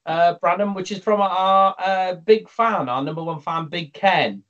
uh, 0.06 0.36
Brandon, 0.42 0.74
which 0.74 0.92
is 0.92 1.00
from 1.00 1.22
our 1.22 1.76
uh, 1.78 2.16
big 2.16 2.50
fan, 2.50 2.90
our 2.90 3.04
number 3.04 3.24
one 3.24 3.40
fan, 3.40 3.70
Big 3.70 3.94
Ken. 3.94 4.44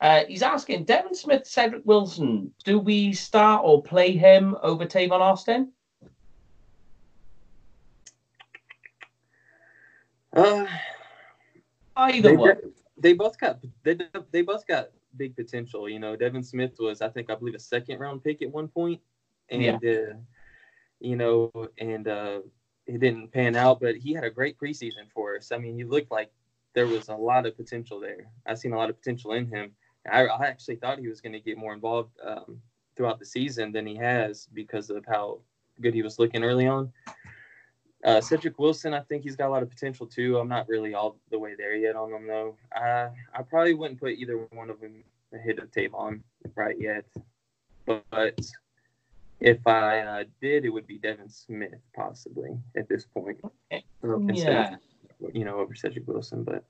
Uh, 0.00 0.22
he's 0.28 0.42
asking 0.42 0.84
Devin 0.84 1.14
Smith, 1.14 1.44
Cedric 1.44 1.82
Wilson, 1.84 2.52
do 2.64 2.78
we 2.78 3.12
start 3.12 3.62
or 3.64 3.82
play 3.82 4.12
him 4.12 4.56
over 4.62 4.86
Tavon 4.86 5.20
Austin? 5.20 5.72
uh, 10.36 10.66
Either 11.96 12.28
they, 12.30 12.36
one. 12.36 12.56
they 12.96 13.12
both 13.12 13.40
got 13.40 13.58
they, 13.82 13.98
they 14.30 14.42
both 14.42 14.64
got 14.68 14.90
big 15.18 15.36
potential. 15.36 15.88
You 15.88 15.98
know, 15.98 16.16
Devin 16.16 16.42
Smith 16.42 16.72
was 16.78 17.02
I 17.02 17.08
think 17.08 17.30
I 17.30 17.34
believe 17.34 17.54
a 17.54 17.58
second 17.60 17.98
round 17.98 18.24
pick 18.24 18.42
at 18.42 18.50
one 18.50 18.68
point, 18.68 19.00
and 19.50 19.84
uh, 19.84 20.14
you 21.00 21.16
know, 21.16 21.52
and 21.78 22.08
uh, 22.08 22.40
it 22.86 23.00
didn't 23.00 23.32
pan 23.32 23.56
out, 23.56 23.80
but 23.80 23.96
he 23.96 24.12
had 24.12 24.24
a 24.24 24.30
great 24.30 24.58
preseason 24.58 25.10
for 25.14 25.36
us. 25.36 25.52
I 25.52 25.58
mean, 25.58 25.76
he 25.76 25.84
looked 25.84 26.10
like 26.10 26.30
there 26.74 26.86
was 26.86 27.08
a 27.08 27.14
lot 27.14 27.46
of 27.46 27.56
potential 27.56 28.00
there. 28.00 28.30
I 28.46 28.54
seen 28.54 28.72
a 28.72 28.76
lot 28.76 28.90
of 28.90 28.96
potential 28.96 29.32
in 29.32 29.46
him. 29.46 29.72
I, 30.10 30.26
I 30.26 30.46
actually 30.46 30.76
thought 30.76 30.98
he 30.98 31.08
was 31.08 31.20
going 31.20 31.32
to 31.32 31.40
get 31.40 31.58
more 31.58 31.74
involved 31.74 32.12
um, 32.24 32.60
throughout 32.96 33.18
the 33.18 33.26
season 33.26 33.72
than 33.72 33.86
he 33.86 33.96
has 33.96 34.48
because 34.54 34.90
of 34.90 35.04
how 35.06 35.40
good 35.80 35.94
he 35.94 36.02
was 36.02 36.18
looking 36.18 36.44
early 36.44 36.66
on. 36.66 36.92
Uh, 38.04 38.20
Cedric 38.20 38.58
Wilson, 38.58 38.94
I 38.94 39.00
think 39.00 39.24
he's 39.24 39.34
got 39.36 39.48
a 39.48 39.50
lot 39.50 39.62
of 39.62 39.70
potential 39.70 40.06
too. 40.06 40.38
I'm 40.38 40.48
not 40.48 40.68
really 40.68 40.94
all 40.94 41.16
the 41.30 41.38
way 41.38 41.54
there 41.56 41.74
yet 41.74 41.96
on 41.96 42.12
him 42.12 42.26
though. 42.26 42.56
I 42.72 43.08
I 43.34 43.42
probably 43.42 43.74
wouldn't 43.74 43.98
put 44.00 44.12
either 44.12 44.36
one 44.52 44.70
of 44.70 44.80
them 44.80 45.02
ahead 45.34 45.58
of 45.58 45.70
Tavon 45.72 46.20
right 46.54 46.76
yet. 46.78 47.04
But, 47.86 48.38
if 49.40 49.64
I 49.66 50.00
uh, 50.00 50.24
did, 50.42 50.64
it 50.64 50.68
would 50.68 50.86
be 50.86 50.98
Devin 50.98 51.28
Smith 51.28 51.74
possibly 51.94 52.50
at 52.76 52.88
this 52.88 53.04
point. 53.04 53.38
Okay. 53.72 53.84
Instead 54.02 54.48
of- 54.74 54.80
Yeah. 55.20 55.28
you 55.32 55.44
know, 55.44 55.58
over 55.58 55.74
Cedric 55.76 56.06
Wilson. 56.08 56.42
But 56.44 56.64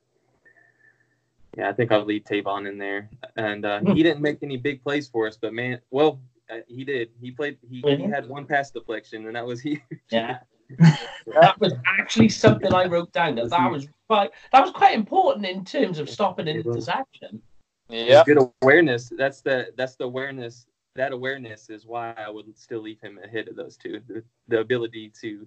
yeah, 1.57 1.68
I 1.70 1.72
think 1.72 1.91
I'll 1.93 2.05
leave 2.05 2.24
Tavon 2.24 2.68
in 2.68 2.76
there. 2.79 3.09
And 3.37 3.64
uh, 3.64 3.81
he 3.95 4.03
didn't 4.03 4.20
make 4.20 4.43
any 4.43 4.57
big 4.59 4.83
plays 4.83 5.09
for 5.09 5.26
us, 5.26 5.37
but 5.41 5.53
man, 5.55 5.81
well, 5.91 6.20
uh, 6.51 6.59
he 6.68 6.85
did. 6.85 7.11
He 7.20 7.31
played. 7.31 7.59
He, 7.68 7.83
he 7.97 8.03
had 8.03 8.29
one 8.29 8.47
pass 8.47 8.70
deflection, 8.70 9.26
and 9.26 9.35
that 9.37 9.47
was 9.47 9.61
huge. 9.68 9.81
Yeah. 10.11 10.39
That 10.78 11.58
was 11.58 11.72
actually 11.86 12.28
something 12.28 12.72
I 12.74 12.86
wrote 12.86 13.12
down. 13.12 13.36
That 13.36 13.50
that 13.50 13.70
was 13.70 13.88
quite 14.06 14.30
that 14.52 14.62
was 14.62 14.72
quite 14.72 14.94
important 14.94 15.46
in 15.46 15.64
terms 15.64 15.98
of 15.98 16.10
stopping 16.10 16.48
an 16.48 16.56
interception. 16.56 17.40
Yeah, 17.88 18.22
good 18.24 18.50
awareness. 18.62 19.10
That's 19.16 19.40
the 19.40 19.68
that's 19.76 19.96
the 19.96 20.04
awareness. 20.04 20.66
That 20.94 21.12
awareness 21.12 21.70
is 21.70 21.86
why 21.86 22.12
I 22.18 22.28
would 22.28 22.58
still 22.58 22.80
leave 22.80 23.00
him 23.00 23.18
ahead 23.22 23.48
of 23.48 23.56
those 23.56 23.76
two. 23.76 24.00
The, 24.08 24.22
the 24.48 24.60
ability 24.60 25.12
to, 25.20 25.46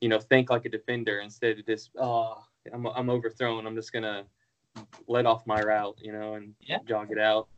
you 0.00 0.08
know, 0.08 0.20
think 0.20 0.50
like 0.50 0.66
a 0.66 0.68
defender 0.68 1.20
instead 1.20 1.58
of 1.58 1.66
just 1.66 1.90
oh 1.98 2.44
I'm 2.72 2.86
I'm 2.86 3.10
overthrown. 3.10 3.66
I'm 3.66 3.74
just 3.74 3.92
gonna 3.92 4.24
let 5.08 5.26
off 5.26 5.46
my 5.46 5.60
route, 5.60 5.98
you 6.00 6.12
know, 6.12 6.34
and 6.34 6.54
yeah. 6.60 6.78
jog 6.86 7.10
it 7.10 7.18
out. 7.18 7.48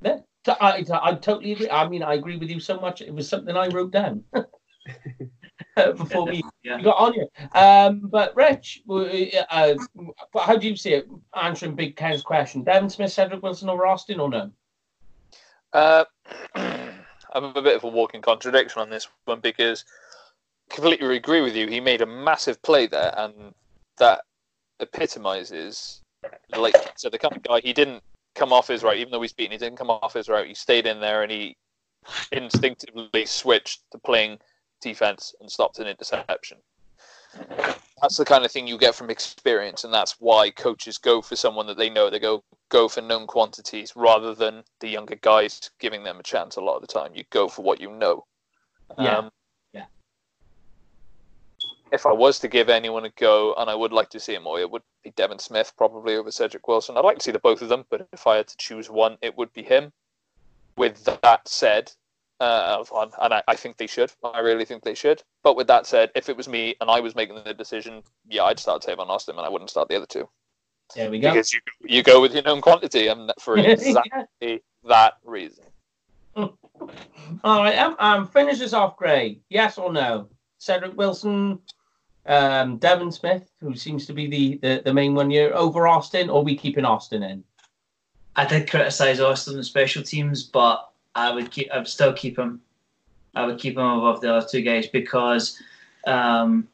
Yeah, 0.00 0.20
I, 0.60 0.84
I 0.90 1.14
totally 1.14 1.52
agree. 1.52 1.68
I 1.70 1.88
mean, 1.88 2.02
I 2.02 2.14
agree 2.14 2.36
with 2.36 2.50
you 2.50 2.60
so 2.60 2.78
much. 2.78 3.02
It 3.02 3.12
was 3.12 3.28
something 3.28 3.56
I 3.56 3.66
wrote 3.68 3.90
down 3.90 4.22
before 5.96 6.26
we, 6.26 6.42
yeah. 6.62 6.80
got 6.80 6.96
on 6.96 7.14
here. 7.14 7.26
Um, 7.54 8.08
but 8.10 8.34
Rich, 8.36 8.82
uh, 8.88 9.74
how 10.38 10.56
do 10.56 10.68
you 10.68 10.76
see 10.76 10.94
it? 10.94 11.08
Answering 11.40 11.74
Big 11.74 11.96
Ken's 11.96 12.22
question: 12.22 12.62
Devin 12.62 12.90
Smith, 12.90 13.12
Cedric 13.12 13.42
Wilson 13.42 13.68
over 13.68 13.86
Austin, 13.86 14.20
or 14.20 14.28
no? 14.28 14.50
Uh, 15.72 16.04
I'm 16.54 17.44
a 17.44 17.62
bit 17.62 17.76
of 17.76 17.84
a 17.84 17.88
walking 17.88 18.22
contradiction 18.22 18.80
on 18.80 18.90
this 18.90 19.08
one 19.24 19.40
because 19.40 19.84
completely 20.70 21.16
agree 21.16 21.40
with 21.40 21.56
you. 21.56 21.66
He 21.66 21.80
made 21.80 22.02
a 22.02 22.06
massive 22.06 22.60
play 22.62 22.86
there, 22.86 23.14
and 23.16 23.54
that 23.98 24.22
epitomizes 24.80 26.02
like 26.56 26.74
so 26.96 27.08
the 27.10 27.18
kind 27.18 27.36
of 27.36 27.42
guy 27.42 27.60
he 27.60 27.72
didn't 27.72 28.02
come 28.34 28.52
off 28.52 28.68
his 28.68 28.82
right, 28.82 28.98
even 28.98 29.10
though 29.10 29.20
he's 29.20 29.32
beaten, 29.32 29.52
he 29.52 29.58
didn't 29.58 29.78
come 29.78 29.90
off 29.90 30.14
his 30.14 30.28
right. 30.28 30.46
He 30.46 30.54
stayed 30.54 30.86
in 30.86 31.00
there 31.00 31.22
and 31.22 31.32
he 31.32 31.56
instinctively 32.32 33.26
switched 33.26 33.82
to 33.90 33.98
playing 33.98 34.38
defense 34.80 35.34
and 35.40 35.50
stopped 35.50 35.78
an 35.78 35.86
interception. 35.86 36.58
That's 38.00 38.16
the 38.16 38.24
kind 38.24 38.44
of 38.44 38.52
thing 38.52 38.66
you 38.66 38.78
get 38.78 38.94
from 38.94 39.10
experience, 39.10 39.84
and 39.84 39.92
that's 39.92 40.16
why 40.20 40.50
coaches 40.50 40.98
go 40.98 41.20
for 41.20 41.36
someone 41.36 41.66
that 41.66 41.76
they 41.76 41.90
know. 41.90 42.10
They 42.10 42.20
go 42.20 42.44
go 42.68 42.88
for 42.88 43.00
known 43.00 43.26
quantities 43.26 43.94
rather 43.96 44.34
than 44.34 44.62
the 44.80 44.88
younger 44.88 45.16
guys 45.16 45.70
giving 45.78 46.04
them 46.04 46.20
a 46.20 46.22
chance. 46.22 46.56
A 46.56 46.60
lot 46.60 46.76
of 46.76 46.82
the 46.82 46.86
time, 46.86 47.12
you 47.14 47.24
go 47.30 47.48
for 47.48 47.62
what 47.62 47.80
you 47.80 47.90
know. 47.90 48.24
Yeah. 48.98 49.18
Um, 49.18 49.30
yeah. 49.72 49.86
If 51.90 52.06
I 52.06 52.12
was 52.12 52.38
to 52.40 52.48
give 52.48 52.68
anyone 52.68 53.04
a 53.04 53.10
go, 53.10 53.54
and 53.54 53.68
I 53.68 53.74
would 53.74 53.92
like 53.92 54.10
to 54.10 54.20
see 54.20 54.34
him 54.34 54.44
more, 54.44 54.60
it 54.60 54.70
would 54.70 54.82
be 55.02 55.10
Devin 55.10 55.38
Smith 55.38 55.72
probably 55.76 56.16
over 56.16 56.30
Cedric 56.30 56.68
Wilson. 56.68 56.96
I'd 56.96 57.04
like 57.04 57.18
to 57.18 57.24
see 57.24 57.32
the 57.32 57.38
both 57.38 57.62
of 57.62 57.68
them, 57.68 57.84
but 57.90 58.06
if 58.12 58.26
I 58.26 58.36
had 58.36 58.48
to 58.48 58.56
choose 58.58 58.88
one, 58.88 59.18
it 59.22 59.36
would 59.36 59.52
be 59.52 59.62
him. 59.62 59.92
With 60.76 61.04
that 61.04 61.48
said, 61.48 61.92
uh, 62.40 62.84
and 63.20 63.34
I, 63.34 63.42
I, 63.48 63.56
think 63.56 63.76
they 63.76 63.86
should. 63.86 64.12
I 64.22 64.40
really 64.40 64.64
think 64.64 64.84
they 64.84 64.94
should. 64.94 65.22
But 65.42 65.56
with 65.56 65.66
that 65.66 65.86
said, 65.86 66.10
if 66.14 66.28
it 66.28 66.36
was 66.36 66.48
me 66.48 66.76
and 66.80 66.90
I 66.90 67.00
was 67.00 67.16
making 67.16 67.42
the 67.44 67.54
decision, 67.54 68.02
yeah, 68.28 68.44
I'd 68.44 68.60
start 68.60 68.82
Tavon 68.82 69.08
Austin 69.08 69.36
and 69.36 69.44
I 69.44 69.48
wouldn't 69.48 69.70
start 69.70 69.88
the 69.88 69.96
other 69.96 70.06
two. 70.06 70.28
There 70.94 71.10
we 71.10 71.18
go. 71.18 71.30
Because 71.30 71.52
you 71.52 71.60
you 71.84 72.02
go 72.02 72.20
with 72.20 72.32
your 72.32 72.42
known 72.42 72.60
quantity, 72.60 73.08
and 73.08 73.32
for 73.40 73.58
exactly 73.58 74.32
yeah. 74.40 74.56
that 74.84 75.14
reason. 75.24 75.64
All 76.36 76.56
right, 77.44 77.76
um, 77.78 77.96
um, 77.98 78.28
finish 78.28 78.58
this 78.58 78.72
off, 78.72 78.96
Gray. 78.96 79.40
Yes 79.48 79.76
or 79.76 79.92
no? 79.92 80.28
Cedric 80.58 80.96
Wilson, 80.96 81.58
um, 82.26 82.78
Devin 82.78 83.12
Smith, 83.12 83.50
who 83.60 83.74
seems 83.74 84.06
to 84.06 84.12
be 84.12 84.28
the, 84.28 84.58
the, 84.62 84.82
the 84.84 84.94
main 84.94 85.14
one 85.14 85.30
here, 85.30 85.52
over 85.54 85.86
Austin, 85.88 86.30
or 86.30 86.42
we 86.42 86.56
keeping 86.56 86.84
Austin 86.84 87.22
in? 87.22 87.44
I 88.36 88.44
did 88.44 88.70
criticise 88.70 89.20
Austin 89.20 89.56
in 89.56 89.64
special 89.64 90.02
teams, 90.02 90.44
but 90.44 90.90
I 91.18 91.34
would 91.34 91.50
keep. 91.50 91.70
I 91.72 91.78
would 91.78 91.88
still 91.88 92.12
keep 92.12 92.38
him. 92.38 92.60
I 93.34 93.44
would 93.44 93.58
keep 93.58 93.76
him 93.76 93.84
above 93.84 94.20
the 94.20 94.34
other 94.34 94.46
two 94.48 94.62
guys 94.62 94.86
because 94.86 95.60
um, 96.06 96.68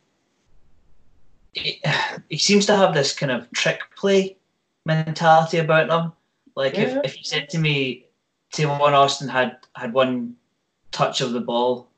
he, 1.52 1.82
he 2.28 2.38
seems 2.38 2.66
to 2.66 2.76
have 2.76 2.94
this 2.94 3.14
kind 3.14 3.32
of 3.32 3.50
trick 3.52 3.80
play 3.96 4.36
mentality 4.84 5.58
about 5.58 5.90
him. 5.90 6.12
Like 6.54 6.74
yeah. 6.74 6.82
if, 6.82 7.04
if 7.04 7.18
you 7.18 7.24
said 7.24 7.48
to 7.50 7.58
me, 7.58 8.06
Tavon 8.52 8.92
Austin 8.92 9.28
had 9.28 9.56
had 9.74 9.92
one 9.92 10.36
touch 10.92 11.20
of 11.20 11.32
the 11.32 11.40
ball 11.40 11.88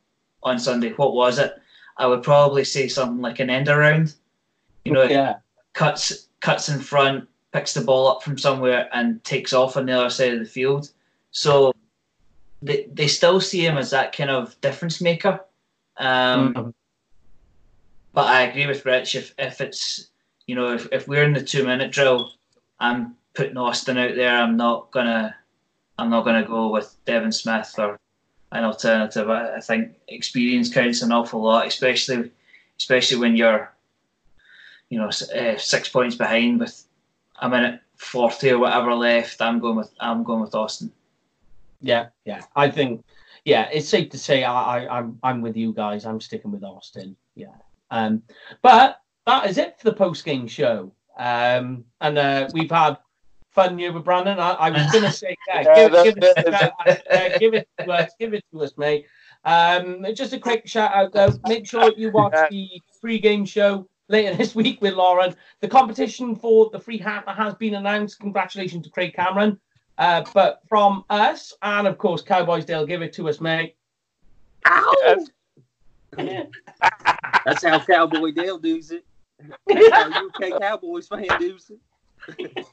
on 0.42 0.59
Sunday, 0.59 0.92
what 0.92 1.14
was 1.14 1.38
it? 1.38 1.55
I 1.99 2.07
would 2.07 2.22
probably 2.22 2.64
say 2.64 2.88
something 2.88 3.20
like 3.20 3.40
an 3.40 3.51
end 3.51 3.68
around. 3.68 4.14
You 4.84 4.92
know, 4.92 5.03
yeah. 5.03 5.36
cuts 5.72 6.28
cuts 6.40 6.68
in 6.68 6.78
front, 6.78 7.28
picks 7.53 7.74
the 7.74 7.80
ball 7.80 8.07
up 8.07 8.22
from 8.22 8.38
somewhere, 8.38 8.88
and 8.92 9.22
takes 9.24 9.53
off 9.53 9.76
on 9.76 9.86
the 9.86 9.92
other 9.92 10.11
side 10.11 10.32
of 10.32 10.38
the 10.38 10.47
field. 10.47 10.90
So 11.32 11.72
they 12.67 12.89
they 12.93 13.07
still 13.07 13.41
see 13.41 13.64
him 13.64 13.79
as 13.79 13.91
that 13.91 14.14
kind 14.14 14.31
of 14.31 14.61
difference 14.61 15.01
maker. 15.01 15.41
Um, 15.97 16.55
mm-hmm. 16.55 16.71
But 18.12 18.27
I 18.27 18.43
agree 18.43 18.67
with 18.67 18.85
Rich. 18.85 19.14
If 19.14 19.35
if 19.39 19.61
it's 19.61 20.09
you 20.47 20.55
know 20.55 20.73
if, 20.73 20.89
if 20.93 21.09
we're 21.09 21.25
in 21.25 21.33
the 21.33 21.43
two 21.43 21.64
minute 21.64 21.93
drill, 21.93 22.33
I'm 22.81 23.14
putting 23.35 23.57
Austin 23.57 23.99
out 23.99 24.17
there. 24.17 24.37
I'm 24.37 24.57
not 24.57 24.91
gonna 24.91 25.35
I'm 25.99 26.11
not 26.11 26.25
gonna 26.25 26.45
go 26.45 26.71
with 26.71 26.97
Devin 27.05 27.33
Smith 27.33 27.73
or 27.79 27.99
an 28.51 28.64
alternative. 28.64 29.31
I, 29.31 29.57
I 29.57 29.61
think 29.61 29.93
experience 30.09 30.73
counts 30.73 31.03
an 31.03 31.12
awful 31.12 31.43
lot, 31.43 31.69
especially 31.69 32.31
especially 32.79 33.19
when 33.19 33.37
you're 33.37 33.73
you 34.89 34.99
know 34.99 35.09
uh, 35.09 35.57
six 35.57 35.89
points 35.89 36.17
behind 36.17 36.59
with 36.59 36.85
a 37.41 37.49
minute 37.49 37.81
forty 37.95 38.51
or 38.51 38.59
whatever 38.59 38.93
left. 38.95 39.41
I'm 39.41 39.61
going 39.61 39.77
with 39.77 39.93
I'm 40.01 40.25
going 40.25 40.41
with 40.41 40.55
Austin. 40.55 40.91
Yeah, 41.81 42.09
yeah. 42.24 42.43
I 42.55 42.70
think, 42.70 43.05
yeah, 43.45 43.68
it's 43.72 43.89
safe 43.89 44.11
to 44.11 44.18
say 44.18 44.45
I, 44.45 44.79
I, 44.79 44.99
I'm 44.99 45.18
I'm 45.22 45.43
with 45.43 45.57
you 45.57 45.72
guys. 45.72 46.05
I'm 46.05 46.20
sticking 46.20 46.51
with 46.51 46.64
Austin. 46.64 47.16
Yeah. 47.35 47.55
Um, 47.91 48.22
but 48.62 49.01
that 49.27 49.49
is 49.49 49.59
it 49.59 49.79
for 49.79 49.91
the 49.91 49.97
post 49.97 50.24
game 50.24 50.47
show. 50.47 50.93
Um, 51.18 51.85
and 52.01 52.18
uh, 52.18 52.49
we've 52.53 52.70
had 52.70 52.99
fun 53.51 53.79
here 53.79 53.93
with 53.93 54.05
Brandon. 54.05 54.39
I, 54.39 54.53
I 54.53 54.70
was 54.70 54.87
going 54.93 55.05
to 55.05 55.12
say, 55.12 55.35
yeah, 55.49 55.62
give, 55.89 55.93
give, 55.93 56.14
it, 56.18 57.03
uh, 57.11 57.39
give 57.39 57.55
it 57.55 57.68
to 57.81 57.91
us, 57.91 58.11
give 58.18 58.35
it 58.35 58.45
to 58.53 58.62
us, 58.62 58.72
mate. 58.77 59.07
Um, 59.45 60.05
just 60.14 60.33
a 60.33 60.39
quick 60.39 60.66
shout 60.66 60.93
out 60.93 61.12
though. 61.12 61.33
Make 61.47 61.66
sure 61.66 61.93
you 61.97 62.11
watch 62.11 62.35
the 62.51 62.68
free 63.01 63.18
game 63.18 63.45
show 63.45 63.89
later 64.09 64.35
this 64.37 64.55
week 64.55 64.81
with 64.83 64.95
Lauren. 64.95 65.35
The 65.61 65.68
competition 65.68 66.37
for 66.37 66.68
the 66.70 66.81
free 66.81 66.99
hat 66.99 67.24
has 67.29 67.55
been 67.55 67.74
announced. 67.74 68.20
Congratulations 68.20 68.85
to 68.85 68.91
Craig 68.91 69.14
Cameron. 69.14 69.59
Uh, 69.99 70.24
but 70.34 70.61
from 70.68 71.05
us, 71.09 71.55
and 71.62 71.86
of 71.86 71.99
course, 71.99 72.22
Cowboys 72.22 72.64
Dale, 72.64 72.86
give 72.86 73.03
it 73.03 73.12
to 73.14 73.28
us, 73.28 73.40
mate. 73.40 73.76
Ow! 74.66 75.26
That's 77.44 77.64
how 77.64 77.78
Cowboy 77.84 78.32
Dale 78.32 78.59
does 78.59 78.90
it. 78.90 79.05
That's 79.66 80.16
UK 80.16 80.61
Cowboys 80.61 81.09
fan 81.09 81.26
does 81.38 81.70
it. 81.70 82.66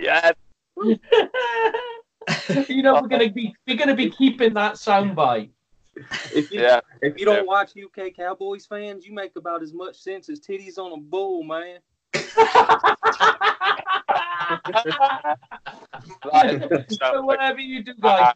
yes. 0.00 0.34
you 2.68 2.82
know 2.82 2.94
we're 3.00 3.08
gonna 3.08 3.30
be 3.30 3.54
we're 3.66 3.76
gonna 3.76 3.94
be 3.94 4.10
keeping 4.10 4.54
that 4.54 4.74
soundbite. 4.74 5.50
If 6.32 6.52
you 6.52 6.60
yeah. 6.60 6.80
if 7.02 7.18
you 7.18 7.24
don't 7.24 7.46
watch 7.46 7.72
UK 7.76 8.14
Cowboys 8.14 8.66
fans, 8.66 9.04
you 9.04 9.12
make 9.12 9.34
about 9.36 9.62
as 9.62 9.72
much 9.72 9.96
sense 9.96 10.28
as 10.28 10.38
titties 10.40 10.78
on 10.78 10.92
a 10.92 10.96
bull, 10.96 11.42
man 11.42 11.78
so 16.90 17.22
whatever 17.22 17.60
you 17.60 17.82
do, 17.82 17.94
guys, 18.00 18.34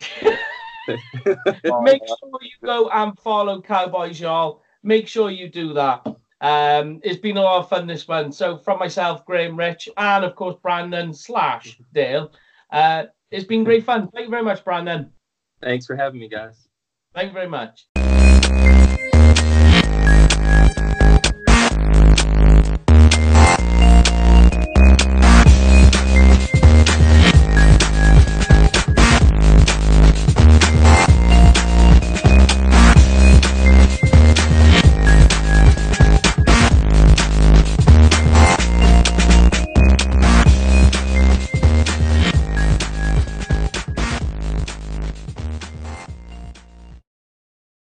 make 1.82 2.02
sure 2.06 2.38
you 2.40 2.50
go 2.64 2.88
and 2.90 3.18
follow 3.18 3.60
Cowboys, 3.60 4.20
y'all. 4.20 4.62
Make 4.82 5.06
sure 5.08 5.30
you 5.30 5.48
do 5.48 5.72
that. 5.74 6.06
Um, 6.40 7.00
it's 7.04 7.20
been 7.20 7.36
a 7.36 7.42
lot 7.42 7.60
of 7.60 7.68
fun 7.68 7.86
this 7.86 8.08
one. 8.08 8.32
So 8.32 8.58
from 8.58 8.80
myself, 8.80 9.24
Graham, 9.24 9.56
Rich, 9.56 9.88
and 9.96 10.24
of 10.24 10.34
course 10.34 10.56
Brandon 10.60 11.14
slash 11.14 11.78
Dale, 11.94 12.32
uh, 12.72 13.04
it's 13.30 13.44
been 13.44 13.62
great 13.62 13.84
fun. 13.84 14.08
Thank 14.08 14.24
you 14.24 14.30
very 14.30 14.42
much, 14.42 14.64
Brandon. 14.64 15.10
Thanks 15.62 15.86
for 15.86 15.94
having 15.94 16.20
me, 16.20 16.28
guys. 16.28 16.68
Thank 17.14 17.28
you 17.28 17.34
very 17.34 17.48
much. 17.48 17.86